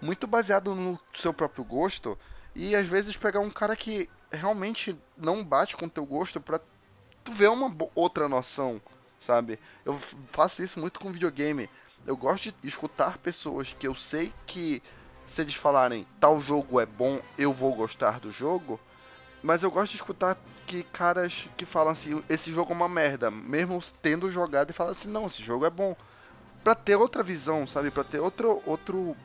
muito 0.00 0.26
baseado 0.26 0.74
no 0.74 0.98
seu 1.12 1.32
próprio 1.32 1.64
gosto 1.64 2.18
e 2.54 2.76
às 2.76 2.86
vezes 2.86 3.16
pegar 3.16 3.40
um 3.40 3.50
cara 3.50 3.74
que 3.74 4.08
realmente 4.30 4.98
não 5.16 5.44
bate 5.44 5.76
com 5.76 5.86
o 5.86 5.90
teu 5.90 6.04
gosto 6.04 6.40
pra 6.40 6.60
tu 7.24 7.32
ver 7.32 7.48
uma 7.48 7.74
outra 7.94 8.28
noção, 8.28 8.80
sabe? 9.18 9.58
Eu 9.84 9.98
faço 10.26 10.62
isso 10.62 10.78
muito 10.80 11.00
com 11.00 11.12
videogame. 11.12 11.68
Eu 12.06 12.16
gosto 12.16 12.52
de 12.62 12.68
escutar 12.68 13.18
pessoas 13.18 13.74
que 13.78 13.86
eu 13.86 13.94
sei 13.94 14.32
que 14.46 14.82
se 15.26 15.42
eles 15.42 15.54
falarem 15.54 16.06
tal 16.18 16.40
jogo 16.40 16.80
é 16.80 16.86
bom, 16.86 17.20
eu 17.36 17.52
vou 17.52 17.74
gostar 17.74 18.18
do 18.18 18.30
jogo. 18.30 18.80
Mas 19.42 19.62
eu 19.62 19.70
gosto 19.70 19.90
de 19.90 19.96
escutar 19.96 20.36
que 20.66 20.82
caras 20.82 21.48
que 21.56 21.64
falam 21.64 21.92
assim, 21.92 22.22
esse 22.28 22.50
jogo 22.50 22.72
é 22.72 22.76
uma 22.76 22.88
merda, 22.88 23.30
mesmo 23.30 23.80
tendo 24.02 24.30
jogado 24.30 24.70
e 24.70 24.74
falam 24.74 24.92
assim, 24.92 25.10
não, 25.10 25.26
esse 25.26 25.42
jogo 25.42 25.64
é 25.64 25.70
bom. 25.70 25.96
Pra 26.64 26.74
ter 26.74 26.96
outra 26.96 27.22
visão, 27.22 27.66
sabe? 27.66 27.90
Pra 27.90 28.04
ter 28.04 28.18
outro, 28.18 28.62
outro 28.66 29.16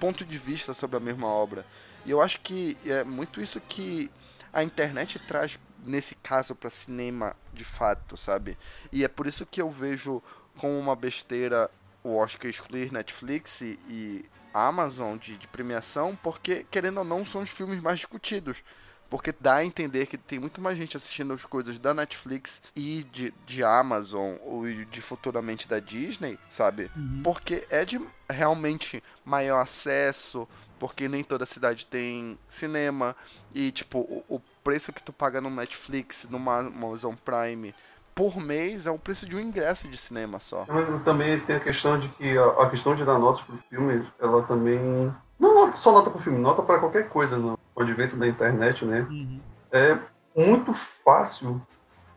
ponto 0.00 0.24
de 0.24 0.38
vista 0.38 0.74
sobre 0.74 0.96
a 0.96 1.00
mesma 1.00 1.26
obra. 1.28 1.64
E 2.04 2.10
eu 2.10 2.20
acho 2.20 2.40
que 2.40 2.76
é 2.84 3.04
muito 3.04 3.40
isso 3.40 3.60
que 3.60 4.10
a 4.52 4.64
internet 4.64 5.18
traz 5.20 5.58
nesse 5.84 6.14
caso 6.16 6.54
para 6.54 6.70
cinema 6.70 7.36
de 7.52 7.64
fato, 7.64 8.16
sabe? 8.16 8.56
E 8.92 9.04
é 9.04 9.08
por 9.08 9.26
isso 9.26 9.46
que 9.46 9.60
eu 9.60 9.70
vejo 9.70 10.22
como 10.56 10.78
uma 10.78 10.96
besteira 10.96 11.70
o 12.02 12.16
Oscar 12.16 12.50
excluir 12.50 12.92
Netflix 12.92 13.60
e 13.62 14.24
Amazon 14.52 15.16
de, 15.16 15.36
de 15.36 15.46
premiação, 15.46 16.16
porque 16.22 16.66
querendo 16.70 16.98
ou 16.98 17.04
não 17.04 17.24
são 17.24 17.42
os 17.42 17.50
filmes 17.50 17.80
mais 17.80 17.98
discutidos. 17.98 18.62
Porque 19.08 19.34
dá 19.38 19.56
a 19.56 19.64
entender 19.64 20.06
que 20.06 20.16
tem 20.16 20.38
muito 20.38 20.60
mais 20.60 20.78
gente 20.78 20.96
assistindo 20.96 21.32
as 21.32 21.44
coisas 21.44 21.80
da 21.80 21.92
Netflix 21.92 22.62
e 22.76 23.04
de, 23.10 23.34
de 23.44 23.64
Amazon 23.64 24.36
ou 24.40 24.64
de 24.72 25.02
futuramente 25.02 25.66
da 25.66 25.80
Disney, 25.80 26.38
sabe? 26.48 26.88
Uhum. 26.94 27.20
Porque 27.24 27.66
é 27.70 27.84
de 27.84 28.00
realmente 28.30 29.02
maior 29.24 29.60
acesso, 29.60 30.46
porque 30.78 31.08
nem 31.08 31.24
toda 31.24 31.44
cidade 31.44 31.86
tem 31.86 32.38
cinema. 32.48 33.16
E, 33.52 33.72
tipo, 33.72 33.98
o, 33.98 34.36
o 34.36 34.40
preço 34.62 34.92
que 34.92 35.02
tu 35.02 35.12
paga 35.12 35.40
no 35.40 35.50
Netflix, 35.50 36.26
numa 36.30 36.58
Amazon 36.58 37.14
Prime, 37.24 37.74
por 38.14 38.36
mês 38.38 38.86
é 38.86 38.90
o 38.90 38.98
preço 38.98 39.26
de 39.26 39.36
um 39.36 39.40
ingresso 39.40 39.88
de 39.88 39.96
cinema 39.96 40.38
só. 40.38 40.66
Mas 40.68 41.02
também 41.04 41.40
tem 41.40 41.56
a 41.56 41.60
questão 41.60 41.98
de 41.98 42.08
que 42.08 42.36
a, 42.36 42.46
a 42.62 42.70
questão 42.70 42.94
de 42.94 43.04
dar 43.04 43.18
notas 43.18 43.40
pro 43.40 43.56
filme, 43.68 44.06
ela 44.18 44.42
também. 44.42 45.14
Não 45.38 45.72
só 45.74 45.92
nota 45.92 46.10
pro 46.10 46.20
filme, 46.20 46.38
nota 46.38 46.62
para 46.62 46.78
qualquer 46.78 47.08
coisa 47.08 47.36
no 47.36 47.58
advento 47.78 48.16
da 48.16 48.28
internet, 48.28 48.84
né? 48.84 49.06
Uhum. 49.08 49.40
É 49.72 49.98
muito 50.36 50.74
fácil 50.74 51.62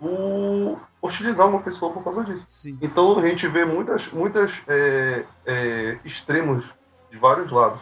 o 0.01 0.77
hostilizar 1.01 1.47
uma 1.47 1.61
pessoa 1.61 1.93
por 1.93 2.03
causa 2.03 2.23
disso. 2.23 2.41
Sim. 2.45 2.77
Então 2.81 3.17
a 3.17 3.21
gente 3.21 3.47
vê 3.47 3.63
muitas, 3.63 4.11
muitas 4.11 4.61
é, 4.67 5.25
é, 5.45 5.97
extremos 6.03 6.73
de 7.09 7.17
vários 7.17 7.51
lados. 7.51 7.81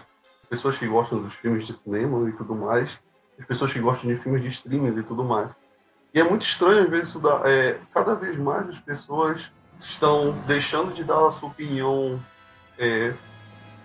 Pessoas 0.49 0.77
que 0.77 0.85
gostam 0.85 1.21
dos 1.21 1.33
filmes 1.33 1.65
de 1.65 1.73
cinema 1.73 2.29
e 2.29 2.33
tudo 2.33 2.53
mais, 2.53 2.99
as 3.39 3.45
pessoas 3.45 3.73
que 3.73 3.79
gostam 3.79 4.09
de 4.09 4.17
filmes 4.17 4.41
de 4.41 4.47
streaming 4.47 4.97
e 4.99 5.03
tudo 5.03 5.23
mais. 5.23 5.49
E 6.13 6.19
é 6.19 6.23
muito 6.23 6.45
estranho, 6.45 6.83
às 6.83 6.89
vezes, 6.89 7.07
estudar. 7.07 7.41
É, 7.45 7.79
cada 7.93 8.15
vez 8.15 8.37
mais 8.37 8.67
as 8.67 8.79
pessoas 8.79 9.51
estão 9.79 10.31
deixando 10.45 10.93
de 10.93 11.03
dar 11.03 11.25
a 11.25 11.31
sua 11.31 11.49
opinião 11.49 12.19
é, 12.77 13.13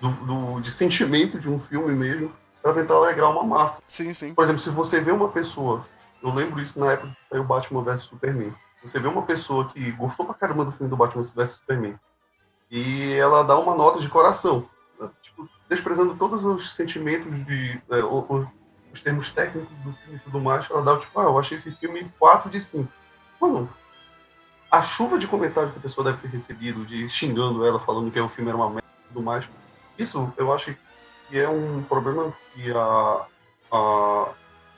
do, 0.00 0.08
do, 0.08 0.60
de 0.60 0.70
sentimento 0.70 1.38
de 1.38 1.48
um 1.48 1.58
filme 1.58 1.94
mesmo 1.94 2.32
para 2.62 2.74
tentar 2.74 2.94
alegrar 2.94 3.30
uma 3.30 3.44
massa. 3.44 3.80
Sim, 3.86 4.12
sim. 4.12 4.34
Por 4.34 4.42
exemplo, 4.42 4.60
se 4.60 4.70
você 4.70 5.00
vê 5.00 5.12
uma 5.12 5.28
pessoa, 5.28 5.86
eu 6.22 6.34
lembro 6.34 6.60
isso 6.60 6.78
na 6.80 6.92
época 6.92 7.16
que 7.18 7.24
saiu 7.24 7.44
Batman 7.44 7.82
vs 7.82 8.02
Superman. 8.02 8.52
Você 8.82 8.98
vê 8.98 9.08
uma 9.08 9.22
pessoa 9.22 9.68
que 9.68 9.92
gostou 9.92 10.26
pra 10.26 10.34
caramba 10.34 10.64
do 10.64 10.72
filme 10.72 10.90
do 10.90 10.96
Batman 10.96 11.22
vs 11.22 11.50
Superman 11.50 11.98
e 12.70 13.14
ela 13.14 13.42
dá 13.42 13.58
uma 13.58 13.74
nota 13.74 14.00
de 14.00 14.08
coração, 14.08 14.68
né? 14.98 15.08
tipo, 15.22 15.48
desprezando 15.68 16.16
todos 16.16 16.44
os 16.44 16.74
sentimentos 16.74 17.32
de 17.46 17.80
é, 17.90 18.02
os, 18.02 18.46
os 18.96 19.02
termos 19.02 19.30
técnicos 19.30 19.76
do 19.84 19.92
filme 19.92 20.16
e 20.16 20.18
tudo 20.20 20.40
mais, 20.40 20.68
ela 20.70 20.82
dá 20.82 20.96
tipo, 20.98 21.20
ah, 21.20 21.24
eu 21.24 21.38
achei 21.38 21.56
esse 21.56 21.70
filme 21.70 22.10
4 22.18 22.50
de 22.50 22.60
5. 22.60 22.90
Mano, 23.40 23.68
a 24.70 24.82
chuva 24.82 25.18
de 25.18 25.26
comentários 25.26 25.72
que 25.72 25.78
a 25.78 25.82
pessoa 25.82 26.04
deve 26.04 26.18
ter 26.18 26.28
recebido, 26.28 26.84
de 26.84 27.08
xingando 27.08 27.64
ela, 27.64 27.78
falando 27.78 28.10
que 28.10 28.18
o 28.18 28.28
filme 28.28 28.50
era 28.50 28.56
uma 28.56 28.70
merda 28.70 28.88
e 29.04 29.08
tudo 29.08 29.22
mais, 29.22 29.48
isso 29.98 30.32
eu 30.36 30.52
acho 30.52 30.74
que 31.28 31.38
é 31.38 31.48
um 31.48 31.82
problema 31.82 32.32
que 32.54 32.70
a, 32.72 33.26
a, 33.72 34.28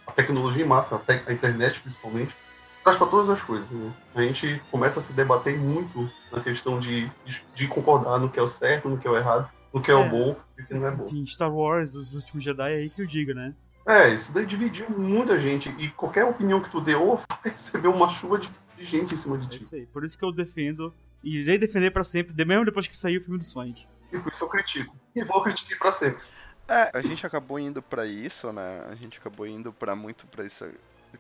a 0.07 0.13
tecnologia 0.13 0.65
em 0.65 0.69
massa, 0.69 0.97
a, 0.97 0.99
te, 0.99 1.23
a, 1.27 1.33
internet 1.33 1.81
principalmente, 1.81 2.35
traz 2.83 2.97
para 2.97 3.07
todas 3.07 3.31
as 3.31 3.41
coisas. 3.41 3.69
Né? 3.71 3.93
A 4.15 4.23
gente 4.23 4.61
começa 4.71 4.99
a 4.99 5.03
se 5.03 5.13
debater 5.13 5.57
muito 5.57 6.11
na 6.33 6.41
questão 6.41 6.79
de, 6.79 7.07
de, 7.25 7.45
de, 7.55 7.69
concordar 7.69 8.19
no 8.19 8.29
que 8.29 8.39
é 8.39 8.43
o 8.43 8.49
certo, 8.49 8.89
no 8.89 8.99
que 8.99 9.07
é 9.07 9.11
o 9.11 9.17
errado, 9.17 9.49
no 9.73 9.81
que 9.81 9.91
é, 9.91 9.95
é 9.95 9.97
o 9.97 10.09
bom 10.09 10.37
e 10.59 10.63
o 10.63 10.67
que 10.67 10.75
não 10.75 10.87
é 10.87 10.91
bom. 10.91 11.05
Enfim, 11.05 11.25
Star 11.27 11.53
Wars, 11.53 11.95
os 11.95 12.15
últimos 12.15 12.45
Jedi, 12.45 12.73
é 12.73 12.77
aí 12.77 12.91
que 12.91 13.03
eu 13.03 13.07
digo, 13.07 13.33
né? 13.33 13.55
É, 13.89 14.13
isso 14.13 14.33
daí 14.33 14.45
dividiu 14.45 14.87
muita 14.91 15.39
gente. 15.39 15.71
E 15.79 15.89
qualquer 15.89 16.25
opinião 16.25 16.61
que 16.61 16.71
tu 16.71 16.79
deu, 16.79 17.17
vai 17.43 17.53
receber 17.53 17.89
uma 17.89 18.11
chuva 18.11 18.39
de, 18.39 18.51
gente 18.79 19.15
em 19.15 19.17
cima 19.17 19.39
de 19.39 19.47
é 19.47 19.49
ti. 19.49 19.57
É 19.57 19.59
isso 19.61 19.75
aí. 19.75 19.87
Por 19.87 20.05
isso 20.05 20.19
que 20.19 20.25
eu 20.25 20.31
defendo, 20.31 20.93
e 21.25 21.39
irei 21.39 21.57
defender 21.57 21.91
para 21.91 22.05
sempre, 22.05 22.35
mesmo 22.45 22.67
depois 22.67 22.87
que 22.87 22.95
sair 22.95 23.17
o 23.17 23.23
filme 23.23 23.39
do 23.39 23.45
Sonic. 23.45 23.87
E 24.13 24.19
por 24.19 24.31
isso 24.31 24.45
eu 24.45 24.49
critico. 24.49 24.95
E 25.17 25.25
vou 25.25 25.43
criticar 25.43 25.79
para 25.79 25.93
sempre. 25.93 26.23
É, 26.69 26.91
a 26.93 27.01
gente 27.01 27.27
acabou 27.27 27.59
indo 27.59 27.81
para 27.81 28.07
isso, 28.07 28.53
né? 28.53 28.87
A 28.91 28.95
gente 28.95 29.19
acabou 29.19 29.47
indo 29.47 29.73
para 29.73 29.97
muito 29.97 30.27
para 30.27 30.45
essa 30.45 30.71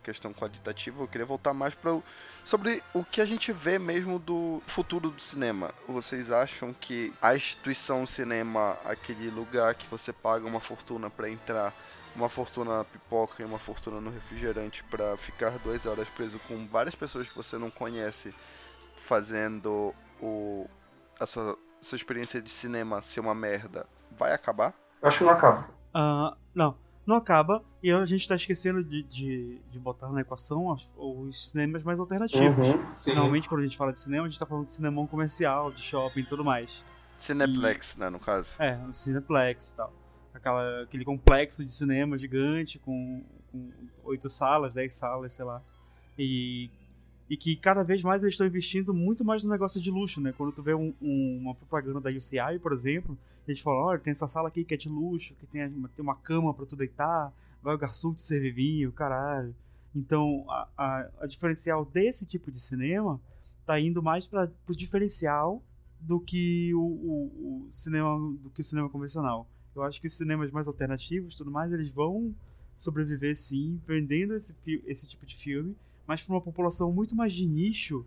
questão 0.02 0.32
qualitativa. 0.34 1.02
Eu 1.02 1.08
queria 1.08 1.26
voltar 1.26 1.54
mais 1.54 1.74
para 1.74 1.98
sobre 2.44 2.82
o 2.92 3.02
que 3.02 3.22
a 3.22 3.24
gente 3.24 3.50
vê 3.50 3.78
mesmo 3.78 4.18
do 4.18 4.62
futuro 4.66 5.08
do 5.10 5.22
cinema. 5.22 5.72
Vocês 5.88 6.30
acham 6.30 6.74
que 6.74 7.14
a 7.20 7.34
instituição 7.34 8.04
cinema, 8.04 8.76
aquele 8.84 9.30
lugar 9.30 9.74
que 9.74 9.86
você 9.88 10.12
paga 10.12 10.46
uma 10.46 10.60
fortuna 10.60 11.08
para 11.08 11.30
entrar, 11.30 11.72
uma 12.18 12.28
fortuna 12.28 12.78
na 12.78 12.84
pipoca 12.84 13.42
e 13.42 13.44
uma 13.44 13.58
fortuna 13.58 14.00
no 14.00 14.10
refrigerante 14.10 14.82
para 14.84 15.16
ficar 15.16 15.50
duas 15.58 15.86
horas 15.86 16.10
preso 16.10 16.38
com 16.40 16.66
várias 16.66 16.94
pessoas 16.94 17.28
que 17.28 17.34
você 17.34 17.56
não 17.56 17.70
conhece, 17.70 18.34
fazendo 18.96 19.94
o 20.20 20.68
a 21.20 21.26
sua, 21.26 21.58
sua 21.80 21.96
experiência 21.96 22.40
de 22.40 22.50
cinema 22.50 23.02
ser 23.02 23.20
uma 23.20 23.34
merda, 23.34 23.86
vai 24.16 24.32
acabar? 24.32 24.74
Acho 25.02 25.18
que 25.18 25.24
não 25.24 25.32
acaba. 25.32 25.68
Uh, 25.94 26.36
não, 26.54 26.76
não 27.06 27.16
acaba. 27.16 27.64
E 27.82 27.90
a 27.90 28.04
gente 28.04 28.22
está 28.22 28.34
esquecendo 28.34 28.82
de, 28.82 29.02
de, 29.04 29.60
de, 29.70 29.78
botar 29.78 30.08
na 30.08 30.20
equação 30.20 30.66
os, 30.66 30.88
os 30.96 31.50
cinemas 31.50 31.82
mais 31.82 32.00
alternativos. 32.00 32.66
Uhum, 32.66 33.14
Normalmente, 33.14 33.48
quando 33.48 33.60
a 33.60 33.64
gente 33.64 33.76
fala 33.76 33.92
de 33.92 33.98
cinema, 33.98 34.24
a 34.24 34.28
gente 34.28 34.34
está 34.34 34.46
falando 34.46 34.64
de 34.64 34.70
cinema 34.70 35.06
comercial, 35.06 35.70
de 35.70 35.82
shopping 35.82 36.20
e 36.20 36.26
tudo 36.26 36.44
mais. 36.44 36.82
Cineplex, 37.16 37.94
e, 37.94 38.00
né, 38.00 38.10
no 38.10 38.18
caso. 38.18 38.54
É, 38.60 38.78
o 38.88 38.94
Cineplex 38.94 39.72
e 39.72 39.76
tal. 39.76 39.92
Aquela, 40.38 40.82
aquele 40.82 41.04
complexo 41.04 41.64
de 41.64 41.72
cinema 41.72 42.18
gigante 42.18 42.78
com, 42.78 43.22
8 44.04 44.28
salas, 44.28 44.72
10 44.72 44.92
salas, 44.92 45.32
sei 45.32 45.44
lá. 45.44 45.62
E 46.18 46.70
e 47.30 47.36
que 47.36 47.54
cada 47.56 47.84
vez 47.84 48.02
mais 48.02 48.22
eles 48.22 48.34
estão 48.34 48.46
investindo 48.46 48.94
muito 48.94 49.24
mais 49.24 49.44
no 49.44 49.50
negócio 49.50 49.80
de 49.80 49.90
luxo, 49.90 50.20
né? 50.20 50.32
Quando 50.32 50.50
tu 50.50 50.62
vê 50.62 50.72
um, 50.74 50.94
um, 51.00 51.38
uma 51.42 51.54
propaganda 51.54 52.00
da 52.00 52.10
UCI, 52.10 52.58
por 52.60 52.72
exemplo, 52.72 53.18
eles 53.46 53.60
falam, 53.60 53.80
olha, 53.80 53.98
tem 53.98 54.12
essa 54.12 54.26
sala 54.26 54.48
aqui 54.48 54.64
que 54.64 54.72
é 54.72 54.76
de 54.76 54.88
luxo, 54.88 55.34
que 55.34 55.46
tem, 55.46 55.70
tem 55.70 56.02
uma 56.02 56.14
cama 56.16 56.54
para 56.54 56.64
tu 56.64 56.74
deitar, 56.74 57.32
vai 57.62 57.74
o 57.74 57.78
garçom 57.78 58.14
te 58.14 58.22
servir 58.22 58.52
vinho, 58.52 58.92
caralho. 58.92 59.54
Então, 59.94 60.44
a, 60.48 60.68
a, 60.76 61.10
a, 61.20 61.26
diferencial 61.26 61.84
desse 61.84 62.24
tipo 62.24 62.50
de 62.50 62.60
cinema 62.60 63.20
tá 63.66 63.78
indo 63.78 64.02
mais 64.02 64.26
para 64.26 64.50
o 64.66 64.74
diferencial 64.74 65.62
do 66.00 66.20
que 66.20 66.72
o, 66.74 66.80
o, 66.80 67.66
o, 67.66 67.66
cinema 67.70 68.16
do 68.42 68.48
que 68.50 68.60
o 68.62 68.64
cinema 68.64 68.88
convencional. 68.88 69.46
Eu 69.80 69.84
acho 69.84 70.00
que 70.00 70.06
os 70.06 70.14
cinemas 70.14 70.50
mais 70.50 70.68
alternativos, 70.68 71.34
tudo 71.34 71.50
mais, 71.50 71.72
eles 71.72 71.90
vão 71.90 72.34
sobreviver 72.76 73.36
sim, 73.36 73.80
vendendo 73.86 74.34
esse, 74.34 74.54
esse 74.86 75.06
tipo 75.06 75.26
de 75.26 75.36
filme 75.36 75.76
mas 76.08 76.22
para 76.22 76.34
uma 76.34 76.40
população 76.40 76.90
muito 76.90 77.14
mais 77.14 77.34
de 77.34 77.46
nicho 77.46 78.04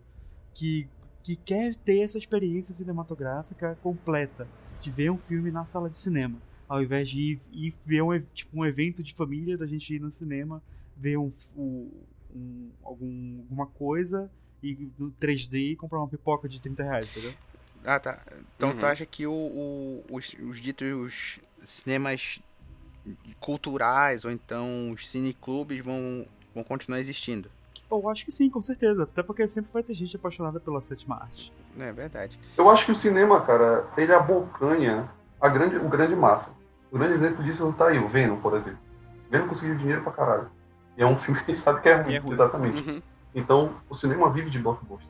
que, 0.52 0.88
que 1.22 1.36
quer 1.36 1.76
ter 1.76 2.00
essa 2.00 2.18
experiência 2.18 2.74
cinematográfica 2.74 3.78
completa, 3.80 4.48
de 4.80 4.90
ver 4.90 5.10
um 5.10 5.16
filme 5.16 5.52
na 5.52 5.64
sala 5.64 5.88
de 5.88 5.96
cinema, 5.96 6.36
ao 6.68 6.82
invés 6.82 7.08
de 7.08 7.20
ir, 7.20 7.40
ir 7.52 7.74
ver 7.86 8.02
um, 8.02 8.20
tipo, 8.34 8.58
um 8.58 8.66
evento 8.66 9.04
de 9.04 9.14
família, 9.14 9.56
da 9.56 9.68
gente 9.68 9.94
ir 9.94 10.00
no 10.00 10.10
cinema, 10.10 10.60
ver 10.96 11.16
um, 11.16 11.30
um, 11.56 11.90
um 12.34 12.70
algum, 12.82 13.38
alguma 13.38 13.66
coisa 13.68 14.28
e 14.60 14.90
no 14.98 15.12
3D 15.12 15.72
e 15.72 15.76
comprar 15.76 16.00
uma 16.00 16.08
pipoca 16.08 16.48
de 16.48 16.60
30 16.60 16.82
reais, 16.82 17.12
entendeu? 17.12 17.34
Ah, 17.84 17.98
tá. 17.98 18.20
Então 18.56 18.70
uhum. 18.70 18.76
tu 18.76 18.86
acha 18.86 19.04
que 19.04 19.26
o, 19.26 19.32
o, 19.32 20.04
os, 20.10 20.34
os 20.48 20.60
ditos 20.60 21.40
cinemas 21.64 22.40
culturais 23.40 24.24
ou 24.24 24.30
então 24.30 24.90
os 24.90 25.08
cineclubes 25.08 25.84
vão, 25.84 26.26
vão 26.54 26.62
continuar 26.62 27.00
existindo? 27.00 27.50
Eu 27.90 28.08
acho 28.08 28.24
que 28.24 28.30
sim, 28.30 28.48
com 28.48 28.60
certeza. 28.60 29.02
Até 29.02 29.22
porque 29.22 29.46
sempre 29.46 29.70
vai 29.72 29.82
ter 29.82 29.94
gente 29.94 30.16
apaixonada 30.16 30.58
pela 30.58 30.80
sétima 30.80 31.16
arte. 31.16 31.52
É 31.78 31.92
verdade. 31.92 32.38
Eu 32.56 32.70
acho 32.70 32.86
que 32.86 32.92
o 32.92 32.94
cinema, 32.94 33.40
cara, 33.42 33.86
ele 33.96 34.12
abocanha 34.12 35.10
a 35.40 35.48
grande, 35.48 35.76
o 35.76 35.88
grande 35.88 36.16
massa. 36.16 36.52
O 36.90 36.98
grande 36.98 37.14
exemplo 37.14 37.42
disso 37.42 37.72
tá 37.76 37.88
aí, 37.88 37.98
o 37.98 38.08
Venom, 38.08 38.36
por 38.36 38.54
exemplo. 38.56 38.78
Venom 39.30 39.48
conseguiu 39.48 39.76
dinheiro 39.76 40.02
pra 40.02 40.12
caralho. 40.12 40.50
E 40.96 41.02
é 41.02 41.06
um 41.06 41.16
filme 41.18 41.40
que 41.40 41.50
a 41.50 41.54
gente 41.54 41.62
sabe 41.62 41.80
que 41.80 41.88
é 41.88 41.94
ruim, 41.94 42.14
É 42.14 42.18
ruim. 42.18 42.32
exatamente. 42.32 42.88
Uhum. 42.88 43.02
Então, 43.34 43.74
o 43.88 43.94
cinema 43.94 44.30
vive 44.30 44.50
de 44.50 44.58
blockbuster. 44.58 45.08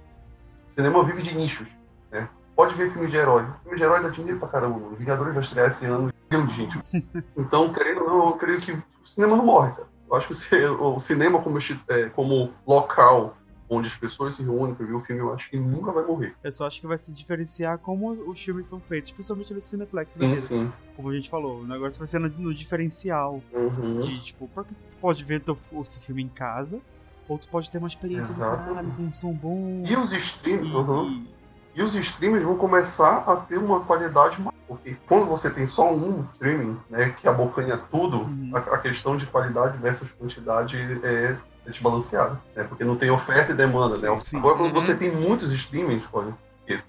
O 0.70 0.74
cinema 0.74 1.04
vive 1.04 1.22
de 1.22 1.36
nichos. 1.36 1.68
Né? 2.10 2.28
Pode 2.62 2.76
ver 2.76 2.92
filme 2.92 3.08
de 3.08 3.16
herói. 3.16 3.44
Filme 3.64 3.76
de 3.76 3.82
herói 3.82 4.00
dá 4.00 4.08
dinheiro 4.08 4.38
pra 4.38 4.46
caramba, 4.46 4.78
mano. 4.78 4.94
Vingadores 4.94 5.34
vai 5.34 5.42
estrear 5.42 5.66
esse 5.66 5.84
ano 5.84 6.12
gente. 6.54 6.78
Então, 7.36 7.72
querendo 7.72 8.02
ou 8.02 8.08
não, 8.08 8.26
eu 8.28 8.32
creio 8.34 8.58
que 8.60 8.70
o 8.70 8.82
cinema 9.04 9.36
não 9.36 9.44
morre, 9.44 9.72
cara. 9.72 9.88
Eu 10.08 10.16
acho 10.16 10.28
que 10.28 10.32
o 10.32 10.36
ci- 10.36 10.64
o 10.80 11.00
cinema 11.00 11.42
como, 11.42 11.58
é, 11.88 12.04
como 12.10 12.52
local 12.64 13.36
onde 13.68 13.88
as 13.88 13.96
pessoas 13.96 14.36
se 14.36 14.44
reúnem 14.44 14.76
pra 14.76 14.86
ver 14.86 14.92
o 14.92 15.00
filme, 15.00 15.20
eu 15.20 15.32
acho 15.34 15.50
que 15.50 15.58
nunca 15.58 15.90
vai 15.90 16.04
morrer. 16.04 16.36
Eu 16.44 16.52
só 16.52 16.68
acho 16.68 16.80
que 16.80 16.86
vai 16.86 16.96
se 16.98 17.12
diferenciar 17.12 17.78
como 17.78 18.12
os 18.30 18.40
filmes 18.40 18.66
são 18.66 18.78
feitos, 18.78 19.10
principalmente 19.10 19.52
nesse 19.52 19.66
Cineplex 19.70 20.14
da 20.14 20.24
Sim, 20.24 20.40
sim. 20.40 20.72
Como 20.94 21.08
a 21.10 21.14
gente 21.16 21.28
falou, 21.28 21.62
o 21.62 21.66
negócio 21.66 21.98
vai 21.98 22.06
ser 22.06 22.20
no, 22.20 22.28
no 22.28 22.54
diferencial. 22.54 23.42
Uhum. 23.52 24.02
De, 24.02 24.22
tipo, 24.22 24.46
porque 24.54 24.72
tu 24.88 24.96
pode 24.98 25.24
ver 25.24 25.40
teu, 25.40 25.58
esse 25.82 26.00
filme 26.00 26.22
em 26.22 26.28
casa, 26.28 26.80
ou 27.28 27.38
tu 27.38 27.48
pode 27.48 27.68
ter 27.72 27.78
uma 27.78 27.88
experiência 27.88 28.32
do 28.32 28.40
Exato. 28.40 28.64
caralho, 28.64 28.92
com 28.92 29.02
um 29.02 29.12
som 29.12 29.32
bom. 29.32 29.82
E 29.84 29.96
os 29.96 30.12
streams, 30.12 30.68
e- 30.70 30.74
uhum. 30.76 31.26
E 31.74 31.82
os 31.82 31.94
streamers 31.94 32.44
vão 32.44 32.56
começar 32.56 33.24
a 33.26 33.36
ter 33.36 33.56
uma 33.58 33.80
qualidade 33.80 34.38
maior. 34.40 34.52
Porque 34.68 34.96
quando 35.06 35.26
você 35.26 35.50
tem 35.50 35.66
só 35.66 35.92
um 35.92 36.24
streaming, 36.34 36.78
né, 36.88 37.14
que 37.20 37.26
abocanha 37.28 37.78
tudo, 37.90 38.18
Uhum. 38.22 38.50
a, 38.54 38.58
a 38.58 38.78
questão 38.78 39.16
de 39.16 39.26
qualidade 39.26 39.76
versus 39.78 40.10
quantidade 40.12 40.76
é, 41.02 41.36
é 41.66 41.70
desbalanceada. 41.70 42.40
Né, 42.54 42.64
porque 42.64 42.84
não 42.84 42.96
tem 42.96 43.10
oferta 43.10 43.52
e 43.52 43.54
demanda. 43.54 43.96
né? 43.98 44.20
sim. 44.20 44.36
Agora, 44.38 44.56
quando 44.56 44.74
Uhum. 44.74 44.80
você 44.80 44.94
tem 44.94 45.10
muitos 45.10 45.50
streamings, 45.52 46.02
olha, 46.12 46.34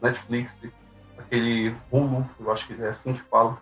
Netflix, 0.01 0.63
aquele 1.17 1.75
Hulu, 1.91 2.25
eu 2.39 2.51
acho 2.51 2.67
que 2.67 2.81
é 2.81 2.87
assim 2.89 3.13
que 3.13 3.21
fala, 3.21 3.57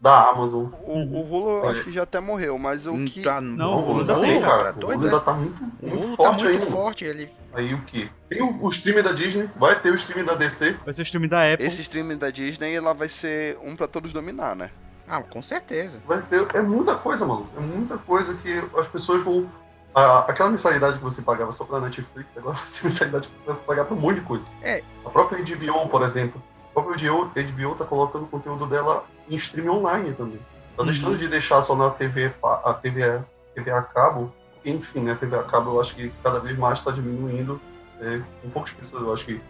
da 0.00 0.28
Amazon. 0.30 0.66
O, 0.84 0.92
o 0.98 1.20
Hulu 1.30 1.50
eu 1.64 1.68
acho 1.68 1.84
que 1.84 1.90
já 1.92 2.04
até 2.04 2.20
morreu, 2.20 2.56
mas 2.58 2.86
o 2.86 2.92
Não 2.96 3.04
que. 3.04 3.22
tá- 3.22 3.40
Não, 3.40 3.74
o 3.74 3.80
o 3.82 3.90
Hulu 3.90 4.00
ainda 4.00 4.14
tá 4.14 4.20
tem, 4.20 4.40
cara. 4.40 4.72
tá 4.72 4.86
O 4.86 4.90
Hulu 4.90 5.04
ainda 5.04 5.20
tá 5.20 5.32
muito, 5.34 5.62
O 5.82 5.86
muito 5.88 6.06
Hulu 6.06 6.16
forte 6.16 6.38
tá 6.38 6.44
muito 6.50 6.62
ainda. 6.62 6.70
forte. 6.76 7.04
Ele... 7.04 7.30
Aí 7.52 7.74
o 7.74 7.78
que? 7.82 8.10
Tem 8.28 8.42
o, 8.42 8.62
o 8.64 8.68
streaming 8.70 9.02
da 9.02 9.12
Disney, 9.12 9.48
vai 9.56 9.78
ter 9.80 9.90
o 9.90 9.94
streaming 9.94 10.24
da 10.26 10.34
DC, 10.34 10.76
Vai 10.84 10.94
ser 10.94 11.02
o 11.02 11.04
stream 11.04 11.28
da 11.28 11.52
Apple. 11.52 11.66
Esse 11.66 11.80
streaming 11.82 12.16
da 12.16 12.30
Disney, 12.30 12.74
ela 12.74 12.94
vai 12.94 13.08
ser 13.08 13.58
um 13.62 13.74
pra 13.74 13.88
todos 13.88 14.12
dominar, 14.12 14.54
né? 14.54 14.70
Ah, 15.08 15.20
com 15.22 15.42
certeza. 15.42 16.00
Vai 16.06 16.22
ter, 16.22 16.46
é 16.54 16.62
muita 16.62 16.94
coisa, 16.94 17.26
mano. 17.26 17.48
É 17.56 17.60
muita 17.60 17.98
coisa 17.98 18.34
que 18.34 18.62
as 18.78 18.86
pessoas 18.86 19.22
vão. 19.24 19.50
a- 19.92 20.20
aquela 20.28 20.50
mensalidade 20.50 20.98
que 20.98 21.02
você 21.02 21.20
pagava 21.20 21.50
só 21.50 21.64
pra 21.64 21.80
Netflix, 21.80 22.36
agora 22.38 22.54
vai 22.58 22.68
ser 22.68 22.84
mensalidade 22.84 23.26
que 23.26 23.32
você 23.46 23.62
pagar 23.64 23.84
pra 23.84 23.94
um 23.96 23.98
monte 23.98 24.20
de 24.20 24.24
coisa. 24.26 24.46
É. 24.62 24.82
A 25.04 25.10
própria 25.10 25.42
HBO, 25.42 25.88
por 25.88 26.02
exemplo. 26.02 26.40
A 26.70 26.72
própria 26.80 27.10
HBO, 27.10 27.24
HBO 27.34 27.74
tá 27.74 27.84
colocando 27.84 28.22
o 28.22 28.28
conteúdo 28.28 28.66
dela 28.66 29.04
em 29.28 29.34
streaming 29.34 29.70
online 29.70 30.14
também. 30.14 30.38
Tá 30.76 30.82
Uhum. 30.84 30.86
deixando 30.88 31.18
de 31.18 31.26
deixar 31.26 31.60
só 31.62 31.74
na 31.74 31.90
TV, 31.90 32.30
a 32.40 32.72
TV, 32.74 33.02
a 33.02 33.22
TV 33.56 33.70
a 33.72 33.82
cabo. 33.82 34.32
Enfim, 34.64 35.00
né, 35.00 35.12
a 35.12 35.16
TV 35.16 35.36
a 35.36 35.42
cabo 35.42 35.70
eu 35.72 35.80
acho 35.80 35.94
que 35.94 36.12
cada 36.22 36.38
vez 36.38 36.56
mais 36.58 36.78
está 36.78 36.90
diminuindo. 36.90 37.60
É, 38.00 38.20
com 38.42 38.50
poucas 38.50 38.72
pessoas 38.72 39.02
eu 39.02 39.12
acho 39.12 39.24
que 39.26 39.40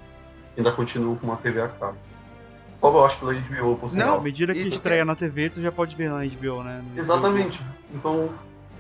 ainda 0.57 0.73
continuam 0.73 1.17
com 1.17 1.27
uma 1.27 1.37
TV 1.37 1.61
a 1.63 1.69
cabo. 1.69 1.97
Só 2.81 2.89
eu 2.91 3.05
acho 3.05 3.19
pela 3.19 3.35
HBO, 3.35 3.77
por 3.77 3.91
sinal. 3.91 4.19
À 4.19 4.21
medida 4.21 4.53
que 4.55 4.61
E- 4.61 4.69
estreia 4.69 5.05
na 5.05 5.15
TV, 5.15 5.51
tu 5.51 5.61
já 5.61 5.71
pode 5.71 5.95
ver 5.95 6.09
na 6.11 6.25
HBO, 6.25 6.63
né? 6.63 6.83
No- 6.95 6.99
Exatamente. 6.99 7.61
Então, 7.95 8.31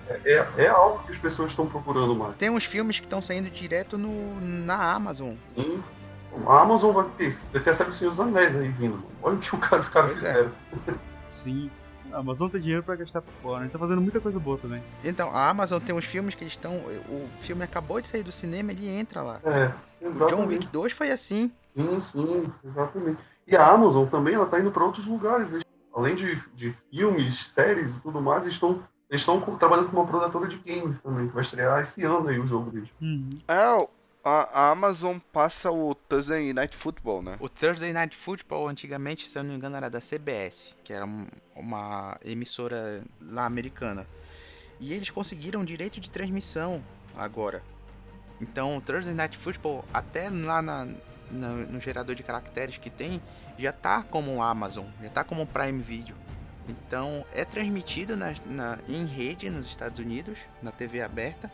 é, 0.08 0.20
é- 0.24 0.48
é 0.64 0.68
algo 0.68 1.00
que 1.04 1.12
as 1.12 1.18
pessoas 1.18 1.50
estão 1.50 1.66
procurando 1.66 2.14
mais. 2.14 2.34
Tem 2.36 2.48
uns 2.50 2.64
filmes 2.64 2.98
que 2.98 3.06
estão 3.06 3.20
saindo 3.20 3.50
direto 3.50 3.98
no, 3.98 4.40
na 4.40 4.94
Amazon. 4.94 5.34
E 5.56 5.78
a 6.46 6.60
Amazon 6.62 6.92
vai 6.92 7.04
ter, 7.18 7.30
vai 7.52 7.62
ter 7.62 7.70
até 7.70 7.84
o 7.84 7.92
Senhor 7.92 8.10
dos 8.10 8.20
Anéis 8.20 8.56
aí 8.56 8.68
vindo. 8.68 8.92
mano. 8.94 9.06
Olha 9.22 9.36
o 9.36 9.38
que 9.38 9.54
o 9.54 9.58
cara, 9.58 9.82
os 9.82 9.88
caras 9.88 10.10
é. 10.12 10.14
fizeram. 10.14 10.50
Sim. 11.18 11.70
A 12.12 12.18
Amazon 12.18 12.48
tem 12.48 12.61
dinheiro 12.61 12.82
pra 12.82 12.96
gastar 12.96 13.22
por 13.22 13.32
fora, 13.42 13.64
né? 13.64 13.70
Tá 13.72 13.78
fazendo 13.78 14.00
muita 14.00 14.20
coisa 14.20 14.38
boa 14.40 14.58
também. 14.58 14.82
Então, 15.04 15.30
a 15.34 15.48
Amazon 15.48 15.80
tem 15.80 15.94
uns 15.94 16.04
filmes 16.04 16.34
que 16.34 16.42
eles 16.44 16.52
estão. 16.52 16.76
O 17.08 17.28
filme 17.40 17.62
acabou 17.62 18.00
de 18.00 18.06
sair 18.08 18.22
do 18.22 18.32
cinema, 18.32 18.72
ele 18.72 18.88
entra 18.88 19.22
lá. 19.22 19.40
É, 19.44 19.66
O 20.00 20.04
John 20.04 20.08
exatamente. 20.08 20.48
Wick 20.48 20.66
2 20.68 20.92
foi 20.92 21.11
assim. 21.11 21.50
Sim, 21.76 22.00
sim, 22.00 22.52
exatamente. 22.64 23.20
E 23.46 23.56
a 23.56 23.66
Amazon 23.66 24.06
também, 24.06 24.34
ela 24.34 24.46
tá 24.46 24.58
indo 24.61 24.70
para 24.70 24.84
outros 24.84 25.06
lugares. 25.06 25.52
Eles- 25.52 25.64
além 25.94 26.14
de, 26.14 26.36
de 26.54 26.72
filmes, 26.90 27.46
séries 27.52 27.96
e 27.96 28.02
tudo 28.02 28.20
mais, 28.20 28.42
eles 28.42 28.54
estão 28.54 28.82
eles 29.08 29.22
estão 29.22 29.40
trabalhando 29.56 29.90
com 29.90 29.96
uma 29.96 30.06
produtora 30.06 30.46
de 30.46 30.56
games 30.58 31.00
também, 31.00 31.26
que 31.26 31.34
vai 31.34 31.42
estrear 31.42 31.80
esse 31.80 32.04
ano 32.04 32.28
aí 32.28 32.38
o 32.38 32.46
jogo 32.46 32.70
deles. 32.70 32.88
Uhum. 33.02 33.30
É, 33.48 33.68
o- 33.74 33.88
a, 34.24 34.70
Amazon 34.70 35.18
passa 35.32 35.70
o 35.70 35.94
Thursday 35.94 36.52
Night 36.52 36.76
Football, 36.76 37.22
né? 37.22 37.36
O 37.40 37.48
Thursday 37.48 37.92
Night 37.92 38.16
Football, 38.16 38.68
antigamente, 38.68 39.28
se 39.28 39.38
eu 39.38 39.42
não 39.42 39.50
me 39.50 39.56
engano, 39.56 39.76
era 39.76 39.88
da 39.88 40.00
CBS, 40.00 40.74
que 40.84 40.92
era 40.92 41.06
um- 41.06 41.26
uma 41.54 42.18
emissora 42.24 43.02
lá 43.20 43.44
americana. 43.46 44.06
E 44.78 44.92
eles 44.92 45.10
conseguiram 45.10 45.64
direito 45.64 46.00
de 46.00 46.10
transmissão 46.10 46.82
agora. 47.16 47.62
Então, 48.40 48.76
o 48.76 48.80
Thursday 48.80 49.14
Night 49.14 49.36
Football, 49.36 49.84
até 49.92 50.28
lá 50.30 50.62
na- 50.62 50.86
na- 51.30 51.52
no 51.52 51.78
gerador 51.80 52.14
de 52.14 52.22
caracteres 52.22 52.78
que 52.78 52.88
tem, 52.90 53.22
já 53.58 53.72
tá 53.72 54.02
como 54.02 54.42
Amazon, 54.42 54.86
já 55.02 55.10
tá 55.10 55.22
como 55.24 55.46
Prime 55.46 55.82
Video. 55.82 56.16
Então, 56.68 57.24
é 57.32 57.44
transmitido 57.44 58.16
na, 58.16 58.34
na- 58.46 58.78
em 58.88 59.04
rede 59.04 59.50
nos 59.50 59.66
Estados 59.66 59.98
Unidos, 59.98 60.38
na 60.62 60.70
TV 60.70 61.02
aberta, 61.02 61.50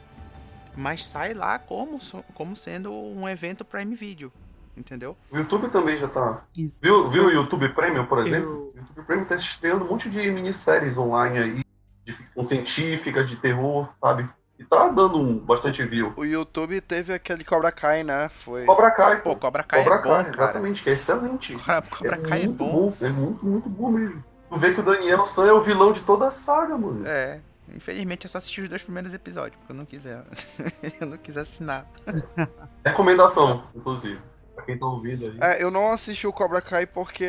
mas 0.77 1.05
sai 1.07 1.35
lá 1.35 1.59
como, 1.59 1.99
como 2.35 2.55
sendo 2.55 2.93
um 2.93 3.29
evento 3.29 3.65
Prime 3.65 3.95
Video, 3.95 4.33
entendeu? 4.77 5.17
O 5.31 5.37
YouTube 5.39 5.69
também 5.69 5.99
já 5.99 6.09
tá. 6.09 6.43
Isso. 6.57 6.81
Viu, 6.83 7.09
viu 7.11 7.27
o 7.27 7.31
YouTube 7.31 7.69
Premium, 7.71 8.07
por 8.07 8.19
exemplo? 8.19 8.51
Eu- 8.51 8.73
O 8.75 8.79
YouTube 8.79 9.07
Premium 9.07 9.25
tá 9.25 9.35
estreando 9.37 9.85
um 9.85 9.89
monte 9.89 10.09
de 10.11 10.31
minisséries 10.31 10.97
online 10.99 11.39
aí, 11.39 11.65
de 12.05 12.13
ficção 12.13 12.45
científica, 12.45 13.25
de 13.25 13.37
terror, 13.37 13.89
sabe? 14.01 14.29
E 14.59 14.65
tá 14.65 14.89
dando 14.89 15.19
um, 15.19 15.39
bastante 15.39 15.85
view. 15.85 16.15
O 16.17 16.25
YouTube 16.25 16.81
teve 16.81 17.13
aquele 17.13 17.45
Cobra 17.45 17.71
Kai, 17.71 18.03
né? 18.03 18.29
Foi. 18.31 18.65
Cobra 18.65 18.91
Kai, 18.91 19.21
Pô. 19.21 19.37
Cobra 19.37 19.63
Kai 19.63 19.83
Cobra 19.85 19.99
é 19.99 20.03
bom, 20.03 20.09
Kai, 20.09 20.25
cara. 20.25 20.35
exatamente, 20.45 20.83
que 20.83 20.89
é 20.91 20.93
excelente. 20.95 21.55
Cobra, 21.61 21.83
Cobra 21.83 22.17
é 22.17 22.19
Kai 22.29 22.43
é 22.43 22.47
muito 22.47 22.57
bom. 22.65 22.93
É 23.03 23.09
muito, 23.11 23.45
muito 23.45 23.69
bom 23.69 23.91
mesmo. 23.91 24.25
Tu 24.49 24.57
vê 24.57 24.73
que 24.73 24.81
o 24.81 24.83
Daniel 24.83 25.27
San 25.27 25.47
é 25.47 25.53
o 25.53 25.61
vilão 25.61 25.93
de 25.93 26.01
toda 26.01 26.29
a 26.29 26.31
saga, 26.31 26.79
mano. 26.79 27.07
É. 27.07 27.41
Infelizmente 27.75 28.25
eu 28.27 28.31
só 28.31 28.39
assisti 28.39 28.61
os 28.63 28.69
dois 28.69 28.83
primeiros 28.83 29.13
episódios, 29.13 29.57
porque 29.57 29.73
eu 29.73 29.77
não 29.77 29.85
quiser. 29.85 30.25
eu 31.01 31.07
não 31.07 31.19
quis 31.19 31.37
assinar. 31.37 31.87
Recomendação, 32.85 33.65
inclusive. 33.75 34.21
Pra 34.55 34.65
quem 34.65 34.79
tá 34.79 34.87
ouvindo 34.87 35.27
aí. 35.27 35.39
É, 35.41 35.63
eu 35.63 35.71
não 35.71 35.93
assisti 35.93 36.27
o 36.27 36.33
Cobra 36.33 36.63
Kai 36.63 36.87
porque 36.87 37.25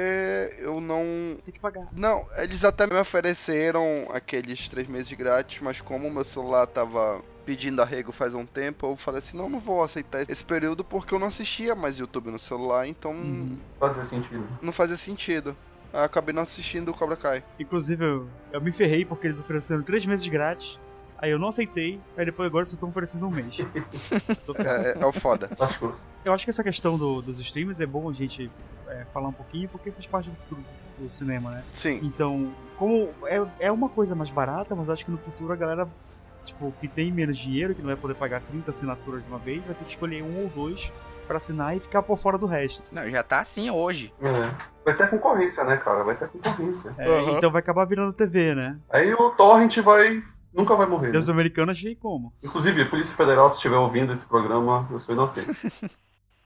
eu 0.59 0.79
não. 0.79 1.37
Tem 1.43 1.53
que 1.53 1.59
pagar. 1.59 1.87
Não, 1.91 2.25
eles 2.37 2.63
até 2.63 2.87
me 2.87 2.95
ofereceram 2.97 4.07
aqueles 4.13 4.69
três 4.69 4.87
meses 4.87 5.11
grátis, 5.11 5.59
mas 5.61 5.81
como 5.81 6.07
o 6.07 6.11
meu 6.11 6.23
celular 6.23 6.65
tava 6.67 7.21
pedindo 7.45 7.81
arrego 7.81 8.11
faz 8.11 8.33
um 8.33 8.45
tempo, 8.45 8.87
eu 8.87 8.97
falei 8.97 9.19
assim, 9.19 9.37
não, 9.37 9.47
não 9.49 9.59
vou 9.59 9.81
aceitar 9.81 10.29
esse 10.29 10.43
período 10.43 10.83
porque 10.83 11.13
eu 11.13 11.19
não 11.19 11.27
assistia 11.27 11.73
mais 11.75 11.97
YouTube 11.97 12.29
no 12.29 12.37
celular, 12.39 12.85
então 12.87 13.11
Uhum. 13.13 13.57
Fazia 13.79 14.03
sentido. 14.03 14.47
não 14.61 14.73
fazia 14.73 14.97
sentido. 14.97 15.55
Acabei 15.93 16.33
não 16.33 16.43
assistindo 16.43 16.89
o 16.89 16.93
Cobra 16.93 17.15
Kai. 17.15 17.43
Inclusive, 17.59 18.03
eu, 18.03 18.27
eu 18.51 18.61
me 18.61 18.71
ferrei 18.71 19.05
porque 19.05 19.27
eles 19.27 19.39
ofereceram 19.41 19.81
três 19.81 20.05
meses 20.05 20.27
grátis. 20.27 20.79
Aí 21.19 21.31
eu 21.31 21.39
não 21.39 21.47
aceitei, 21.47 21.99
aí 22.15 22.25
depois 22.25 22.45
agora 22.47 22.63
só 22.65 22.73
estão 22.75 22.89
oferecendo 22.89 23.25
um 23.25 23.31
mês. 23.31 23.57
Tô. 24.45 24.53
É, 24.55 24.91
é, 24.91 25.01
é 25.01 25.05
o 25.05 25.11
foda. 25.11 25.49
Eu 26.23 26.31
acho 26.31 26.43
que 26.45 26.51
essa 26.51 26.63
questão 26.63 26.95
do- 26.95 27.23
dos 27.23 27.39
streams 27.39 27.81
é 27.81 27.87
bom 27.87 28.07
a 28.07 28.13
gente 28.13 28.51
é, 28.87 29.03
falar 29.11 29.29
um 29.29 29.33
pouquinho, 29.33 29.67
porque 29.67 29.89
faz 29.89 30.05
parte 30.05 30.29
do 30.29 30.35
futuro 30.35 30.61
do, 30.61 31.03
do 31.05 31.09
cinema, 31.09 31.49
né? 31.49 31.63
Sim. 31.73 31.99
Então, 32.03 32.53
como 32.77 33.09
é, 33.25 33.43
é 33.59 33.71
uma 33.71 33.89
coisa 33.89 34.13
mais 34.13 34.29
barata, 34.29 34.75
mas 34.75 34.87
acho 34.91 35.05
que 35.05 35.09
no 35.11 35.17
futuro 35.17 35.51
a 35.51 35.55
galera, 35.55 35.87
tipo, 36.45 36.71
que 36.79 36.87
tem 36.87 37.11
menos 37.11 37.35
dinheiro, 37.39 37.73
que 37.73 37.81
não 37.81 37.87
vai 37.87 37.95
poder 37.97 38.13
pagar 38.13 38.41
30 38.41 38.69
assinaturas 38.69 39.23
de 39.23 39.27
uma 39.27 39.39
vez, 39.39 39.63
vai 39.65 39.73
ter 39.73 39.85
que 39.85 39.91
escolher 39.91 40.21
um 40.21 40.43
ou 40.43 40.49
dois 40.49 40.91
pra 41.27 41.37
assinar 41.37 41.75
e 41.75 41.79
ficar 41.79 42.01
por 42.01 42.17
fora 42.17 42.37
do 42.37 42.45
resto. 42.47 42.93
Não, 42.95 43.07
já 43.09 43.21
tá 43.21 43.39
assim 43.41 43.69
hoje. 43.69 44.13
É. 44.21 44.51
Vai 44.85 44.95
ter 44.95 45.09
concorrência, 45.09 45.63
né, 45.63 45.77
cara? 45.77 46.03
Vai 46.03 46.15
ter 46.15 46.27
concorrência. 46.29 46.95
É, 46.97 47.05
Aham. 47.07 47.31
Então 47.37 47.51
vai 47.51 47.59
acabar 47.59 47.85
virando 47.85 48.13
TV, 48.13 48.55
né? 48.55 48.79
Aí 48.89 49.13
o 49.13 49.29
Torrent 49.31 49.77
vai. 49.79 50.23
Nunca 50.53 50.75
vai 50.75 50.87
morrer. 50.87 51.11
Deus 51.11 51.27
Né? 51.27 51.33
americano 51.33 51.71
achei 51.71 51.93
como. 51.95 52.33
Inclusive, 52.43 52.81
a 52.81 52.85
Polícia 52.85 53.15
Federal, 53.15 53.47
se 53.49 53.57
estiver 53.57 53.75
ouvindo 53.77 54.11
esse 54.13 54.25
programa, 54.25 54.87
eu 54.89 54.97
sou 54.97 55.13
inocente. 55.13 55.47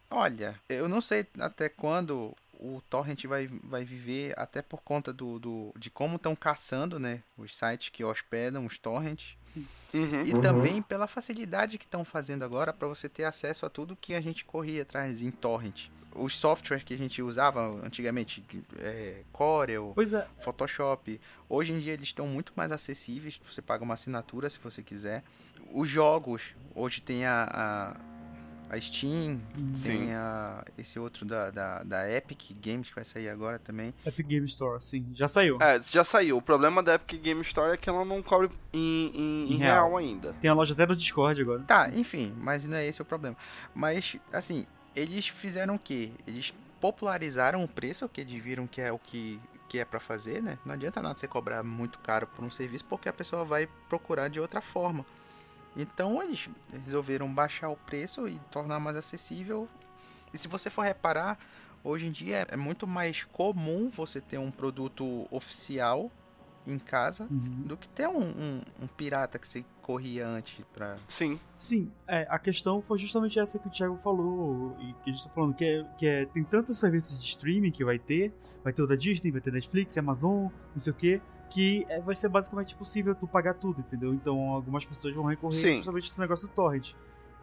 Olha, 0.09 0.55
eu 0.67 0.89
não 0.89 0.99
sei 0.99 1.25
até 1.39 1.69
quando 1.69 2.36
o 2.62 2.80
torrent 2.89 3.26
vai, 3.26 3.49
vai 3.64 3.84
viver 3.84 4.34
até 4.38 4.62
por 4.62 4.82
conta 4.84 5.12
do, 5.12 5.39
do 5.39 5.74
de 5.76 5.89
como 5.89 6.18
estão 6.18 6.36
caçando, 6.36 6.99
né, 6.99 7.24
os 7.36 7.55
sites 7.55 7.89
que 7.89 8.03
hospedam 8.03 8.66
os 8.68 8.78
torrents. 8.78 9.36
Sim. 9.43 9.68
Uhum. 9.93 10.22
E 10.24 10.34
Uhum. 10.34 10.41
também 10.41 10.82
pela 10.82 11.07
facilidade 11.07 11.78
que 11.80 11.86
estão 11.86 12.05
fazendo 12.05 12.43
agora 12.45 12.72
para 12.72 12.88
você 12.88 13.09
ter 13.09 13.24
acesso 13.24 13.66
a 13.66 13.70
tudo 13.70 13.95
que 13.95 14.14
a 14.14 14.22
gente 14.22 14.45
corria 14.45 14.84
atrás 14.84 15.22
em 15.24 15.32
torrent. 15.32 15.89
Os 16.14 16.38
softwares 16.38 16.84
que 16.84 16.93
a 16.93 16.97
gente 16.97 17.22
usava 17.22 17.68
antigamente, 17.86 18.43
é, 18.80 19.24
Corel, 19.32 19.95
é, 19.97 20.43
Photoshop, 20.43 21.20
hoje 21.49 21.72
em 21.74 21.80
dia 21.80 21.93
eles 21.93 22.07
estão 22.07 22.28
muito 22.28 22.51
mais 22.55 22.72
acessíveis. 22.72 23.41
Você 23.49 23.62
paga 23.62 23.84
uma 23.84 23.93
assinatura 23.95 24.49
se 24.49 24.59
você 24.59 24.84
quiser. 24.84 25.24
Os 25.74 25.88
jogos, 25.88 26.53
hoje 26.76 27.01
tem 27.01 27.26
a, 27.26 27.47
a, 27.49 27.95
a 28.74 28.80
Steam, 28.80 29.41
Sim. 29.74 29.97
tem 29.97 30.13
a, 30.15 30.63
esse 30.78 30.97
outro 30.97 31.26
da, 31.26 31.51
da, 31.51 31.84
da 31.84 32.09
Epic 32.09 32.51
Games 32.63 32.88
que 32.88 32.95
vai 32.95 33.03
sair 33.03 33.28
agora 33.28 33.59
também. 33.59 33.93
Epic 34.05 34.26
Game 34.26 34.45
Store, 34.45 34.82
sim, 34.82 35.05
já 35.13 35.28
saiu. 35.28 35.61
É, 35.61 35.82
já 35.84 36.05
saiu. 36.05 36.38
O 36.38 36.41
problema 36.41 36.82
da 36.82 36.93
Epic 36.95 37.22
Game 37.22 37.41
Store 37.41 37.74
é 37.74 37.78
que 37.78 37.89
ela 37.89 38.05
não 38.05 38.24
cobre 38.24 38.49
em, 38.72 39.11
em- 39.13 39.53
Em 39.53 39.57
real. 39.57 39.88
real 39.89 39.97
ainda. 39.97 40.32
Tem 40.39 40.49
a 40.49 40.53
loja 40.53 40.74
até 40.74 40.88
no 40.88 40.95
Discord 40.95 41.41
agora. 41.41 41.61
Tá, 41.63 41.89
enfim, 41.89 42.34
mas 42.38 42.63
não 42.63 42.78
é 42.78 42.86
esse 42.88 43.01
o 43.01 43.05
problema. 43.05 43.36
Mas, 43.76 44.15
assim, 44.32 44.65
eles 44.95 45.28
fizeram 45.28 45.76
o 45.76 45.80
quê? 45.80 46.11
Eles 46.26 46.53
popularizaram 46.80 47.63
o 47.63 47.67
preço, 47.67 48.07
que 48.07 48.22
eles 48.22 48.41
viram 48.41 48.65
que 48.67 48.80
é 48.82 48.91
o 48.91 48.97
que, 48.97 49.39
que 49.67 49.80
é 49.80 49.86
pra 49.86 49.99
fazer, 49.99 50.41
né? 50.41 50.57
Não 50.65 50.74
adianta 50.74 51.01
nada 51.01 51.17
você 51.17 51.28
cobrar 51.28 51.61
muito 51.61 51.99
caro 51.99 52.26
por 52.28 52.43
um 52.43 52.49
serviço, 52.49 52.86
porque 52.86 53.07
a 53.09 53.13
pessoa 53.13 53.43
vai 53.45 53.67
procurar 53.89 54.30
de 54.30 54.39
outra 54.39 54.61
forma. 54.61 55.05
Então 55.76 56.22
eles 56.22 56.49
resolveram 56.86 57.32
baixar 57.34 57.69
o 57.69 57.76
preço 57.78 58.28
e 58.28 58.38
tornar 58.51 58.80
mais 58.80 58.95
acessível. 58.97 59.67
E 60.34 60.38
se 60.38 60.47
você 60.47 60.69
for 60.69 60.82
reparar, 60.82 61.38
hoje 61.84 62.07
em 62.07 62.11
dia 62.11 62.45
é 62.49 62.55
muito 62.57 62.86
mais 62.86 63.24
comum 63.24 63.89
você 63.89 64.19
ter 64.22 64.38
um 64.38 64.51
produto 64.51 65.28
oficial 65.32 66.11
em 66.67 66.78
casa 66.78 67.24
Uhum. 67.32 67.63
do 67.65 67.76
que 67.76 67.89
ter 67.89 68.07
um, 68.07 68.22
um- 68.22 68.61
um 68.82 68.88
pirata 68.88 69.39
que 69.39 69.47
você 69.47 69.65
corria 69.82 70.28
antes 70.28 70.63
pra. 70.72 70.95
Sim. 71.07 71.39
Sim, 71.55 71.91
é, 72.07 72.28
a 72.30 72.38
questão 72.38 72.82
foi 72.84 72.99
justamente 72.99 73.39
essa 73.39 73.57
que 73.57 73.67
o 73.67 73.72
Thiago 73.72 73.97
falou 74.03 74.78
e 74.80 74.93
que 75.03 75.09
a 75.09 75.13
gente 75.13 75.24
tá 75.24 75.30
falando, 75.32 75.55
que 75.55 75.65
é, 75.65 75.84
que 75.97 76.05
é 76.05 76.26
tem 76.28 76.43
tantos 76.43 76.78
serviços 76.78 77.19
de 77.19 77.26
streaming 77.26 77.72
que 77.72 77.84
vai 77.84 77.97
ter, 77.97 78.32
vai 78.63 78.72
ter 78.72 78.84
o 78.84 78.88
da 78.88 78.95
Disney, 78.95 79.32
vai 79.32 79.41
ter 79.41 79.51
Netflix, 79.51 79.97
Amazon, 79.97 80.49
não 80.72 80.78
sei 80.78 80.91
o 80.91 80.95
que, 80.95 81.22
que 81.51 81.85
é, 81.89 81.99
vai 81.99 82.15
ser 82.15 82.29
basicamente 82.29 82.73
possível 82.75 83.13
tu 83.13 83.27
pagar 83.27 83.53
tudo, 83.53 83.81
entendeu? 83.81 84.13
Então 84.13 84.39
algumas 84.49 84.85
pessoas 84.85 85.13
vão 85.13 85.25
recorrer 85.25 85.53
Sim. 85.53 85.75
justamente 85.77 86.07
esse 86.07 86.19
negócio 86.19 86.47
do 86.47 86.53
torrent. 86.53 86.93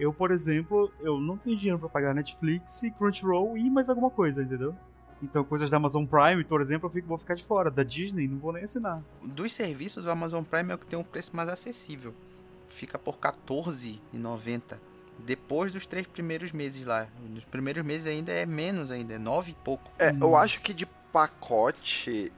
Eu, 0.00 0.12
por 0.12 0.30
exemplo, 0.30 0.90
eu 1.00 1.20
não 1.20 1.36
tenho 1.36 1.56
dinheiro 1.56 1.78
pra 1.78 1.88
pagar 1.88 2.14
Netflix, 2.14 2.82
Crunchyroll 2.96 3.56
e 3.58 3.68
mais 3.68 3.90
alguma 3.90 4.10
coisa, 4.10 4.42
entendeu? 4.42 4.74
Então 5.22 5.42
coisas 5.44 5.68
da 5.68 5.76
Amazon 5.76 6.04
Prime, 6.06 6.44
por 6.44 6.60
exemplo, 6.60 6.86
eu 6.88 6.92
fico- 6.92 7.08
vou 7.08 7.18
ficar 7.18 7.34
de 7.34 7.44
fora. 7.44 7.70
Da 7.70 7.82
Disney, 7.82 8.26
não 8.28 8.38
vou 8.38 8.52
nem 8.52 8.62
assinar. 8.62 9.02
Dos 9.22 9.52
serviços, 9.52 10.06
o 10.06 10.10
Amazon 10.10 10.42
Prime 10.44 10.70
é 10.70 10.74
o 10.74 10.78
que 10.78 10.86
tem 10.86 10.98
um 10.98 11.02
preço 11.04 11.34
mais 11.36 11.48
acessível. 11.48 12.14
Fica 12.68 12.96
por 12.98 13.16
R$14,90. 13.16 14.78
Depois 15.18 15.72
dos 15.72 15.84
três 15.86 16.06
primeiros 16.06 16.52
meses 16.52 16.86
lá. 16.86 17.08
Nos 17.28 17.44
primeiros 17.44 17.84
meses 17.84 18.06
ainda 18.06 18.30
é 18.32 18.46
menos 18.46 18.90
ainda, 18.92 19.14
é 19.14 19.18
nove 19.18 19.50
e 19.50 19.54
pouco. 19.64 19.90
É, 19.98 20.12
Hum. 20.12 20.18
eu 20.20 20.36
acho 20.36 20.60
que 20.62 20.72
de 20.72 20.86
pacote 21.12 22.32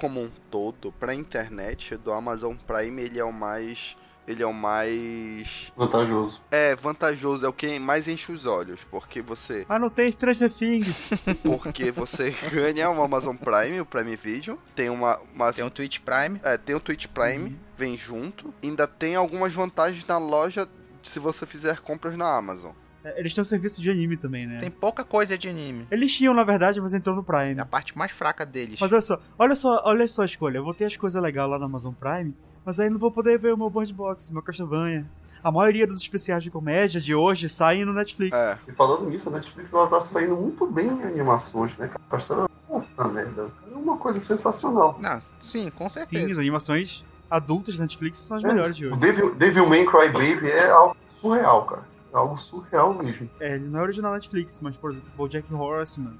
como 0.00 0.20
um 0.20 0.30
todo 0.50 0.90
pra 0.92 1.14
internet 1.14 1.96
do 1.96 2.10
Amazon 2.12 2.54
Prime 2.56 3.02
ele 3.02 3.18
é 3.20 3.24
o 3.24 3.32
mais 3.32 3.96
ele 4.28 4.42
é 4.42 4.46
o 4.46 4.52
mais 4.54 5.72
Vantajoso. 5.76 6.40
é 6.50 6.76
vantajoso, 6.76 7.44
é 7.44 7.48
o 7.48 7.52
que 7.52 7.78
mais 7.80 8.06
enche 8.06 8.30
os 8.30 8.46
olhos, 8.46 8.84
porque 8.84 9.20
você 9.20 9.66
Ah, 9.68 9.78
não 9.78 9.90
tem 9.90 10.10
Stranger 10.12 10.52
Things. 10.52 11.10
porque 11.42 11.90
você 11.90 12.30
ganha 12.52 12.90
o 12.90 13.02
Amazon 13.02 13.34
Prime, 13.34 13.80
o 13.80 13.86
Prime 13.86 14.14
Video, 14.16 14.56
tem 14.76 14.88
uma, 14.88 15.18
uma 15.34 15.52
Tem 15.52 15.64
o 15.64 15.70
Twitch 15.70 15.98
Prime. 16.00 16.40
é, 16.44 16.56
tem 16.56 16.76
o 16.76 16.80
Twitch 16.80 17.06
Prime, 17.08 17.50
Uhum. 17.50 17.56
vem 17.76 17.98
junto, 17.98 18.54
ainda 18.62 18.86
tem 18.86 19.16
algumas 19.16 19.52
vantagens 19.52 20.06
na 20.06 20.18
loja 20.18 20.68
se 21.02 21.18
você 21.18 21.44
fizer 21.44 21.80
compras 21.80 22.16
na 22.16 22.32
Amazon. 22.32 22.72
É, 23.04 23.18
Eles 23.20 23.32
têm 23.34 23.42
um 23.42 23.44
serviço 23.44 23.80
de 23.82 23.90
anime 23.90 24.16
também, 24.16 24.46
né? 24.46 24.60
Tem 24.60 24.70
pouca 24.70 25.02
coisa 25.04 25.36
de 25.38 25.48
anime. 25.48 25.86
Eles 25.90 26.14
tinham, 26.14 26.34
na 26.34 26.44
verdade, 26.44 26.80
mas 26.80 26.92
entrou 26.94 27.14
no 27.16 27.22
Prime. 27.24 27.54
É 27.58 27.60
a 27.62 27.66
parte 27.66 27.96
mais 27.96 28.12
fraca 28.12 28.44
deles. 28.44 28.78
Mas 28.80 28.92
olha 28.92 29.00
só, 29.02 29.18
olha 29.38 29.54
só, 29.56 29.82
olha 29.84 30.06
só 30.08 30.22
a 30.22 30.26
escolha. 30.26 30.58
Eu 30.58 30.64
vou 30.64 30.74
ter 30.74 30.84
as 30.84 30.96
coisas 30.96 31.20
legais 31.22 31.48
lá 31.48 31.58
no 31.58 31.64
Amazon 31.64 31.92
Prime, 31.94 32.34
mas 32.64 32.78
aí 32.78 32.90
não 32.90 32.98
vou 32.98 33.10
poder 33.10 33.38
ver 33.38 33.54
o 33.54 33.56
meu 33.56 33.70
Bird 33.70 33.92
Box, 33.94 34.30
meu 34.32 34.42
Castlevania. 34.42 35.06
A 35.42 35.50
maioria 35.50 35.86
dos 35.86 35.98
especiais 36.02 36.44
de 36.44 36.50
comédia 36.50 37.00
de 37.00 37.14
hoje 37.14 37.48
saem 37.48 37.82
no 37.86 37.94
Netflix. 37.94 38.38
É. 38.38 38.58
E 38.68 38.72
falando 38.72 39.08
nisso, 39.08 39.30
a 39.30 39.32
Netflix 39.32 39.72
ela 39.72 39.86
tá 39.88 39.98
saindo 39.98 40.36
muito 40.36 40.66
bem 40.66 40.88
em 40.88 41.02
animações, 41.02 41.74
né? 41.78 41.86
cara? 41.88 42.00
Pastora, 42.10 42.46
puta 42.68 43.08
merda. 43.08 43.50
É 43.72 43.74
uma 43.74 43.96
coisa 43.96 44.20
sensacional. 44.20 44.98
Não, 45.00 45.18
sim, 45.40 45.70
com 45.70 45.88
Sim, 45.88 46.04
certeza. 46.04 46.32
as 46.32 46.38
animações 46.38 47.04
adultas 47.30 47.76
da 47.78 47.84
Netflix 47.84 48.18
são 48.18 48.36
as 48.36 48.44
É, 48.44 48.48
melhores 48.48 48.76
de 48.76 48.84
O 48.84 48.90
hoje. 48.90 49.00
Devil, 49.00 49.34
Devil 49.34 49.66
May 49.66 49.86
Cry 49.86 50.08
Baby 50.08 50.50
é 50.50 50.68
algo 50.68 50.94
surreal, 51.18 51.64
cara. 51.64 51.88
É 52.12 52.16
algo 52.16 52.36
surreal 52.36 52.92
mesmo. 52.94 53.28
É, 53.38 53.54
ele 53.54 53.68
não 53.68 53.80
é 53.80 53.82
original 53.82 54.12
Netflix, 54.14 54.58
mas, 54.60 54.76
por 54.76 54.90
exemplo, 54.90 55.08
o 55.16 55.28
Jack 55.28 55.52
Horseman, 55.54 56.14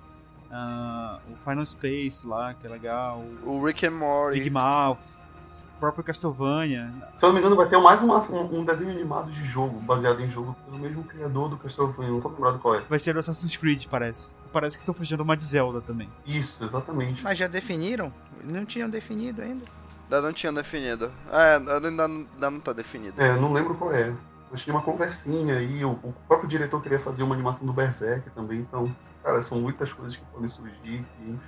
ah, 0.51 1.19
o 1.31 1.37
Final 1.49 1.67
Space 1.67 2.27
lá, 2.27 2.55
que 2.55 2.67
é 2.67 2.71
legal, 2.71 3.25
o 3.45 3.51
O 3.59 3.65
Rick 3.65 3.87
and 3.87 3.91
Morty. 3.93 4.39
Big 4.39 4.51
Mouth, 4.51 4.99
o 5.77 5.81
próprio 5.81 6.05
Castlevania. 6.05 6.93
Se 7.17 7.25
eu 7.25 7.29
não 7.29 7.35
me 7.35 7.41
engano, 7.41 7.57
vai 7.57 7.69
ter 7.69 7.79
mais 7.79 8.03
um, 8.03 8.13
um 8.13 8.65
desenho 8.65 8.91
animado 8.91 9.31
de 9.31 9.43
jogo, 9.45 9.81
baseado 9.81 10.21
em 10.21 10.29
jogo, 10.29 10.55
pelo 10.65 10.79
mesmo 10.79 11.03
criador 11.05 11.49
do 11.49 11.57
Castlevania. 11.57 12.11
Não 12.11 12.21
tô 12.21 12.29
lembrado 12.29 12.59
qual 12.59 12.77
é. 12.77 12.81
Vai 12.89 12.99
ser 12.99 13.17
o 13.17 13.19
Assassin's 13.19 13.57
Creed, 13.57 13.87
parece. 13.89 14.35
Parece 14.53 14.77
que 14.77 14.83
estão 14.83 14.95
fugindo 14.95 15.23
uma 15.23 15.37
de 15.37 15.45
Zelda 15.45 15.81
também. 15.81 16.09
Isso, 16.27 16.63
exatamente. 16.65 17.23
Mas 17.23 17.39
já 17.39 17.47
definiram? 17.47 18.13
Não 18.45 18.65
tinham 18.65 18.89
definido 18.91 19.43
ainda. 19.43 19.65
Ainda 20.05 20.23
não 20.23 20.33
tinha 20.33 20.53
definido. 20.53 21.11
É, 21.33 21.55
ainda, 21.57 21.81
não- 21.91 22.05
ainda 22.05 22.51
não 22.51 22.59
tá 22.61 22.73
definido. 22.73 23.21
É, 23.21 23.35
não 23.37 23.53
lembro 23.53 23.75
qual 23.77 23.93
é. 23.93 24.13
Mas 24.51 24.63
tinha 24.63 24.75
uma 24.75 24.83
conversinha 24.83 25.57
aí, 25.57 25.85
o, 25.85 25.93
o 25.93 26.13
próprio 26.27 26.49
diretor 26.49 26.83
queria 26.83 26.99
fazer 26.99 27.23
uma 27.23 27.35
animação 27.35 27.67
do 27.67 27.73
Berserk 27.73 28.29
também, 28.31 28.61
então, 28.61 28.95
cara, 29.23 29.41
são 29.43 29.61
muitas 29.61 29.93
coisas 29.93 30.17
que 30.17 30.25
podem 30.27 30.49
surgir, 30.49 31.05
enfim. 31.21 31.39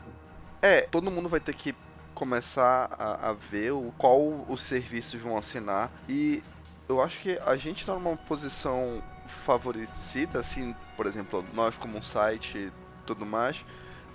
É, 0.61 0.83
todo 0.83 1.11
mundo 1.11 1.29
vai 1.29 1.41
ter 1.41 1.55
que 1.55 1.75
começar 2.15 2.89
a, 2.97 3.31
a 3.31 3.33
ver 3.33 3.73
o, 3.73 3.93
qual 3.99 4.21
os 4.49 4.63
serviços 4.63 5.21
vão 5.21 5.37
assinar. 5.37 5.91
E 6.09 6.43
eu 6.89 7.03
acho 7.03 7.21
que 7.21 7.39
a 7.45 7.57
gente 7.57 7.85
tá 7.85 7.95
numa 7.95 8.17
posição 8.17 9.03
favorecida, 9.27 10.39
assim, 10.39 10.75
por 10.97 11.07
exemplo, 11.07 11.45
nós 11.55 11.77
como 11.77 11.99
um 11.99 12.03
site 12.03 12.73
tudo 13.05 13.27
mais, 13.27 13.65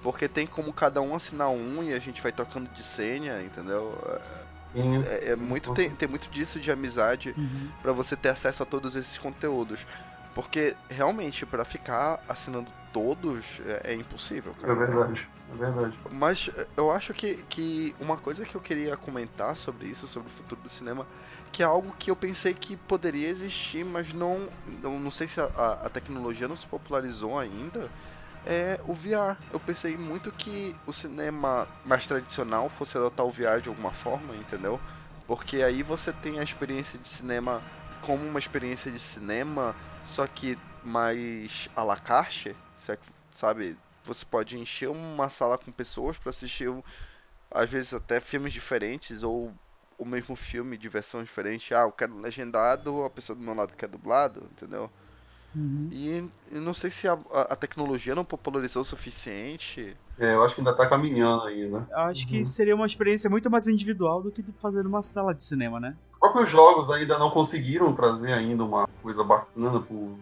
porque 0.01 0.27
tem 0.27 0.47
como 0.47 0.71
cada 0.71 1.01
um 1.01 1.13
assinar 1.13 1.49
um 1.49 1.83
e 1.83 1.93
a 1.93 1.99
gente 1.99 2.21
vai 2.21 2.31
trocando 2.31 2.69
de 2.69 2.83
senha, 2.83 3.41
entendeu? 3.41 3.93
Tem- 4.81 5.03
É, 5.05 5.31
é 5.31 5.35
muito, 5.35 5.73
tem, 5.73 5.89
tem 5.89 6.07
muito 6.07 6.29
disso 6.29 6.59
de 6.59 6.71
amizade 6.71 7.33
Uhum. 7.37 7.69
pra 7.81 7.91
você 7.91 8.15
ter 8.15 8.29
acesso 8.29 8.63
a 8.63 8.65
todos 8.65 8.95
esses 8.95 9.17
conteúdos. 9.17 9.85
Porque 10.35 10.75
realmente, 10.89 11.45
pra 11.45 11.65
ficar 11.65 12.23
assinando 12.29 12.69
todos 12.93 13.59
é, 13.65 13.91
é 13.91 13.95
impossível, 13.95 14.53
cara. 14.61 14.71
É 14.73 14.75
verdade, 14.75 15.27
é 15.51 15.55
verdade. 15.55 15.97
Mas 16.11 16.49
eh, 16.55 16.67
eu 16.77 16.91
acho 16.91 17.11
que, 17.13 17.43
que 17.49 17.95
uma 17.99 18.17
coisa 18.17 18.45
que 18.45 18.53
eu 18.53 18.61
queria 18.61 18.95
comentar 18.95 19.55
sobre 19.55 19.87
isso, 19.87 20.05
sobre 20.05 20.27
o 20.29 20.31
futuro 20.31 20.61
do 20.61 20.69
cinema, 20.69 21.07
que 21.51 21.63
é 21.63 21.65
algo 21.65 21.91
que 21.97 22.11
eu 22.11 22.15
pensei 22.15 22.53
que 22.53 22.77
poderia 22.77 23.27
existir, 23.29 23.83
mas 23.83 24.13
não. 24.13 24.47
Eu 24.83 24.91
não 24.99 25.09
sei 25.09 25.27
se 25.27 25.39
a- 25.41 25.79
a 25.85 25.89
tecnologia 25.89 26.47
não 26.47 26.55
se 26.55 26.67
popularizou 26.67 27.37
ainda. 27.39 27.89
É 28.49 28.79
o 28.87 28.93
VR. 28.93 29.37
Eu 29.51 29.59
pensei 29.59 29.97
muito 29.97 30.31
que 30.31 30.73
o 30.85 30.93
cinema 30.93 31.67
mais 31.83 32.07
tradicional 32.07 32.69
fosse 32.69 32.97
adotar 32.97 33.25
o 33.25 33.29
VR 33.29 33.59
de 33.61 33.67
alguma 33.67 33.91
forma, 33.91 34.33
entendeu? 34.37 34.79
Porque 35.27 35.61
aí 35.61 35.83
você 35.83 36.13
tem 36.13 36.39
a 36.39 36.43
experiência 36.43 36.97
de 36.97 37.09
cinema 37.09 37.61
como 38.01 38.25
uma 38.25 38.39
experiência 38.39 38.89
de 38.89 38.99
cinema, 38.99 39.75
só 40.01 40.25
que 40.25 40.57
mais 40.81 41.67
à 41.75 41.83
la 41.83 41.99
carte, 41.99 42.55
é 42.87 42.97
sabe? 43.31 43.77
Você 44.05 44.25
pode 44.25 44.57
encher 44.57 44.89
uma 44.89 45.29
sala 45.29 45.57
com 45.57 45.69
pessoas 45.69 46.17
para 46.17 46.29
assistir, 46.29 46.69
às 47.51 47.69
vezes 47.69 47.93
até 47.93 48.21
filmes 48.21 48.53
diferentes 48.53 49.23
ou 49.23 49.53
o 49.97 50.05
mesmo 50.05 50.37
filme 50.37 50.77
de 50.77 50.87
versão 50.87 51.21
diferente. 51.21 51.73
Ah, 51.73 51.81
eu 51.81 51.91
quero 51.91 52.17
legendado, 52.17 53.03
a 53.03 53.09
pessoa 53.09 53.35
do 53.35 53.43
meu 53.43 53.53
lado 53.53 53.73
quer 53.75 53.89
dublado, 53.89 54.47
entendeu? 54.53 54.89
Uhum. 55.57 55.89
E 55.91 56.29
eu 56.51 56.61
não 56.61 56.73
sei 56.73 56.91
se 56.91 57.07
a, 57.07 57.13
a- 57.33 57.55
tecnologia 57.55 58.13
não 58.13 58.23
popularizou 58.23 58.83
o 58.83 58.85
suficiente. 58.85 59.97
É, 60.19 60.33
eu 60.33 60.43
acho 60.43 60.55
que 60.55 60.61
ainda 60.61 60.73
tá 60.75 60.87
caminhando 60.87 61.43
aí, 61.43 61.67
né? 61.69 61.85
Eu 61.91 61.97
Acho 61.99 62.27
que 62.27 62.39
Uhum. 62.39 62.45
seria 62.45 62.75
uma 62.75 62.85
experiência 62.85 63.29
muito 63.29 63.49
mais 63.49 63.67
individual 63.67 64.21
do 64.21 64.31
que 64.31 64.43
fazer 64.59 64.83
numa 64.83 65.01
sala 65.01 65.33
de 65.33 65.43
cinema, 65.43 65.79
né? 65.79 65.95
Os 66.13 66.19
próprios 66.19 66.49
jogos 66.49 66.89
ainda 66.89 67.17
não 67.17 67.29
conseguiram 67.31 67.93
trazer 67.93 68.33
ainda 68.33 68.63
uma 68.63 68.87
coisa 69.01 69.23
bacana 69.23 69.79
pro, 69.79 70.17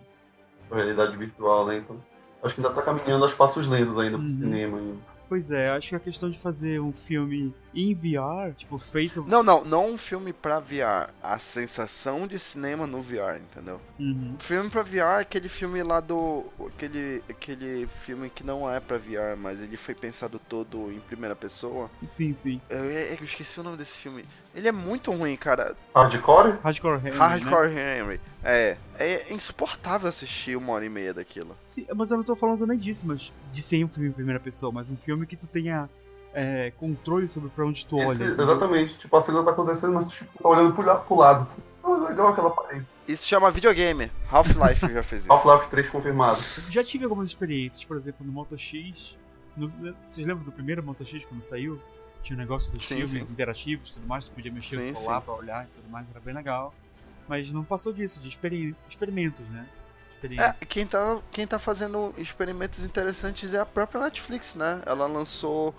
pra 0.70 0.78
realidade 0.78 1.16
virtual, 1.18 1.66
né? 1.68 1.78
Então, 1.78 1.98
acho 2.44 2.56
que 2.56 2.62
ainda 2.62 2.74
tá 2.74 2.82
caminhando 2.82 3.24
aos 3.24 3.34
passos 3.34 3.68
lentos 3.68 3.98
ainda 3.98 4.18
pro 4.18 4.28
Uhum. 4.28 4.30
cinema 4.30 4.78
ainda. 4.78 5.15
Pois 5.28 5.52
é, 5.52 5.70
acho 5.70 5.90
que 5.90 5.96
a 5.96 6.00
questão 6.00 6.30
de 6.30 6.38
fazer 6.38 6.80
um 6.80 6.94
filme 6.94 7.54
em 7.74 7.94
VR, 7.94 8.56
tipo, 8.56 8.78
feito. 8.78 9.24
Não, 9.28 9.44
não, 9.44 9.66
não 9.66 9.92
um 9.92 9.98
filme 9.98 10.32
pra 10.32 10.60
VR. 10.60 11.12
A 11.22 11.38
sensação 11.38 12.28
de 12.28 12.40
cinema 12.40 12.88
no 12.88 13.02
VR, 13.02 13.38
entendeu? 13.42 13.82
Uhum. 14.00 14.36
Filme 14.40 14.70
pra 14.70 14.84
VR 14.84 15.18
é 15.18 15.22
aquele 15.22 15.50
filme 15.50 15.84
lá 15.84 16.00
do. 16.00 16.46
Aquele, 16.68 17.24
aquele 17.30 17.88
filme 18.06 18.30
que 18.30 18.44
não 18.44 18.70
é 18.70 18.80
pra 18.80 18.98
VR, 18.98 19.36
mas 19.38 19.62
ele 19.62 19.78
foi 19.78 19.94
pensado 19.94 20.40
todo 20.40 20.92
em 20.92 21.00
primeira 21.00 21.36
pessoa. 21.36 21.90
Sim, 22.08 22.34
sim. 22.34 22.62
Eu, 22.70 22.86
eu 22.86 23.24
esqueci 23.24 23.60
o 23.60 23.64
nome 23.64 23.78
desse 23.78 23.98
filme. 23.98 24.24
Ele 24.56 24.68
é 24.68 24.72
muito 24.72 25.12
ruim, 25.12 25.36
cara. 25.36 25.76
Hardcore? 25.94 26.54
Hardcore 26.64 26.98
Henry. 27.00 27.12
né? 27.12 27.18
Hardcore 27.18 27.70
Henry. 27.72 28.22
É. 28.44 28.78
É 28.98 29.34
insuportável 29.34 30.08
assistir 30.08 30.56
uma 30.56 30.72
hora 30.74 30.86
e 30.86 30.90
meia 30.90 31.14
daquilo. 31.14 31.58
Sim, 31.64 31.86
mas 31.94 32.10
eu 32.10 32.18
não 32.18 32.24
tô 32.24 32.36
falando 32.38 32.66
nem 32.66 32.78
disso, 32.80 33.06
mas 33.06 33.34
de 33.52 33.62
ser 33.62 33.84
um 33.84 33.90
filme 33.90 34.10
em 34.10 34.14
primeira 34.14 34.40
pessoa, 34.40 34.72
mas 34.72 34.90
um 34.90 34.96
filme 34.96 35.26
que 35.26 35.36
tu 35.36 35.46
tenha 35.46 35.90
é, 36.34 36.72
controle 36.78 37.28
sobre 37.28 37.50
pra 37.50 37.66
onde 37.66 37.86
tu 37.86 37.98
olha. 37.98 38.12
Esse- 38.14 38.24
entendeu? 38.24 38.44
exatamente. 38.46 38.98
Tipo, 38.98 39.18
a 39.18 39.22
cena 39.22 39.44
tá 39.44 39.52
acontecendo, 39.52 39.94
mas 39.94 40.06
tu 40.06 40.12
tipo, 40.12 40.42
tá 40.42 40.48
olhando 40.50 40.74
pro, 40.74 41.00
pro 41.02 41.16
lado. 41.18 41.48
Ah, 41.84 42.08
legal 42.10 42.30
aquela 42.30 42.50
parede. 42.50 42.86
Isso 43.08 43.28
chama 43.28 43.52
videogame. 43.52 44.10
Half-Life 44.32 44.92
já 44.94 45.04
fez 45.04 45.24
isso. 45.24 45.32
Half-Life 45.34 45.70
3 45.70 45.90
confirmado. 45.90 46.42
Já 46.70 46.84
tive 46.84 47.04
algumas 47.04 47.28
experiências, 47.28 47.84
por 47.86 47.96
exemplo, 47.98 48.26
no 48.26 48.32
Moto 48.32 48.58
X. 48.58 49.18
no- 49.56 49.72
vocês 50.04 50.26
lembram 50.26 50.44
do 50.46 50.52
primeiro 50.52 50.82
Moto 50.82 51.04
X 51.06 51.24
quando 51.26 51.42
saiu? 51.42 51.80
Tinha 52.26 52.36
o 52.36 52.40
negócio 52.40 52.72
dos 52.74 52.84
Sim, 52.84 52.96
filmes 53.06 53.28
sim. 53.28 53.34
interativos 53.34 53.92
e 53.92 53.94
tudo 53.94 54.08
mais, 54.08 54.26
tu 54.26 54.32
podia 54.32 54.52
mexer 54.52 54.82
Sim, 54.82 54.92
o 54.92 54.96
celular 54.96 55.20
sim. 55.20 55.26
pra 55.26 55.34
olhar 55.36 55.66
e 55.66 55.68
tudo 55.80 55.90
mais, 55.90 56.06
era 56.10 56.20
bem 56.20 56.34
legal. 56.34 56.74
Mas 57.28 57.52
não 57.52 57.64
passou 57.64 57.94
disso, 57.94 58.20
de 58.22 58.28
experi- 58.30 58.76
experimentos, 58.90 59.48
né? 59.48 59.68
É, 60.40 60.66
quem 60.66 60.88
tá, 60.88 61.20
quem 61.32 61.46
tá 61.46 61.60
fazendo 61.60 62.12
experimentos 62.18 62.84
interessantes 62.84 63.54
é 63.54 63.60
a 63.60 63.66
própria 63.66 64.02
Netflix, 64.02 64.56
né? 64.56 64.82
Ela 64.86 65.06
lançou 65.06 65.74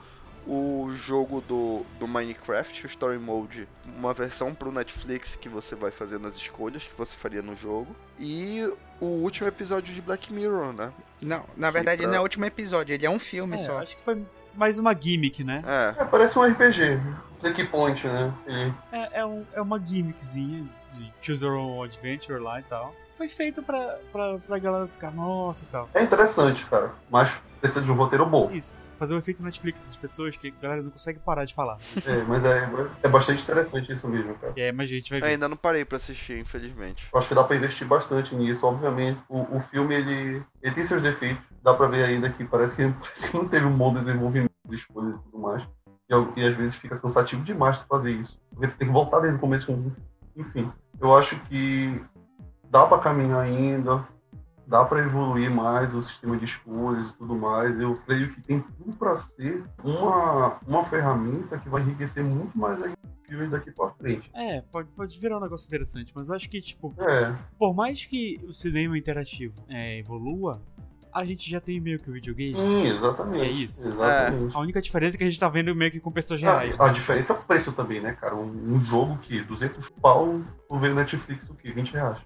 o 0.46 0.92
jogo 0.94 1.40
do, 1.40 1.84
do 1.98 2.06
Minecraft, 2.06 2.84
o 2.84 2.86
Story 2.86 3.18
Mode, 3.18 3.68
uma 3.84 4.14
versão 4.14 4.54
pro 4.54 4.70
Netflix 4.70 5.34
que 5.34 5.48
você 5.48 5.74
vai 5.74 5.90
fazendo 5.90 6.28
as 6.28 6.36
escolhas 6.36 6.86
que 6.86 6.96
você 6.96 7.16
faria 7.16 7.42
no 7.42 7.56
jogo. 7.56 7.96
E 8.20 8.60
o 9.00 9.06
último 9.06 9.48
episódio 9.48 9.92
de 9.92 10.00
Black 10.00 10.32
Mirror, 10.32 10.72
né? 10.72 10.92
Não, 11.20 11.44
na 11.56 11.66
Que 11.68 11.72
verdade 11.72 12.02
pra- 12.02 12.06
não 12.10 12.14
é 12.14 12.20
o 12.20 12.22
último 12.22 12.44
episódio, 12.44 12.92
ele 12.94 13.04
é 13.04 13.10
um 13.10 13.18
filme 13.18 13.54
É, 13.56 13.58
só. 13.58 13.78
acho 13.80 13.96
que 13.96 14.02
foi 14.02 14.24
mais 14.56 14.78
uma 14.78 14.94
gimmick, 14.98 15.42
né? 15.44 15.62
É. 15.66 16.02
É, 16.02 16.04
parece 16.04 16.38
um 16.38 16.42
RPG. 16.42 16.98
Checkpoint, 17.40 18.06
né? 18.06 18.32
E 18.48 18.72
É, 18.96 19.20
é, 19.20 19.26
um- 19.26 19.44
é 19.52 19.60
uma 19.60 19.78
gimmickzinha 19.78 20.64
de 20.94 21.12
Choose 21.20 21.44
Your 21.44 21.56
Own 21.58 21.82
Adventure 21.82 22.40
lá 22.40 22.58
e 22.58 22.62
tal. 22.64 22.94
Foi 23.16 23.28
feito 23.28 23.62
pra, 23.62 23.98
pra, 24.12 24.38
pra 24.38 24.58
galera 24.58 24.86
ficar, 24.86 25.10
nossa 25.10 25.64
e 25.64 25.68
tal. 25.68 25.88
é 25.94 26.02
interessante, 26.02 26.64
cara. 26.66 26.92
Mas 27.10 27.30
precisa 27.60 27.80
de 27.80 27.90
um 27.90 27.94
roteiro 27.94 28.26
bom. 28.26 28.50
Isso, 28.50 28.78
fazer 28.98 29.14
o 29.14 29.18
efeito 29.18 29.42
Netflix 29.42 29.80
das 29.80 29.96
pessoas 29.96 30.36
que 30.36 30.48
a 30.48 30.62
galera 30.62 30.82
não 30.82 30.90
consegue 30.90 31.18
parar 31.18 31.44
de 31.46 31.54
falar. 31.54 31.78
É, 32.06 32.22
mas 32.28 32.44
é, 32.44 32.68
é 33.02 33.08
bastante 33.08 33.42
interessante 33.42 33.90
isso 33.90 34.06
mesmo, 34.06 34.34
cara. 34.34 34.52
É, 34.56 34.70
mas 34.70 34.90
a 34.90 34.92
gente 34.94 35.08
vai 35.10 35.18
Eu 35.20 35.24
ver. 35.24 35.30
ainda 35.30 35.48
não 35.48 35.56
parei 35.56 35.84
pra 35.84 35.96
assistir, 35.96 36.38
infelizmente. 36.38 37.08
Eu 37.12 37.18
acho 37.18 37.26
que 37.28 37.34
dá 37.34 37.42
pra 37.42 37.56
investir 37.56 37.86
bastante 37.86 38.34
nisso, 38.34 38.66
obviamente. 38.66 39.18
O, 39.28 39.56
o 39.56 39.60
filme, 39.60 39.94
ele, 39.94 40.42
ele 40.62 40.74
tem 40.74 40.84
seus 40.84 41.00
defeitos. 41.02 41.42
Dá 41.62 41.72
pra 41.72 41.86
ver 41.86 42.04
ainda 42.04 42.28
que 42.28 42.44
parece 42.44 42.76
que, 42.76 42.82
parece 43.00 43.30
que 43.30 43.36
não 43.36 43.48
teve 43.48 43.64
um 43.64 43.72
bom 43.76 43.94
desenvolvimento 43.94 44.50
das 44.64 44.74
escolhas 44.78 45.16
e 45.16 45.22
tudo 45.22 45.38
mais. 45.38 45.66
E, 46.08 46.40
e 46.40 46.46
às 46.46 46.54
vezes 46.54 46.74
fica 46.74 46.98
cansativo 46.98 47.42
demais 47.42 47.80
tu 47.80 47.86
fazer 47.86 48.10
isso. 48.12 48.38
Porque 48.52 48.68
tu 48.68 48.76
tem 48.76 48.86
que 48.88 48.92
voltar 48.94 49.20
desde 49.20 49.38
o 49.38 49.40
começo 49.40 49.66
com... 49.66 49.90
Enfim, 50.36 50.70
eu 51.00 51.16
acho 51.16 51.34
que 51.48 51.98
dá 52.76 52.86
pra 52.86 52.98
caminhar 52.98 53.40
ainda. 53.40 54.06
Dá 54.66 54.84
pra 54.84 54.98
evoluir 54.98 55.50
mais 55.50 55.94
o 55.94 56.02
sistema 56.02 56.36
de 56.36 56.44
escolhas 56.44 57.10
e 57.10 57.16
tudo 57.16 57.34
mais. 57.36 57.78
Eu 57.80 57.94
creio 58.04 58.34
que 58.34 58.42
tem 58.42 58.60
tudo 58.60 58.94
pra 58.96 59.16
ser 59.16 59.64
uma, 59.82 60.58
uma 60.66 60.84
ferramenta 60.84 61.56
que 61.56 61.68
vai 61.68 61.82
enriquecer 61.82 62.22
muito 62.22 62.58
mais 62.58 62.80
o 62.80 62.90
filme 63.26 63.46
daqui 63.46 63.70
pra 63.70 63.90
frente. 63.90 64.30
É, 64.34 64.60
pode, 64.60 64.88
pode 64.90 65.18
virar 65.18 65.38
um 65.38 65.40
negócio 65.40 65.68
interessante, 65.68 66.12
mas 66.14 66.28
eu 66.28 66.34
acho 66.34 66.50
que, 66.50 66.60
tipo, 66.60 66.94
É, 66.98 67.34
por 67.56 67.74
mais 67.74 68.04
que 68.04 68.40
o 68.46 68.52
cinema 68.52 68.98
interativo 68.98 69.54
é, 69.68 70.00
evolua, 70.00 70.60
a 71.12 71.24
gente 71.24 71.48
já 71.50 71.60
tem 71.60 71.80
meio 71.80 71.98
que 71.98 72.10
o 72.10 72.12
videogame. 72.12 72.54
sim, 72.54 72.86
exatamente. 72.88 73.42
É 73.44 73.48
isso. 73.50 73.88
Exatamente. 73.88 74.56
A 74.56 74.60
única 74.60 74.80
diferença 74.82 75.16
é 75.16 75.18
que 75.18 75.24
a 75.24 75.30
gente 75.30 75.40
tá 75.40 75.48
vendo 75.48 75.74
meio 75.74 75.90
que 75.90 76.00
com 76.00 76.10
pessoas 76.10 76.40
reais. 76.40 76.74
Ah, 76.78 76.86
a 76.86 76.92
diferença 76.92 77.32
é 77.32 77.36
o 77.36 77.42
preço 77.42 77.72
também, 77.72 78.00
né, 78.00 78.12
cara? 78.20 78.34
Um, 78.36 78.74
um 78.74 78.80
jogo 78.80 79.18
que 79.18 79.40
200 79.40 79.90
pau, 79.90 80.40
tu 80.68 80.78
vê 80.78 80.88
Netflix 80.92 81.48
o 81.48 81.54
quê? 81.54 81.70
20 81.72 81.92
reais. 81.92 82.18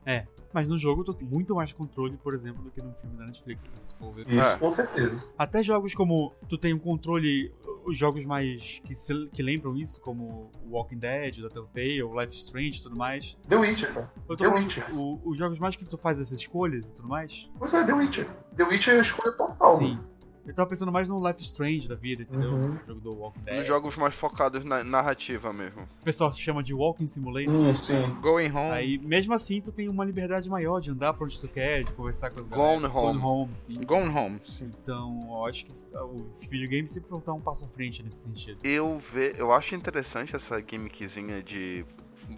Mas 0.53 0.68
no 0.68 0.76
jogo 0.76 1.05
tu 1.05 1.14
tem 1.14 1.28
muito 1.28 1.55
mais 1.55 1.72
controle, 1.72 2.16
por 2.16 2.35
exemplo, 2.35 2.62
do 2.64 2.70
que 2.72 2.83
num 2.83 2.93
filme 2.95 3.16
da 3.16 3.24
Netflix, 3.26 3.70
se 3.76 3.95
for 3.97 4.12
ver. 4.12 4.22
Isso, 4.28 4.41
É. 4.41 4.57
com 4.57 4.72
certeza. 4.72 5.16
Até 5.39 5.62
jogos 5.62 5.95
como 5.95 6.35
tu 6.49 6.59
tem 6.59 6.74
um 6.74 6.78
controle, 6.78 7.53
os 7.91 7.99
jogos 7.99 8.24
mais 8.24 8.80
que, 8.84 8.95
se- 8.95 9.28
que 9.32 9.43
lembram 9.43 9.76
isso, 9.76 10.01
como 10.01 10.51
o 10.64 10.70
Walking 10.76 10.99
Dead, 10.99 11.41
da 11.43 11.49
Telltale, 11.49 12.03
o 12.03 12.18
Life 12.20 12.34
Strange 12.34 12.78
e 12.78 12.82
tudo 12.82 12.97
mais. 12.97 13.36
The 13.49 13.57
Witcher, 13.57 13.93
cara. 13.93 14.12
Eu 14.28 14.36
tô 14.36 14.45
The 14.45 14.49
Witcher. 14.57 14.97
o- 14.97 15.20
os 15.24 15.36
jogos 15.38 15.59
mais 15.59 15.76
que 15.76 15.84
tu 15.84 15.99
faz 15.99 16.18
essas 16.18 16.38
escolhas 16.41 16.91
e 16.91 16.97
tudo 16.97 17.09
mais. 17.09 17.49
Pois 17.59 17.72
é, 17.74 17.84
The 17.84 17.93
Witcher. 17.93 18.26
The 18.57 18.64
Witcher 18.64 18.95
é 18.95 18.99
a 18.99 19.03
escolha 19.03 19.32
total. 19.32 19.76
Sim. 19.76 19.99
Eu 20.47 20.55
tava 20.55 20.68
pensando 20.68 20.91
mais 20.91 21.09
no 21.09 21.26
Life 21.26 21.41
Strange 21.43 21.88
da 21.88 21.95
vida, 21.95 22.22
entendeu? 22.22 22.53
Uhum. 22.53 22.74
O 22.74 22.86
jogo 22.86 23.01
do 23.01 23.14
Walking 23.14 23.41
Dead. 23.41 23.59
Nos 23.59 23.66
jogos 23.66 23.97
mais 23.97 24.14
focados 24.14 24.64
na 24.64 24.82
narrativa 24.82 25.53
mesmo. 25.53 25.82
O 26.01 26.05
pessoal 26.05 26.32
chama 26.32 26.62
de 26.62 26.72
Walking 26.74 27.07
Simulator. 27.07 27.74
Sim, 27.74 27.74
sim. 27.74 28.20
Going 28.20 28.51
Home. 28.51 28.70
Aí, 28.70 28.99
mesmo 28.99 29.34
assim, 29.34 29.61
tu 29.61 29.70
tem 29.70 29.88
uma 29.88 30.05
liberdade 30.05 30.49
maior 30.49 30.80
de 30.80 30.91
andar 30.91 31.12
pra 31.12 31.24
onde 31.24 31.38
tu 31.41 31.49
quer, 31.49 31.84
de 31.84 31.93
conversar 31.93 32.30
com 32.30 32.41
a 32.41 32.43
Gone 32.43 32.82
galera, 32.82 32.99
home. 32.99 33.18
Gone 33.18 33.24
home, 33.24 33.55
sim. 33.55 33.74
Gone 33.84 34.09
Home, 34.09 34.41
sim. 34.45 34.70
Então, 34.82 35.20
eu 35.24 35.47
acho 35.47 35.64
que 35.64 35.70
os 35.70 36.47
videogames 36.49 36.91
sempre 36.91 37.11
vão 37.11 37.18
estar 37.18 37.32
um 37.32 37.41
passo 37.41 37.64
à 37.64 37.68
frente 37.68 38.03
nesse 38.03 38.24
sentido. 38.24 38.59
Eu, 38.64 38.99
ve, 38.99 39.34
eu 39.36 39.53
acho 39.53 39.74
interessante 39.74 40.34
essa 40.34 40.61
gimmickzinha 40.61 41.43
de 41.43 41.84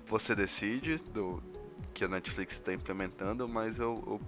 você 0.06 0.34
decide, 0.34 0.96
do, 1.12 1.42
que 1.92 2.04
a 2.04 2.08
Netflix 2.08 2.54
está 2.54 2.72
implementando, 2.72 3.48
mas 3.48 3.78
eu, 3.78 4.02
eu 4.06 4.20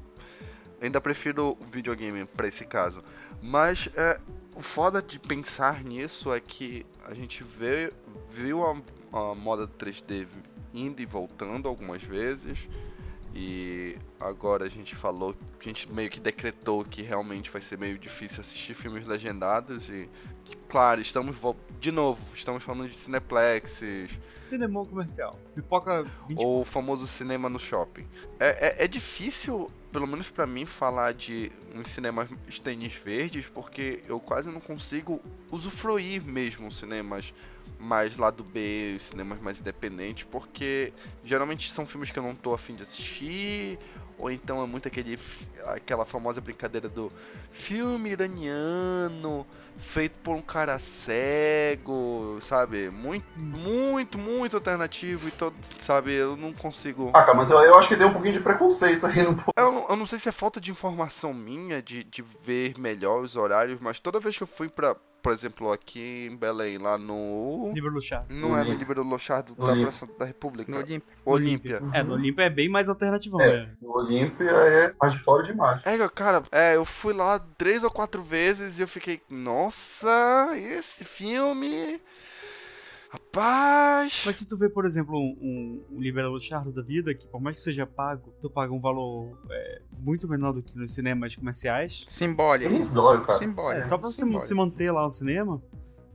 ainda 0.81 1.01
prefiro 1.01 1.57
o 1.61 1.65
videogame 1.71 2.25
para 2.27 2.49
esse 2.49 2.65
caso. 2.65 3.03
Mas 3.43 3.89
é, 3.97 4.21
o 4.55 4.63
foda 4.63 5.03
de 5.03 5.19
pensar 5.19 5.83
nisso 5.83 6.33
é 6.33 6.41
que 6.41 6.87
a 7.05 7.15
gente 7.15 7.43
vê, 7.43 7.93
viu 8.31 8.65
a, 8.65 8.77
a 9.13 9.35
moda 9.35 9.67
3D 9.67 10.27
indo 10.73 11.01
e 11.01 11.07
voltando 11.07 11.69
algumas 11.69 12.03
vezes. 12.03 12.69
E 13.37 13.99
agora 14.21 14.65
a 14.65 14.69
gente 14.69 14.95
falou, 14.95 15.35
a 15.61 15.65
gente 15.65 15.91
meio 15.91 16.09
que 16.09 16.21
decretou 16.21 16.85
que 16.85 17.03
realmente 17.03 17.51
vai 17.51 17.61
ser 17.61 17.77
meio 17.77 17.99
difícil 17.99 18.41
assistir 18.41 18.75
filmes 18.75 19.07
legendados 19.09 19.89
e 19.89 20.09
claro, 20.69 21.01
estamos 21.01 21.37
de 21.81 21.93
novo, 21.93 22.21
estamos 22.35 22.63
falando 22.63 22.89
de 22.89 22.97
cineplexes 22.97 24.19
Cinema 24.41 24.85
comercial. 24.85 25.39
Pipoca 25.55 26.05
20 26.29 26.39
ou 26.39 26.61
o 26.61 26.65
famoso 26.65 27.07
cinema 27.07 27.49
no 27.49 27.59
shopping. 27.59 28.07
É, 28.39 28.83
é, 28.83 28.85
é 28.85 28.89
difícil, 28.89 29.71
pelo 29.91 30.07
menos 30.07 30.29
pra 30.29 30.47
mim, 30.47 30.67
falar 30.67 31.15
de 31.15 31.51
uns 31.75 31.89
cinemas 31.89 32.29
estendis 32.47 32.95
verdes, 32.95 33.47
porque 33.47 34.03
eu 34.07 34.21
quase 34.21 34.51
não 34.51 34.61
consigo 34.61 35.21
usufruir 35.51 36.23
mesmo 36.23 36.71
cinemas 36.71 37.33
mais 37.79 38.17
lado 38.17 38.45
B, 38.45 38.95
os 38.97 39.05
cinemas 39.05 39.41
mais 39.41 39.61
independentes, 39.61 40.25
porque 40.25 40.93
geralmente 41.25 41.71
são 41.71 41.87
filmes 41.87 42.11
que 42.11 42.19
eu 42.19 42.23
não 42.23 42.35
tô 42.35 42.53
afim 42.53 42.75
de 42.75 42.83
assistir, 42.83 43.79
ou 44.19 44.31
então 44.31 44.63
é 44.63 44.67
muito 44.67 44.89
aquele, 44.89 45.19
aquela 45.67 46.05
famosa 46.05 46.41
brincadeira 46.41 46.89
do 46.89 47.11
filme 47.53 48.11
iraniano 48.11 49.47
feito 49.79 50.19
por 50.19 50.37
um 50.37 50.43
cara 50.43 50.79
cego, 50.79 52.39
sabe? 52.41 52.91
Muito, 52.91 53.27
muito, 53.37 54.19
muito 54.19 54.57
alternativo 54.57 55.29
e 55.29 55.31
todo, 55.31 55.55
sabe? 55.79 56.13
Eu 56.13 56.37
não 56.37 56.53
consigo. 56.53 57.11
Ah, 57.13 57.23
cara, 57.23 57.35
mas 57.35 57.51
eu, 57.51 57.61
eu 57.61 57.79
acho 57.79 57.89
que 57.89 57.97
deu 57.97 58.09
um 58.09 58.13
pouquinho 58.13 58.35
de 58.35 58.41
preconceito 58.41 59.07
aí 59.07 59.23
no 59.23 59.37
Eu 59.57 59.73
não, 59.73 59.89
eu 59.89 59.97
não 59.97 60.07
sei 60.07 60.19
se 60.19 60.29
é 60.29 60.33
falta 60.33 60.61
de 60.61 60.71
informação 60.71 61.35
minha, 61.35 61.83
de, 61.83 62.05
de 62.05 62.23
ver 62.45 62.79
melhor 62.79 63.21
os 63.21 63.37
horários, 63.37 63.81
mas 63.81 63.99
toda 64.01 64.21
vez 64.21 64.37
que 64.37 64.43
eu 64.43 64.49
fui 64.49 64.69
pra, 64.69 64.97
por 65.25 65.33
exemplo, 65.33 65.73
aqui 65.73 66.29
em 66.31 66.37
Belém, 66.37 66.77
lá 66.77 66.99
no. 66.99 67.73
Livro 67.75 67.91
Luchar. 67.91 68.27
Não 68.29 68.49
é 68.49 68.59
no 68.59 68.69
Olímpia. 68.69 68.75
Libero 68.75 69.03
Lochardo 69.03 69.55
da 69.55 69.65
Olímpia. 69.65 69.83
Praça 69.85 70.07
da 70.19 70.27
República. 70.27 70.71
No 70.71 70.77
Olympia. 70.77 71.03
Olímpia. 71.25 71.83
É, 71.95 72.03
no 72.03 72.13
Olímpia 72.13 72.43
é 72.45 72.51
bem 72.51 72.69
mais 72.69 72.91
alternativão, 72.91 73.41
É. 73.41 73.63
né? 73.63 73.71
O 73.81 73.99
Olímpia 73.99 74.51
é 74.51 74.95
mais 75.01 75.15
de 75.15 75.19
fora 75.21 75.43
demais. 75.43 75.81
É, 75.87 75.97
cara, 76.11 76.43
é, 76.53 76.77
eu 76.77 76.85
fui 76.85 77.15
lá 77.15 77.39
três 77.57 77.83
ou 77.83 77.91
quatro 77.91 78.23
vezes 78.23 78.79
e 78.79 78.83
eu 78.83 78.89
fiquei, 78.89 79.23
nossa, 79.31 80.51
esse 80.57 81.05
filme. 81.07 81.99
Rapaz. 83.35 84.23
Mas 84.27 84.37
se 84.37 84.49
tu 84.49 84.57
vê, 84.57 84.69
por 84.69 84.85
exemplo, 84.85 85.17
um, 85.17 85.37
um, 85.41 85.85
um 85.97 86.01
Libera 86.01 86.29
Chardo 86.41 86.73
da 86.73 86.83
vida, 86.83 87.15
que 87.15 87.27
por 87.27 87.41
mais 87.41 87.57
que 87.57 87.63
seja 87.63 87.87
pago, 87.87 88.33
tu 88.41 88.51
paga 88.51 88.73
um 88.73 88.81
valor 88.81 89.39
é, 89.51 89.83
muito 89.99 90.29
menor 90.29 90.53
do 90.53 90.63
que 90.63 90.77
nos 90.77 90.95
cinemas 90.95 91.35
comerciais. 91.35 92.05
Simbólico. 92.09 92.73
Irrisório, 92.73 93.25
cara. 93.25 93.39
Simbólico. 93.39 93.81
É, 93.81 93.83
só 93.83 93.99
pra 93.99 94.11
você 94.11 94.21
Simbólico. 94.25 94.43
se 94.43 94.55
manter 94.55 94.91
lá 94.93 95.03
no 95.03 95.11
cinema. 95.11 95.63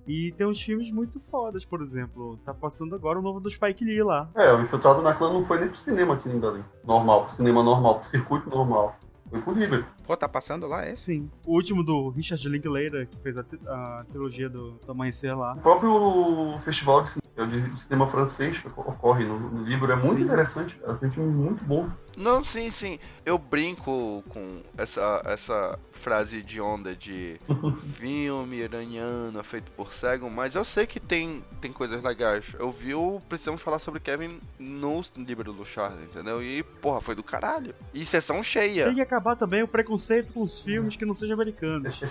E 0.08 0.32
tem 0.32 0.48
uns 0.48 0.60
filmes 0.60 0.92
muito 0.92 1.20
fodas, 1.20 1.64
por 1.64 1.82
exemplo. 1.82 2.40
Tá 2.44 2.52
passando 2.52 2.96
agora 2.96 3.20
o 3.20 3.22
novo 3.22 3.40
do 3.40 3.50
Spike 3.50 3.86
Lee 3.86 4.02
lá. 4.02 4.28
É, 4.36 4.52
o 4.52 4.62
Infiltrado 4.62 5.04
na 5.04 5.14
Clã 5.14 5.32
não 5.32 5.44
foi 5.44 5.60
nem 5.60 5.68
pro 5.68 5.78
cinema 5.78 6.16
aqui 6.16 6.28
em 6.30 6.40
Belém. 6.40 6.66
Normal, 6.84 7.26
pro 7.26 7.34
cinema 7.36 7.62
normal, 7.62 8.00
pro 8.00 8.10
circuito 8.10 8.50
normal. 8.50 8.98
Foi 9.30 9.42
por 9.42 9.58
livre. 9.58 9.86
Pô, 10.06 10.18
tá 10.18 10.28
passando 10.28 10.68
lá 10.68 10.88
esse? 10.88 11.04
Sim. 11.04 11.30
O 11.46 11.54
último 11.54 11.84
do 11.84 12.10
Richard 12.10 12.48
Linklater, 12.50 13.08
que 13.08 13.18
fez 13.18 13.38
a, 13.38 13.46
a 13.68 14.06
trilogia 14.10 14.50
do, 14.50 14.72
do 14.72 14.92
Amanhecer 14.92 15.38
lá. 15.38 15.54
O 15.54 15.62
próprio 15.62 16.58
festival 16.60 17.04
de 17.04 17.19
cinema, 17.48 17.48
de- 17.48 17.70
de 17.70 17.80
cinema 17.82 18.08
francês 18.08 18.58
que 18.60 18.68
ocorre 18.68 19.26
no, 19.26 19.40
no 19.40 19.64
livro 19.64 19.92
é 19.92 19.96
muito 19.96 20.16
Sim. 20.16 20.24
interessante. 20.24 20.76
cara. 20.76 20.96
Tem 20.96 21.10
filme 21.10 21.32
muito 21.32 21.64
bom. 21.64 21.90
Não, 22.18 22.44
sim, 22.44 22.70
sim. 22.70 23.00
Eu 23.26 23.38
brinco 23.38 24.24
com 24.28 24.62
essa, 24.78 25.22
essa 25.26 25.80
frase 25.92 26.42
de 26.42 26.60
onda 26.60 26.94
de 26.94 27.40
filme 27.96 28.58
iraniano 28.58 29.42
feito 29.44 29.72
por 29.72 29.94
cego, 29.94 30.30
mas 30.30 30.56
eu 30.56 30.66
sei 30.66 30.86
que 30.86 31.00
tem, 31.00 31.44
tem 31.62 31.72
coisas 31.72 32.04
legais. 32.04 32.46
Eu 32.60 32.72
vi 32.72 32.94
o 32.94 33.20
Precisamos 33.30 33.62
Falar 33.62 33.80
sobre 33.80 34.00
Kevin 34.02 34.40
no 34.58 35.02
livro 35.18 35.54
do 35.54 35.64
Charles, 35.66 36.02
entendeu? 36.04 36.44
E, 36.44 36.62
porra, 36.64 37.00
foi 37.00 37.16
do 37.16 37.24
caralho. 37.24 37.74
E 37.94 38.06
sessão 38.06 38.44
cheia. 38.44 38.86
Tem 38.88 38.96
que 38.96 39.02
acabar 39.02 39.36
também 39.36 39.64
o 39.64 39.68
preconceito 39.68 40.34
com 40.34 40.42
os 40.44 40.60
filmes 40.60 40.96
que 40.98 41.06
não 41.06 41.14
sejam 41.16 41.36
americanos. 41.36 42.00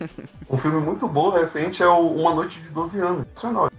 Um 0.50 0.58
filme 0.58 0.80
muito 0.80 1.06
bom 1.08 1.30
recente 1.30 1.82
é 1.82 1.86
o 1.88 2.08
Uma 2.10 2.34
Noite 2.34 2.60
de 2.60 2.68
12 2.70 3.00
Anos. 3.00 3.26
Nacional. 3.34 3.70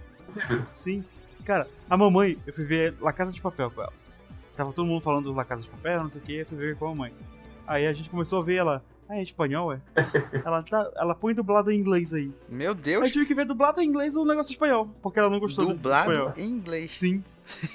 Sim. 0.70 1.04
Cara, 1.44 1.66
a 1.90 1.96
mamãe, 1.96 2.38
eu 2.46 2.52
fui 2.52 2.64
ver 2.64 2.94
La 3.00 3.12
Casa 3.12 3.32
de 3.32 3.40
Papel 3.40 3.70
com 3.70 3.82
ela. 3.82 3.92
Tava 4.56 4.72
todo 4.72 4.86
mundo 4.86 5.02
falando 5.02 5.24
do 5.24 5.32
La 5.34 5.44
Casa 5.44 5.62
de 5.62 5.68
Papel, 5.68 6.00
não 6.02 6.08
sei 6.08 6.20
o 6.20 6.24
que, 6.24 6.34
eu 6.36 6.46
fui 6.46 6.56
ver 6.58 6.76
com 6.76 6.86
a 6.86 6.88
mamãe. 6.90 7.12
Aí 7.66 7.86
a 7.86 7.92
gente 7.92 8.08
começou 8.10 8.40
a 8.40 8.44
ver 8.44 8.56
ela. 8.56 8.82
Ah, 9.08 9.16
é 9.18 9.22
espanhol, 9.22 9.72
é? 9.72 9.80
ela, 10.44 10.62
tá, 10.62 10.90
ela 10.96 11.14
põe 11.14 11.34
dublado 11.34 11.70
em 11.70 11.78
inglês 11.78 12.14
aí. 12.14 12.32
Meu 12.48 12.60
Aí 12.60 12.66
eu 12.66 12.74
Deus, 12.74 13.10
tive 13.10 13.26
que 13.26 13.34
ver 13.34 13.44
dublado 13.44 13.80
em 13.80 13.86
inglês 13.86 14.14
ou 14.16 14.22
um 14.24 14.26
negócio 14.26 14.52
espanhol, 14.52 14.88
porque 15.02 15.18
ela 15.18 15.28
não 15.28 15.38
gostou 15.40 15.66
do 15.66 15.74
dublado 15.74 16.10
espanhol. 16.12 16.32
em 16.36 16.48
inglês. 16.48 16.96
Sim. 16.96 17.22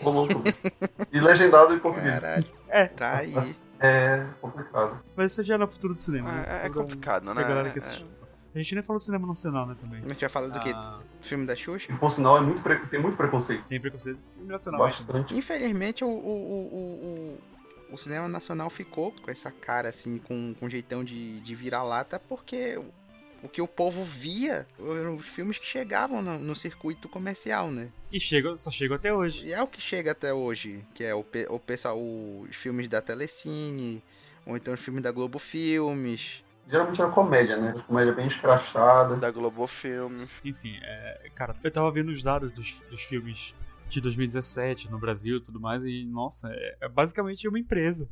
Ô, 0.01 0.10
louco. 0.10 0.34
E 1.12 1.20
legendado 1.20 1.74
em 1.74 1.80
português. 1.80 2.14
Caralho, 2.14 2.45
É, 2.70 2.88
tá 2.88 3.18
aí. 3.18 3.55
É 3.80 4.26
complicado. 4.41 4.99
mas 5.16 5.32
isso 5.32 5.43
já 5.43 5.53
era 5.55 5.68
futuro 5.68 5.93
do 5.93 5.99
cinema. 5.99 6.32
né? 6.32 6.45
É, 6.47 6.55
é 6.55 6.70
Toda- 6.70 6.82
complicado, 6.82 7.24
pra 7.26 7.34
né? 7.36 7.43
galera 7.43 7.70
que 7.70 7.80
É-. 7.80 8.18
A 8.55 8.58
gente 8.60 8.74
nem 8.74 8.84
falou 8.84 8.99
cinema 8.99 9.28
nacional, 9.28 9.68
né, 9.68 9.76
também. 9.80 9.99
A 10.03 10.08
gente 10.10 10.20
vai 10.22 10.30
falar 10.30 10.47
do 10.47 10.60
quê? 10.60 10.72
Ah, 10.74 10.99
Filme 11.28 11.45
da 11.45 11.55
Xuxa? 11.55 11.91
E 11.91 11.95
por 11.95 12.11
sinal, 12.11 12.38
é 12.38 12.41
muito 12.41 12.61
pre- 12.61 12.80
tem 12.88 12.99
muito 13.01 13.15
preconceito. 13.17 13.63
tem 13.67 13.80
preconceito 13.80 14.19
filme 14.36 14.49
nacional. 14.51 14.80
né? 14.82 14.88
Bastante. 14.88 15.36
Infelizmente, 15.38 16.03
o, 16.03 16.07
o, 16.07 16.11
o, 16.11 17.38
o, 17.89 17.93
o 17.93 17.97
cinema 17.97 18.28
nacional 18.28 18.69
ficou 18.69 19.11
com 19.11 19.30
essa 19.32 19.51
cara, 19.51 19.89
assim, 19.89 20.17
com, 20.19 20.53
com 20.59 20.69
jeitão 20.69 21.03
de, 21.03 21.39
de 21.39 21.55
virar-lata, 21.55 22.19
porque 22.19 22.78
o, 23.43 23.47
que 23.47 23.61
o 23.61 23.67
povo 23.67 24.03
via 24.03 24.67
eram 24.80 25.15
os 25.15 25.25
filmes 25.25 25.57
que 25.57 25.65
chegavam 25.65 26.21
no, 26.21 26.38
no 26.39 26.55
circuito 26.55 27.07
comercial, 27.07 27.69
né? 27.71 27.89
E 28.11 28.19
chega, 28.19 28.55
só 28.57 28.71
chega 28.71 28.95
até 28.95 29.13
hoje. 29.13 29.45
E 29.47 29.53
é 29.53 29.61
o 29.61 29.67
que 29.67 29.80
chega 29.82 30.11
até 30.11 30.34
hoje, 30.34 30.84
que 30.93 31.03
é 31.03 31.13
o, 31.13 31.25
o 31.49 31.59
pessoal, 31.59 31.97
os 31.99 32.55
filmes 32.55 32.89
da 32.89 33.01
Telecine, 33.01 34.01
ou 34.45 34.55
então 34.57 34.73
os 34.73 34.80
filmes 34.80 35.03
da 35.03 35.11
Globo 35.11 35.38
Filmes. 35.39 36.43
Geralmente 36.70 37.01
era 37.01 37.09
comédia, 37.11 37.57
né? 37.57 37.74
Comédia 37.88 38.13
bem 38.13 38.28
escrachada. 38.28 39.15
Da 39.15 39.32
Globo 39.32 39.65
Filmes. 39.68 40.30
Enfim, 40.43 40.78
é, 40.82 41.30
cara, 41.34 41.55
eu 41.63 41.72
tava 41.72 41.89
vendo 41.91 42.09
os 42.09 42.22
dados 42.22 42.51
dos, 42.51 42.80
dos 42.89 43.01
filmes 43.03 43.53
de 43.89 44.01
2017 44.01 44.91
no 44.91 44.99
Brasil 44.99 45.38
e 45.38 45.41
tudo 45.41 45.59
mais, 45.61 45.82
e 45.84 46.05
nossa, 46.05 46.49
é, 46.51 46.78
é 46.82 46.89
basicamente 46.89 47.47
uma 47.47 47.57
empresa, 47.57 48.09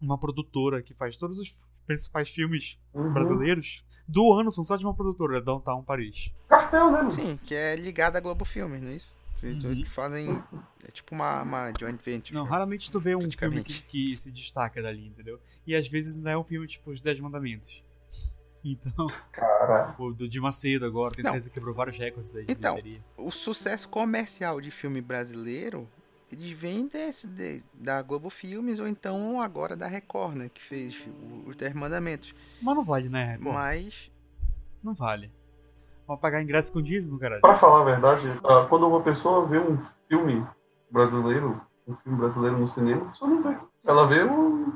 uma 0.00 0.18
produtora 0.18 0.82
que 0.82 0.92
faz 0.92 1.16
todos 1.16 1.38
os 1.38 1.56
principais 1.86 2.28
filmes 2.28 2.78
Uhum. 2.92 3.10
brasileiros 3.12 3.82
do 4.06 4.32
ano, 4.32 4.50
são 4.50 4.62
só 4.64 4.76
de 4.76 4.84
uma 4.84 4.92
produtora, 4.94 5.40
Downtown 5.40 5.82
Paris. 5.84 6.32
Cartel, 6.48 6.90
né? 6.90 7.10
Sim, 7.12 7.38
que 7.44 7.54
é 7.54 7.76
ligado 7.76 8.16
à 8.16 8.20
Globo 8.20 8.44
Filmes, 8.44 8.82
não 8.82 8.90
é 8.90 8.94
isso? 8.96 9.14
Eles 9.42 9.64
Uhum. 9.64 9.84
fazem. 9.86 10.42
É 10.86 10.90
tipo 10.90 11.14
uma, 11.14 11.42
uma 11.42 11.72
joint 11.78 12.00
venture. 12.04 12.34
Não, 12.34 12.44
raramente 12.44 12.90
tu 12.90 13.00
vê 13.00 13.14
um 13.16 13.30
filme 13.30 13.62
que, 13.62 13.82
que 13.82 14.16
se 14.16 14.30
destaca 14.32 14.82
dali, 14.82 15.06
entendeu? 15.06 15.40
E 15.66 15.74
às 15.74 15.88
vezes 15.88 16.16
ainda 16.16 16.30
é 16.32 16.36
um 16.36 16.44
filme 16.44 16.66
tipo 16.66 16.90
Os 16.90 17.00
Dez 17.00 17.18
Mandamentos. 17.20 17.82
Então, 18.62 19.06
Cara, 19.32 19.94
o 19.98 20.12
do 20.12 20.28
Di 20.28 20.38
Macedo 20.38 20.84
agora, 20.84 21.14
tem 21.14 21.24
certeza 21.24 21.48
que 21.48 21.54
quebrou 21.54 21.74
vários 21.74 21.96
recordes 21.96 22.36
aí 22.36 22.44
de 22.44 22.52
Então, 22.52 22.74
bilheteria. 22.74 23.02
o 23.16 23.30
sucesso 23.30 23.88
comercial 23.88 24.60
de 24.60 24.70
filme 24.70 25.00
brasileiro, 25.00 25.88
eles 26.30 26.50
vêm 26.52 26.86
desse, 26.86 27.26
de- 27.26 27.64
da 27.72 28.02
Globo 28.02 28.28
Filmes 28.28 28.78
ou 28.78 28.86
então 28.86 29.40
agora 29.40 29.74
da 29.74 29.86
Record, 29.86 30.36
né? 30.36 30.50
Que 30.52 30.62
fez 30.62 30.94
os 31.46 31.56
Dez 31.56 31.72
Mandamentos. 31.72 32.34
Mas 32.60 32.76
não 32.76 32.84
vale, 32.84 33.08
né? 33.08 33.38
Pô, 33.42 33.52
Mas, 33.54 34.10
Não 34.82 34.94
vale. 34.94 35.30
Vamos 36.10 36.20
pagar 36.22 36.42
ingresso 36.42 36.72
com 36.72 36.82
dízimo, 36.82 37.20
cara. 37.20 37.38
pra 37.40 37.54
falar 37.54 37.82
a 37.82 37.84
verdade, 37.84 38.26
ah, 38.42 38.66
quando 38.68 38.84
uma 38.88 39.00
pessoa 39.00 39.46
vê 39.46 39.60
um 39.60 39.78
filme 40.08 40.44
brasileiro, 40.90 41.60
um 41.86 41.94
filme 41.94 42.18
brasileiro 42.18 42.58
no 42.58 42.66
cinema, 42.66 43.14
só 43.14 43.28
não 43.28 43.40
vê. 43.40 43.56
Ela 43.86 44.04
vê 44.08 44.24
o, 44.24 44.72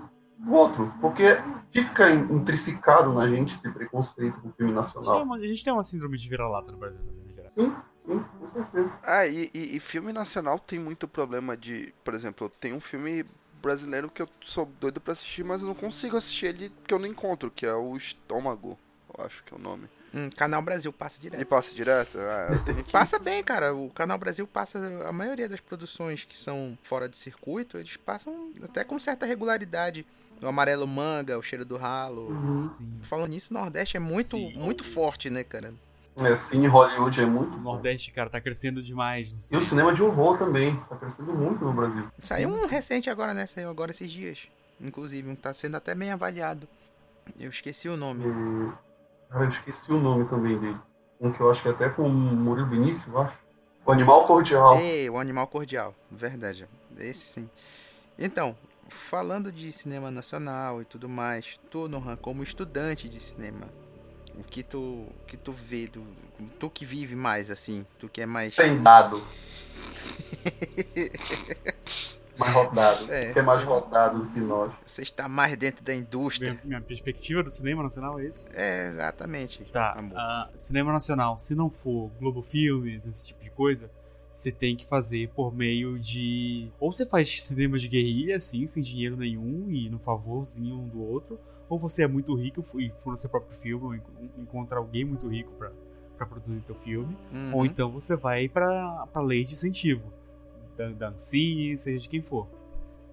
o 0.47 0.53
outro. 0.53 0.95
Porque 1.01 1.25
fica 1.73 2.09
intrinsecado 2.09 3.13
na 3.13 3.27
gente 3.27 3.53
esse 3.57 3.69
preconceito 3.69 4.41
com 4.41 4.49
o 4.49 4.53
filme 4.53 4.71
Sim, 4.71 4.77
nacional. 4.77 5.33
a 5.35 5.39
gente 5.41 5.65
tem 5.65 5.73
uma 5.73 5.83
síndrome 5.83 6.17
de 6.17 6.29
vira-lata 6.29 6.71
no 6.71 6.79
Brasil 6.79 7.01
também, 7.01 7.25
no 7.27 7.35
geral. 7.35 7.51
Sim, 7.57 8.25
com 8.39 8.49
certeza. 8.53 8.93
Ah, 9.03 9.27
e, 9.27 9.51
e- 9.53 9.77
e 9.77 9.81
filme 9.81 10.13
nacional 10.13 10.57
tem 10.61 10.79
muito 10.79 11.09
problema 11.09 11.57
de. 11.57 11.93
Por 12.05 12.15
exemplo, 12.15 12.49
tem 12.49 12.73
um 12.73 12.81
filme 12.81 13.27
brasileiro 13.61 14.09
que 14.09 14.23
eu 14.23 14.29
sou 14.41 14.67
doido 14.81 15.01
pra 15.01 15.15
assistir, 15.15 15.43
mas 15.45 15.63
eu 15.63 15.67
não 15.67 15.75
consigo 15.75 16.17
assistir 16.17 16.47
ele 16.47 16.71
porque 16.71 16.95
eu 16.95 16.99
não 17.01 17.09
encontro, 17.09 17.51
que 17.51 17.67
é 17.67 17.75
o 17.75 17.97
Estômago. 17.97 18.79
Eu 19.19 19.25
acho 19.25 19.43
que 19.43 19.53
é 19.53 19.57
o 19.57 19.61
nome. 19.61 19.89
Hum, 20.15 20.31
Canal 20.37 20.63
Brasil 20.63 20.93
passa 20.93 21.21
direto. 21.21 21.45
passa 21.47 21.75
direto? 21.75 22.19
Ah, 22.19 22.49
que. 22.85 22.93
Passa 22.93 23.19
bem, 23.19 23.43
cara. 23.43 23.75
O 23.75 23.91
Canal 23.91 24.17
Brasil 24.19 24.47
passa. 24.47 24.79
A 25.07 25.13
maioria 25.13 25.49
das 25.49 25.61
produções 25.61 26.25
que 26.25 26.37
são 26.37 26.79
fora 26.83 27.09
de 27.09 27.17
circuito, 27.17 27.77
eles 27.79 27.97
passam 27.97 28.53
até 28.63 28.85
com 28.85 28.99
certa 28.99 29.27
regularidade. 29.27 30.07
O 30.43 30.47
Amarelo 30.47 30.87
Manga, 30.87 31.39
o 31.39 31.43
Cheiro 31.43 31.65
do 31.65 31.77
Ralo. 31.77 32.59
Sim. 32.59 33.01
Falando 33.03 33.31
nisso, 33.31 33.49
o 33.51 33.55
Nordeste 33.55 33.97
é 33.97 34.01
muito, 34.01 34.37
Sim. 34.37 34.53
muito 34.57 34.85
forte, 34.85 35.31
né, 35.31 35.43
cara? 35.45 35.73
É, 36.17 36.37
sim, 36.37 36.65
Hollywood 36.67 37.21
é 37.21 37.27
muito 37.27 37.57
O. 37.57 37.61
Nordeste, 37.61 38.13
cara, 38.13 38.31
tá 38.31 38.41
crescendo 38.41 38.83
demais. 38.83 39.51
Não 39.51 39.59
E 39.59 39.63
o 39.63 39.65
cinema 39.67 39.93
de 39.93 40.03
horror 40.03 40.39
também. 40.39 40.77
Tá 40.89 40.97
crescendo 40.97 41.33
muito 41.33 41.65
no 41.65 41.73
Brasil. 41.73 42.07
Saiu 42.21 42.51
Sim, 42.51 42.57
um 42.57 42.61
sim. 42.61 42.69
recente 42.69 43.11
agora, 43.11 43.35
né? 43.35 43.47
Saiu 43.47 43.69
agora 43.69 43.91
esses 43.91 44.11
dias. 44.11 44.47
Inclusive, 44.81 45.29
um 45.29 45.35
que 45.35 45.43
tá 45.43 45.53
sendo 45.53 45.77
até 45.77 45.95
bem 45.95 46.13
avaliado. 46.13 46.69
Eu 47.39 47.51
esqueci 47.51 47.89
o 47.89 47.97
nome. 47.97 48.25
E... 48.25 48.73
Ah, 49.35 49.43
eu 49.43 49.49
esqueci 49.49 49.93
o 49.93 49.99
nome 49.99 50.25
também 50.27 50.57
dele. 50.57 50.79
Um 51.21 51.33
que 51.33 51.41
eu 51.41 51.51
acho 51.51 51.61
que 51.61 51.69
é 51.69 51.73
até 51.73 51.89
com 51.89 52.07
o 52.07 52.09
Murilo 52.09 52.69
Benício, 52.69 53.13
eu 53.13 53.21
acho. 53.21 53.37
O 53.85 53.91
Animal 53.91 54.25
Cordial. 54.25 54.79
Ei, 54.79 55.11
o 55.11 55.19
Animal 55.19 55.49
Cordial. 55.49 55.93
Verdade. 56.09 56.69
Esse 56.97 57.27
sim. 57.27 57.51
Então, 58.17 58.57
falando 58.89 59.51
de 59.51 59.73
cinema 59.73 60.09
nacional 60.09 60.81
e 60.81 60.85
tudo 60.85 61.09
mais, 61.09 61.59
tu, 61.69 61.89
Nohan, 61.89 62.17
como 62.17 62.45
estudante 62.45 63.09
de 63.09 63.21
cinema, 63.21 63.67
o 64.39 64.45
que 64.45 64.63
tu, 64.63 64.79
o 64.79 65.13
que 65.27 65.37
tu 65.37 65.51
vê, 65.51 65.89
do, 65.89 66.07
tu 66.61 66.71
que 66.71 66.85
vive 66.85 67.17
mais 67.17 67.51
assim, 67.51 67.85
tu 67.99 68.09
que 68.09 68.21
é 68.21 68.27
mais. 68.27 68.55
Tem 68.55 68.81
dado. 68.81 69.21
mais 72.39 72.53
rodado. 72.53 73.13
É. 73.13 73.33
que 73.33 73.39
é 73.39 73.43
mais 73.43 73.63
rodado 73.65 74.25
do 74.25 74.31
que 74.33 74.41
nós. 74.41 74.73
Você 74.85 75.03
está 75.03 75.29
mais 75.29 75.57
dentro 75.57 75.85
da 75.85 75.95
indústria. 75.95 76.53
Minha, 76.53 76.65
minha 76.65 76.81
perspectiva 76.81 77.43
do 77.43 77.51
cinema 77.51 77.83
nacional 77.83 78.19
é 78.19 78.25
esse? 78.27 78.49
É, 78.55 78.89
exatamente. 78.89 79.65
Tá, 79.73 79.93
amor. 79.93 80.17
ah, 80.19 80.51
cinema 80.57 80.93
nacional, 80.93 81.37
se 81.39 81.55
não 81.55 81.71
for 81.71 82.11
Globo 82.19 82.43
Filmes, 82.43 83.07
esse 83.07 83.29
tipo 83.29 83.43
de 83.43 83.51
coisa, 83.51 83.91
você 84.33 84.51
tem 84.51 84.75
que 84.77 84.87
fazer 84.87 85.29
por 85.31 85.55
meio 85.55 85.99
de. 85.99 86.71
Ou 86.81 86.91
você 86.91 87.07
faz 87.07 87.43
cinema 87.43 87.79
de 87.79 87.87
guerrilha, 87.89 88.37
assim, 88.37 88.67
sem 88.67 88.83
dinheiro 88.83 89.17
nenhum 89.17 89.71
e 89.71 89.89
no 89.89 89.99
favorzinho 89.99 90.75
um 90.77 90.89
do 90.89 91.01
outro, 91.03 91.39
ou 91.69 91.79
você 91.79 92.03
é 92.03 92.09
muito 92.09 92.35
rico 92.35 92.65
e 92.81 92.93
faz 93.05 93.21
seu 93.21 93.31
próprio 93.31 93.57
filme, 93.59 93.85
ou 93.85 93.95
en- 93.95 94.31
encontra 94.39 94.79
alguém 94.79 95.05
muito 95.05 95.29
rico 95.29 95.53
pra, 95.53 95.71
pra 96.19 96.27
produzir 96.27 96.63
teu 96.63 96.75
filme, 96.75 97.17
Uhum. 97.33 97.55
ou 97.55 97.65
então 97.67 97.91
você 97.93 98.17
vai 98.17 98.49
pra 98.49 99.07
lei 99.17 99.45
de 99.45 99.53
incentivo, 99.53 100.13
da, 100.77 100.91
da 100.91 101.09
Ancine, 101.11 101.77
seja 101.77 102.01
de 102.01 102.09
quem 102.09 102.23
for. 102.23 102.49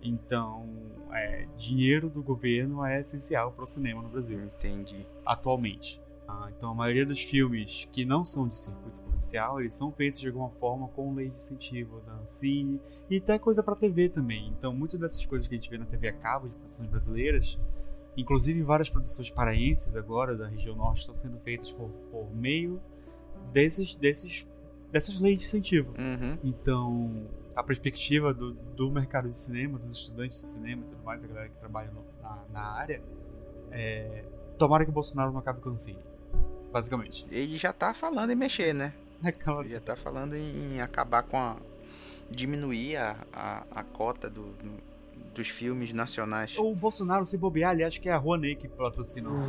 Então, 0.02 0.68
é, 1.12 1.48
dinheiro 1.58 2.10
do 2.10 2.24
governo 2.24 2.84
é 2.84 3.00
essencial 3.00 3.52
para 3.52 3.64
o 3.64 3.68
cinema 3.68 4.02
no 4.02 4.10
Brasil 4.10 4.44
Entendi. 4.44 5.06
atualmente. 5.26 6.02
Ah, 6.28 6.50
então 6.56 6.72
a 6.72 6.74
maioria 6.74 7.06
dos 7.06 7.22
filmes 7.22 7.88
que 7.92 8.06
não 8.06 8.24
são 8.24 8.48
de 8.48 8.58
circuito 8.58 9.02
comercial, 9.02 9.60
eles 9.60 9.74
são 9.74 9.92
feitos 9.92 10.20
de 10.20 10.28
alguma 10.28 10.50
forma 10.52 10.88
com 10.90 11.14
lei 11.14 11.28
de 11.28 11.36
incentivo 11.36 12.00
da 12.02 12.14
Ancine 12.14 12.80
e 13.10 13.18
até 13.18 13.38
coisa 13.38 13.62
para 13.62 13.76
TV 13.76 14.08
também. 14.08 14.48
Então 14.58 14.74
muitas 14.74 15.00
dessas 15.00 15.26
coisas 15.26 15.48
que 15.48 15.56
a 15.56 15.58
gente 15.58 15.70
vê 15.70 15.78
na 15.78 15.86
TV 15.86 16.08
a 16.08 16.14
cabo 16.14 16.48
de 16.48 16.56
produções 16.56 16.90
brasileiras, 16.90 17.60
inclusive 18.16 18.62
várias 18.64 18.90
produções 18.90 19.30
paraenses 19.30 19.96
agora 19.96 20.38
da 20.38 20.48
região 20.48 20.76
norte 20.76 21.02
estão 21.02 21.14
sendo 21.14 21.38
feitas 21.40 21.72
por, 21.74 21.90
por 22.10 22.34
meio 22.34 22.82
desses, 23.52 23.96
desses 23.98 24.48
dessas 24.92 25.20
leis 25.20 25.40
de 25.40 25.46
incentivo. 25.46 25.94
Uhum. 25.98 26.38
Então, 26.44 27.28
a 27.56 27.64
perspectiva 27.64 28.34
do, 28.34 28.54
do 28.54 28.90
mercado 28.92 29.28
de 29.28 29.36
cinema, 29.36 29.78
dos 29.78 29.92
estudantes 29.92 30.40
de 30.40 30.46
cinema 30.48 30.84
e 30.86 30.90
tudo 30.90 31.04
mais, 31.04 31.22
da 31.22 31.28
galera 31.28 31.50
que 31.50 31.56
trabalha 31.58 31.92
no- 31.92 32.06
na, 32.22 32.40
na 32.52 32.62
área, 32.74 33.02
é. 33.72 34.24
Tomara 34.58 34.84
que 34.86 34.92
o 34.92 34.94
Bolsonaro 34.94 35.32
não 35.32 35.40
acabe 35.40 35.60
com 35.60 35.70
o 35.70 35.72
Ancine. 35.72 36.00
Basicamente. 36.72 37.26
Ele 37.32 37.58
já 37.58 37.74
tá 37.74 37.94
falando 37.94 38.32
em 38.32 38.36
mexer, 38.36 38.74
né? 38.74 38.94
Aquela- 39.24 39.62
Ele 39.62 39.74
já 39.74 39.80
tá 39.82 39.96
falando 39.96 40.36
em, 40.36 40.80
acabar 40.82 41.24
com 41.24 41.38
a. 41.38 41.58
diminuir 42.30 42.96
a, 42.98 43.16
a, 43.34 43.64
a 43.72 43.84
cota 43.84 44.30
do, 44.30 44.44
do- 44.54 44.92
dos 45.34 45.48
filmes 45.48 45.94
nacionais. 45.94 46.58
O 46.58 46.76
Bolsonaro, 46.76 47.26
se 47.26 47.38
bobear, 47.38 47.74
ele 47.74 47.84
acha 47.84 48.00
que 48.00 48.10
é 48.10 48.12
a 48.12 48.18
Rouanet 48.18 48.56
que 48.56 48.68
patrocina 48.68 49.30
o. 49.30 49.40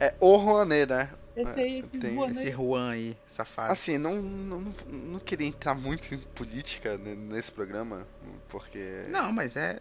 É 0.00 0.14
o 0.20 0.36
Rouanet, 0.36 0.88
né? 0.88 1.10
Esse 1.40 1.60
aí, 1.60 1.78
esse 1.78 1.98
Tem 2.00 2.14
Rouanet. 2.14 2.38
Esse 2.42 2.52
Juan 2.52 2.90
aí, 2.90 3.16
safado. 3.26 3.72
Assim, 3.72 3.96
não, 3.98 4.20
não, 4.20 4.74
não 4.90 5.18
queria 5.20 5.46
entrar 5.46 5.74
muito 5.74 6.14
em 6.14 6.18
política 6.18 6.96
ne- 6.98 7.14
nesse 7.14 7.52
programa, 7.52 8.06
porque. 8.48 9.06
Não, 9.08 9.32
mas 9.32 9.56
é. 9.56 9.78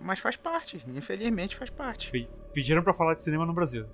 Mas 0.00 0.18
faz 0.18 0.36
parte. 0.36 0.82
Infelizmente 0.88 1.56
faz 1.56 1.70
parte. 1.70 2.10
Pe- 2.10 2.28
Pediram 2.52 2.82
pra 2.82 2.92
falar 2.94 3.14
de 3.14 3.22
cinema 3.22 3.46
no 3.46 3.52
Brasil. 3.52 3.86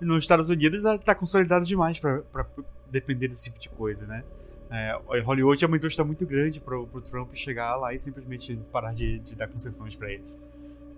Nos 0.00 0.18
Estados 0.24 0.50
Unidos 0.50 0.84
ah, 0.84 0.98
tá 0.98 1.14
consolidado 1.14 1.64
demais 1.64 1.98
pra, 1.98 2.20
pra 2.22 2.46
depender 2.90 3.28
desse 3.28 3.44
tipo 3.44 3.58
de 3.58 3.68
coisa, 3.70 4.04
né? 4.06 4.22
É, 4.70 4.98
Hollywood 5.22 5.64
é 5.64 5.66
uma 5.66 5.76
indústria 5.76 6.04
muito 6.04 6.26
grande 6.26 6.60
pro, 6.60 6.86
pro 6.88 7.00
Trump 7.00 7.32
chegar 7.34 7.76
lá 7.76 7.94
e 7.94 7.98
simplesmente 7.98 8.56
parar 8.72 8.92
de, 8.92 9.18
de 9.20 9.34
dar 9.36 9.48
concessões 9.48 9.94
pra 9.96 10.10
eles. 10.12 10.26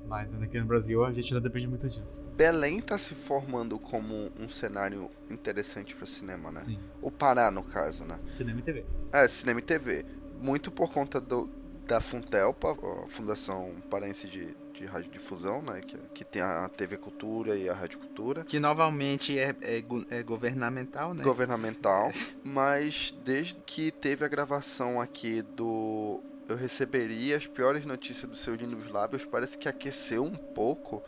Mas 0.08 0.32
aqui 0.42 0.58
no 0.58 0.64
Brasil 0.64 1.04
a 1.04 1.12
gente 1.12 1.34
não 1.34 1.40
depende 1.40 1.68
muito 1.68 1.88
disso. 1.88 2.24
Belém 2.34 2.80
tá 2.80 2.96
se 2.96 3.14
formando 3.14 3.78
como 3.78 4.32
um 4.38 4.48
cenário 4.48 5.10
interessante 5.30 5.94
para 5.94 6.06
cinema, 6.06 6.48
né? 6.48 6.54
Sim, 6.54 6.78
O 7.02 7.10
Pará, 7.10 7.50
no 7.50 7.62
caso, 7.62 8.04
né? 8.04 8.18
cinema 8.24 8.60
e 8.60 8.62
TV. 8.62 8.84
É, 9.12 9.28
cinema 9.28 9.60
e 9.60 9.62
TV. 9.62 10.04
Muito 10.40 10.70
por 10.70 10.90
conta 10.90 11.20
do, 11.20 11.50
da 11.86 12.00
Funtelpa, 12.00 12.72
a 12.72 13.08
Fundação 13.08 13.74
Paraense 13.90 14.28
de, 14.28 14.56
de 14.72 14.86
Radiodifusão, 14.86 15.60
né? 15.60 15.80
Que, 15.80 15.98
que 16.14 16.24
tem 16.24 16.40
a 16.40 16.68
TV 16.70 16.96
Cultura 16.96 17.56
e 17.56 17.68
a 17.68 17.74
Rádio 17.74 17.98
Cultura. 17.98 18.44
Que 18.44 18.58
novamente 18.58 19.38
é, 19.38 19.54
é 19.60 19.84
é 20.10 20.22
governamental, 20.22 21.12
né? 21.12 21.22
Governamental. 21.22 22.10
Mas 22.42 23.14
desde 23.24 23.56
que 23.66 23.90
teve 23.90 24.24
a 24.24 24.28
gravação 24.28 25.00
aqui 25.00 25.42
do 25.42 26.22
Eu 26.48 26.56
Receberia 26.56 27.36
as 27.36 27.46
Piores 27.46 27.84
Notícias 27.84 28.28
do 28.30 28.36
Seu 28.36 28.56
Dino 28.56 28.74
dos 28.76 28.88
Lábios, 28.90 29.24
parece 29.24 29.56
que 29.58 29.68
aqueceu 29.68 30.24
um 30.24 30.34
pouco. 30.34 31.02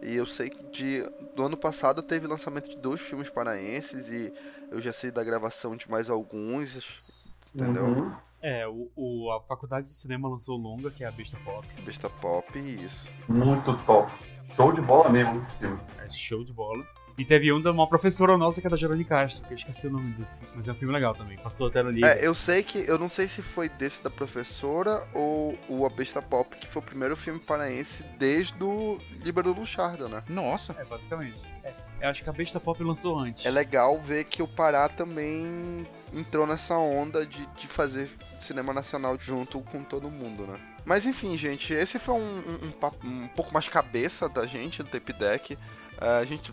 E 0.00 0.14
eu 0.14 0.26
sei 0.26 0.50
que 0.50 0.62
de, 0.70 1.02
do 1.34 1.42
ano 1.44 1.56
passado 1.56 2.02
teve 2.02 2.26
lançamento 2.26 2.68
de 2.68 2.76
dois 2.76 3.00
filmes 3.00 3.28
paraenses 3.30 4.08
e 4.08 4.32
eu 4.70 4.80
já 4.80 4.92
sei 4.92 5.10
da 5.10 5.24
gravação 5.24 5.76
de 5.76 5.90
mais 5.90 6.08
alguns. 6.10 7.34
Entendeu? 7.54 7.84
Uhum. 7.86 8.16
É, 8.42 8.66
o, 8.68 8.90
o- 8.94 9.32
a 9.32 9.40
faculdade 9.42 9.86
de 9.86 9.94
cinema 9.94 10.28
lançou 10.28 10.58
o 10.58 10.60
longa, 10.62 10.90
que 10.90 11.02
é 11.02 11.06
a 11.06 11.10
Besta 11.10 11.38
Pop. 11.44 11.66
Besta 11.84 12.10
Pop 12.10 12.58
e 12.58 12.84
isso. 12.84 13.10
Muito 13.28 13.76
top. 13.84 14.12
Show 14.54 14.72
de 14.72 14.80
bola 14.82 15.08
mesmo 15.08 15.40
esse 15.40 15.66
filme. 15.66 15.80
É 16.04 16.08
show 16.10 16.44
de 16.44 16.52
bola. 16.52 16.84
E 17.16 17.24
teve 17.24 17.52
um 17.52 17.60
de 17.60 17.68
uma 17.68 17.86
professora 17.86 18.36
nossa 18.36 18.60
que 18.60 18.66
é 18.66 18.70
da 18.70 18.76
Jerônimo 18.76 19.08
Castro, 19.08 19.46
que 19.46 19.54
eu 19.54 19.56
esqueci 19.56 19.86
o 19.86 19.90
nome 19.90 20.10
do 20.10 20.26
filme, 20.26 20.48
mas 20.56 20.66
é 20.66 20.72
um 20.72 20.74
filme 20.74 20.92
legal 20.92 21.14
também. 21.14 21.38
Passou 21.38 21.68
até 21.68 21.80
no 21.80 21.90
livro. 21.90 22.08
É, 22.08 22.26
eu 22.26 22.34
sei 22.34 22.62
que. 22.64 22.78
Eu 22.88 22.98
não 22.98 23.08
sei 23.08 23.28
se 23.28 23.40
foi 23.40 23.68
desse 23.68 24.02
da 24.02 24.10
professora 24.10 25.00
ou 25.12 25.56
o 25.68 25.86
A 25.86 25.90
Besta 25.90 26.20
Pop, 26.20 26.56
que 26.56 26.66
foi 26.66 26.82
o 26.82 26.84
primeiro 26.84 27.16
filme 27.16 27.38
paraense 27.38 28.02
desde 28.18 28.62
o 28.62 28.98
Líbero 29.22 29.52
Luchardo, 29.52 30.08
né? 30.08 30.24
Nossa. 30.28 30.74
É, 30.76 30.84
basicamente. 30.84 31.40
É, 31.62 31.72
eu 32.00 32.08
acho 32.08 32.24
que 32.24 32.30
a 32.30 32.32
Besta 32.32 32.58
Pop 32.58 32.82
lançou 32.82 33.16
antes. 33.16 33.46
É 33.46 33.50
legal 33.50 34.00
ver 34.00 34.24
que 34.24 34.42
o 34.42 34.48
Pará 34.48 34.88
também 34.88 35.86
entrou 36.12 36.48
nessa 36.48 36.76
onda 36.76 37.24
de, 37.24 37.46
de 37.46 37.68
fazer 37.68 38.10
cinema 38.40 38.72
nacional 38.72 39.16
junto 39.18 39.60
com 39.60 39.84
todo 39.84 40.10
mundo, 40.10 40.48
né? 40.48 40.58
Mas 40.84 41.06
enfim, 41.06 41.36
gente, 41.36 41.72
esse 41.72 41.98
foi 41.98 42.16
um, 42.16 42.18
um, 42.18 42.66
um 42.66 42.70
papo 42.72 43.06
um 43.06 43.28
pouco 43.28 43.54
mais 43.54 43.68
cabeça 43.68 44.28
da 44.28 44.46
gente 44.46 44.82
do 44.82 44.88
Tape 44.88 45.12
Deck. 45.12 45.56
É, 46.00 46.18
a 46.18 46.24
gente 46.24 46.52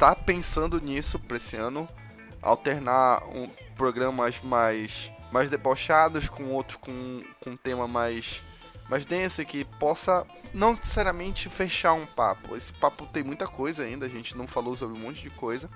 tá 0.00 0.16
pensando 0.16 0.80
nisso 0.80 1.18
pra 1.18 1.36
esse 1.36 1.56
ano. 1.56 1.88
Alternar 2.42 3.22
um, 3.28 3.48
programas 3.76 4.40
mais, 4.40 5.12
mais 5.30 5.48
debochados 5.48 6.28
com 6.28 6.44
outros 6.46 6.76
com, 6.76 7.22
com 7.38 7.50
um 7.50 7.56
tema 7.56 7.86
mais, 7.86 8.42
mais 8.88 9.04
denso 9.04 9.42
e 9.42 9.44
que 9.44 9.64
possa 9.78 10.26
não 10.52 10.70
necessariamente 10.70 11.48
fechar 11.48 11.92
um 11.92 12.06
papo. 12.06 12.56
Esse 12.56 12.72
papo 12.72 13.06
tem 13.06 13.22
muita 13.22 13.46
coisa 13.46 13.84
ainda, 13.84 14.06
a 14.06 14.08
gente 14.08 14.36
não 14.36 14.48
falou 14.48 14.74
sobre 14.74 14.96
um 14.96 15.00
monte 15.00 15.22
de 15.22 15.30
coisa 15.30 15.70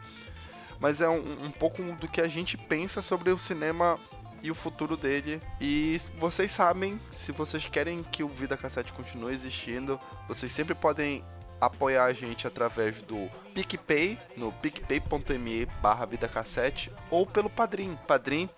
mas 0.80 1.00
é 1.00 1.08
um, 1.08 1.44
um 1.44 1.50
pouco 1.50 1.82
do 1.82 2.08
que 2.08 2.20
a 2.20 2.28
gente 2.28 2.58
pensa 2.58 3.00
sobre 3.00 3.30
o 3.30 3.38
cinema 3.38 3.98
e 4.42 4.50
o 4.50 4.54
futuro 4.54 4.96
dele. 4.96 5.40
E 5.60 5.98
vocês 6.18 6.52
sabem, 6.52 7.00
se 7.10 7.32
vocês 7.32 7.64
querem 7.66 8.02
que 8.02 8.22
o 8.22 8.28
Vida 8.28 8.56
Cassete 8.56 8.92
continue 8.92 9.32
existindo, 9.32 9.98
vocês 10.28 10.52
sempre 10.52 10.74
podem 10.74 11.24
apoiar 11.60 12.04
a 12.04 12.12
gente 12.12 12.46
através 12.46 13.02
do 13.02 13.28
PicPay, 13.54 14.18
no 14.36 14.52
picpay.me 14.52 15.66
barra 15.80 16.06
Vida 16.06 16.28
Cassete, 16.28 16.92
ou 17.10 17.26
pelo 17.26 17.48
Padrim, 17.48 17.98
padrim.com.br 18.06 18.52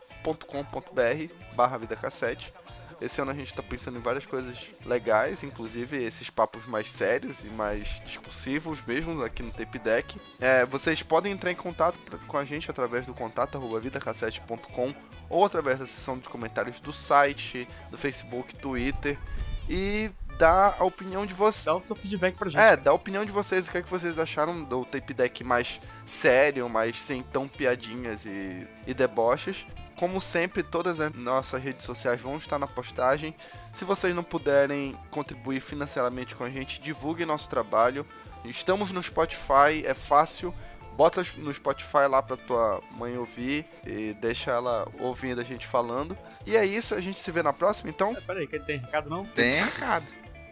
barra 1.55 1.79
Vida 1.79 1.97
Cassete. 1.97 2.53
Esse 3.01 3.21
ano 3.21 3.31
a 3.31 3.35
gente 3.35 3.53
tá 3.53 3.63
pensando 3.63 3.99
em 3.99 4.01
várias 4.01 4.25
coisas 4.25 4.71
legais, 4.87 5.43
inclusive 5.43 6.03
esses 6.03 6.31
papos 6.31 6.65
mais 6.65 6.91
sérios 6.91 7.45
e 7.45 7.49
mais 7.49 8.01
discursivos 8.07 8.81
mesmo 8.87 9.23
aqui 9.23 9.43
no 9.43 9.51
Tape 9.51 9.79
Deck. 9.79 10.19
É, 10.41 10.65
vocês 10.65 11.03
podem 11.03 11.33
entrar 11.33 11.53
em 11.53 11.57
contato 11.57 11.99
com 12.27 12.39
a 12.39 12.45
gente 12.45 12.71
através 12.71 13.05
do 13.05 13.13
contato 13.13 13.61
vidacassete.com 13.81 14.95
ou 15.29 15.45
através 15.45 15.79
da 15.79 15.87
seção 15.87 16.19
de 16.19 16.29
comentários 16.29 16.81
do 16.81 16.93
site, 16.93 17.69
do 17.91 17.99
Facebook, 17.99 18.57
Twitter 18.57 19.19
e 19.69 20.11
dar 20.39 20.77
a 20.79 20.85
opinião 20.85 21.25
de 21.27 21.35
vocês. 21.35 21.65
Dá 21.65 21.75
o 21.75 21.81
seu 21.81 21.97
feedback 21.97 22.37
pra 22.37 22.49
gente. 22.49 22.61
É, 22.61 22.77
dá 22.77 22.91
a 22.91 22.95
opinião 22.95 23.25
de 23.25 23.33
vocês, 23.33 23.67
o 23.67 23.71
que 23.71 23.79
é 23.79 23.83
que 23.83 23.91
vocês 23.91 24.19
acharam 24.19 24.63
do 24.63 24.85
tape 24.85 25.15
deck 25.15 25.43
mais 25.43 25.81
sério, 26.05 26.69
mais 26.69 27.01
sem 27.01 27.23
tão 27.23 27.49
piadinhas 27.49 28.25
e, 28.25 28.67
e 28.87 28.95
deboches. 28.95 29.67
Como 29.97 30.21
sempre, 30.21 30.63
todas 30.63 31.01
as 31.01 31.13
nossas 31.15 31.63
redes 31.63 31.87
sociais 31.87 32.21
vão 32.21 32.37
estar 32.37 32.59
na 32.59 32.67
postagem. 32.67 33.35
Se 33.73 33.85
vocês 33.85 34.15
não 34.15 34.23
puderem 34.23 34.95
contribuir 35.11 35.61
financeiramente 35.61 36.35
com 36.35 36.45
a 36.45 36.51
gente, 36.51 36.83
divulguem 36.83 37.25
nosso 37.25 37.49
trabalho. 37.49 38.07
Estamos 38.45 38.93
no 38.93 39.03
Spotify, 39.03 39.85
é 39.85 39.95
fácil. 39.95 40.55
Bota 40.97 41.23
no 41.37 41.53
Spotify 41.53 42.07
lá 42.09 42.23
pra 42.23 42.37
tua 42.37 42.83
mãe 42.93 43.19
ouvir 43.19 43.67
e 43.87 44.15
deixa 44.15 44.51
ela 44.51 44.87
ouvindo 44.99 45.41
a 45.41 45.45
gente 45.45 45.67
falando. 45.67 46.17
E 46.47 46.57
é 46.57 46.65
isso, 46.65 46.95
a 46.95 47.01
gente 47.01 47.21
se 47.21 47.31
vê 47.31 47.43
na 47.43 47.53
próxima, 47.53 47.91
então. 47.91 48.17
É, 48.17 48.21
Peraí, 48.21 48.47
que 48.47 48.59
tem 48.61 48.79
recado 48.79 49.11
não? 49.11 49.27
Tem 49.27 49.63
recado. 49.63 50.07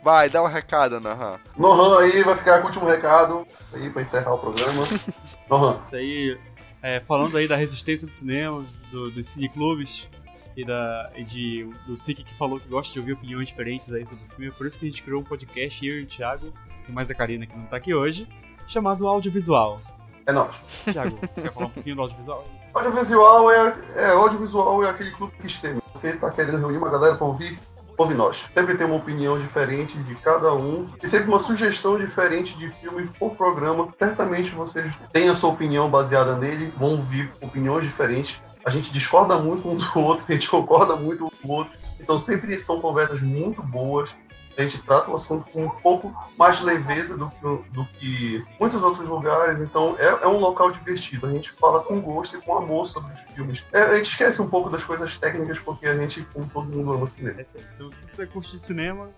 Vai, 0.04 0.28
dá 0.28 0.42
um 0.42 0.46
recado, 0.46 1.00
Nahan. 1.00 1.40
Nohan 1.56 1.98
aí 2.00 2.22
vai 2.22 2.34
ficar 2.36 2.58
com 2.58 2.64
o 2.64 2.66
último 2.66 2.84
recado 2.86 3.46
aí 3.72 3.88
pra 3.88 4.02
encerrar 4.02 4.34
o 4.34 4.38
programa. 4.38 4.82
Nohan. 5.48 5.78
Isso 5.80 5.96
aí, 5.96 6.38
é, 6.82 7.00
falando 7.00 7.36
aí 7.38 7.48
da 7.48 7.56
resistência 7.56 8.06
do 8.06 8.12
cinema, 8.12 8.62
do- 8.90 9.10
dos 9.10 9.28
cineclubes 9.28 10.06
e, 10.54 10.62
da, 10.64 11.10
e 11.16 11.24
de, 11.24 11.64
do 11.86 11.96
SIC 11.96 12.22
que 12.22 12.36
falou 12.36 12.60
que 12.60 12.68
gosta 12.68 12.92
de 12.92 12.98
ouvir 13.00 13.14
opiniões 13.14 13.48
diferentes 13.48 13.90
aí 13.92 14.04
sobre 14.04 14.24
o 14.24 14.28
filme. 14.28 14.48
É 14.48 14.50
por 14.50 14.66
isso 14.66 14.78
que 14.78 14.84
a 14.84 14.88
gente 14.90 15.02
criou 15.02 15.22
um 15.22 15.24
podcast, 15.24 15.86
eu 15.86 16.00
e 16.00 16.02
o 16.02 16.06
Thiago, 16.06 16.52
e 16.86 16.92
mais 16.92 17.10
a 17.10 17.14
Karina 17.14 17.46
que 17.46 17.56
não 17.56 17.64
tá 17.64 17.78
aqui 17.78 17.94
hoje, 17.94 18.28
chamado 18.66 19.08
Audiovisual. 19.08 19.80
É 20.26 20.32
nóis. 20.32 20.54
Thiago, 20.84 21.18
quer 21.34 21.50
falar 21.52 21.66
um 21.66 21.70
pouquinho 21.70 21.96
do 21.96 22.02
audiovisual? 22.02 22.44
Audiovisual 22.74 23.50
é, 23.50 23.74
é, 23.94 24.06
audiovisual 24.10 24.84
é 24.84 24.90
aquele 24.90 25.10
clube 25.12 25.32
que 25.40 25.60
tem. 25.60 25.80
Você 25.94 26.12
tá 26.14 26.30
querendo 26.30 26.58
reunir 26.58 26.76
uma 26.76 26.90
galera 26.90 27.14
pra 27.14 27.26
ouvir? 27.26 27.58
Ouve 27.96 28.14
nós. 28.14 28.44
Sempre 28.52 28.76
tem 28.76 28.86
uma 28.86 28.96
opinião 28.96 29.38
diferente 29.38 29.96
de 29.98 30.14
cada 30.16 30.52
um 30.52 30.84
e 31.02 31.06
sempre 31.06 31.28
uma 31.28 31.38
sugestão 31.38 31.96
diferente 31.96 32.56
de 32.58 32.68
filme 32.68 33.06
por 33.18 33.36
programa. 33.36 33.88
Certamente 33.98 34.50
vocês 34.50 34.98
têm 35.12 35.28
a 35.28 35.34
sua 35.34 35.50
opinião 35.50 35.88
baseada 35.88 36.34
nele, 36.34 36.72
vão 36.76 36.92
ouvir 36.92 37.32
opiniões 37.40 37.84
diferentes. 37.84 38.40
A 38.64 38.70
gente 38.70 38.90
discorda 38.92 39.36
muito 39.36 39.68
um 39.68 39.76
do 39.76 40.00
outro, 40.00 40.24
a 40.28 40.32
gente 40.32 40.48
concorda 40.48 40.96
muito 40.96 41.26
um 41.26 41.30
do 41.46 41.52
outro. 41.52 41.72
Então 42.00 42.18
sempre 42.18 42.58
são 42.58 42.80
conversas 42.80 43.22
muito 43.22 43.62
boas. 43.62 44.16
A 44.56 44.62
gente 44.62 44.82
trata 44.82 45.10
o 45.10 45.14
assunto 45.14 45.50
com 45.50 45.64
um 45.64 45.70
pouco 45.70 46.14
mais 46.36 46.58
de 46.58 46.64
leveza 46.64 47.16
do 47.16 47.28
que, 47.28 47.70
do 47.70 47.84
que 47.98 48.44
muitos 48.58 48.82
outros 48.82 49.08
lugares. 49.08 49.58
Então 49.60 49.96
é, 49.98 50.06
é 50.06 50.28
um 50.28 50.38
local 50.38 50.70
divertido. 50.70 51.26
A 51.26 51.30
gente 51.30 51.50
fala 51.52 51.82
com 51.82 52.00
gosto 52.00 52.36
e 52.36 52.40
com 52.40 52.56
amor 52.56 52.86
sobre 52.86 53.12
os 53.12 53.20
filmes. 53.20 53.64
É, 53.72 53.82
a 53.82 53.96
gente 53.96 54.10
esquece 54.10 54.40
um 54.40 54.48
pouco 54.48 54.70
das 54.70 54.84
coisas 54.84 55.16
técnicas 55.16 55.58
porque 55.58 55.86
a 55.86 55.96
gente, 55.96 56.22
como 56.32 56.48
todo 56.48 56.66
mundo, 56.66 56.92
ama 56.92 57.06
cinema. 57.06 57.40
É. 57.40 57.44
Então, 57.74 57.90
se 57.90 58.08
você 58.08 58.26
curte 58.26 58.58
cinema, 58.58 59.10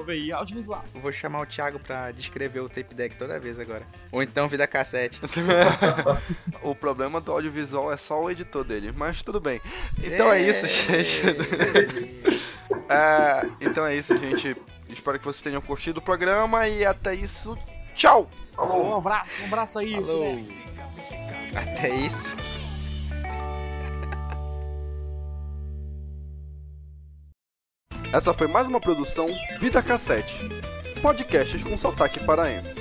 ouve 0.00 0.12
aí, 0.12 0.32
audiovisual. 0.32 0.84
Eu 0.94 1.00
vou 1.00 1.12
chamar 1.12 1.40
o 1.40 1.46
Thiago 1.46 1.78
pra 1.78 2.10
descrever 2.10 2.60
o 2.60 2.68
tape 2.68 2.94
deck 2.94 3.16
toda 3.16 3.38
vez 3.38 3.60
agora. 3.60 3.86
Ou 4.10 4.22
então 4.22 4.48
vida 4.48 4.66
cassete. 4.66 5.20
o 6.62 6.74
problema 6.74 7.20
do 7.20 7.30
audiovisual 7.30 7.92
é 7.92 7.96
só 7.96 8.20
o 8.22 8.30
editor 8.30 8.64
dele, 8.64 8.92
mas 8.92 9.22
tudo 9.22 9.40
bem. 9.40 9.60
Então 10.02 10.32
é 10.32 10.42
isso, 10.42 10.66
gente. 10.66 11.22
É, 12.88 13.48
então 13.60 13.86
é 13.86 13.96
isso, 13.96 14.16
gente. 14.16 14.56
Espero 14.92 15.18
que 15.18 15.24
vocês 15.24 15.42
tenham 15.42 15.60
curtido 15.60 15.98
o 15.98 16.02
programa 16.02 16.68
e 16.68 16.84
até 16.84 17.14
isso. 17.14 17.56
Tchau! 17.94 18.28
Falou. 18.54 18.86
Um 18.86 18.96
abraço, 18.96 19.42
um 19.42 19.46
abraço 19.46 19.78
aí, 19.78 20.04
Falou. 20.04 20.40
Até 21.54 21.88
isso. 21.88 22.36
Essa 28.12 28.34
foi 28.34 28.48
mais 28.48 28.66
uma 28.66 28.80
produção 28.80 29.26
Vida 29.60 29.80
Cassete 29.80 30.60
podcasts 31.00 31.62
com 31.62 31.76
sotaque 31.76 32.20
paraense. 32.24 32.74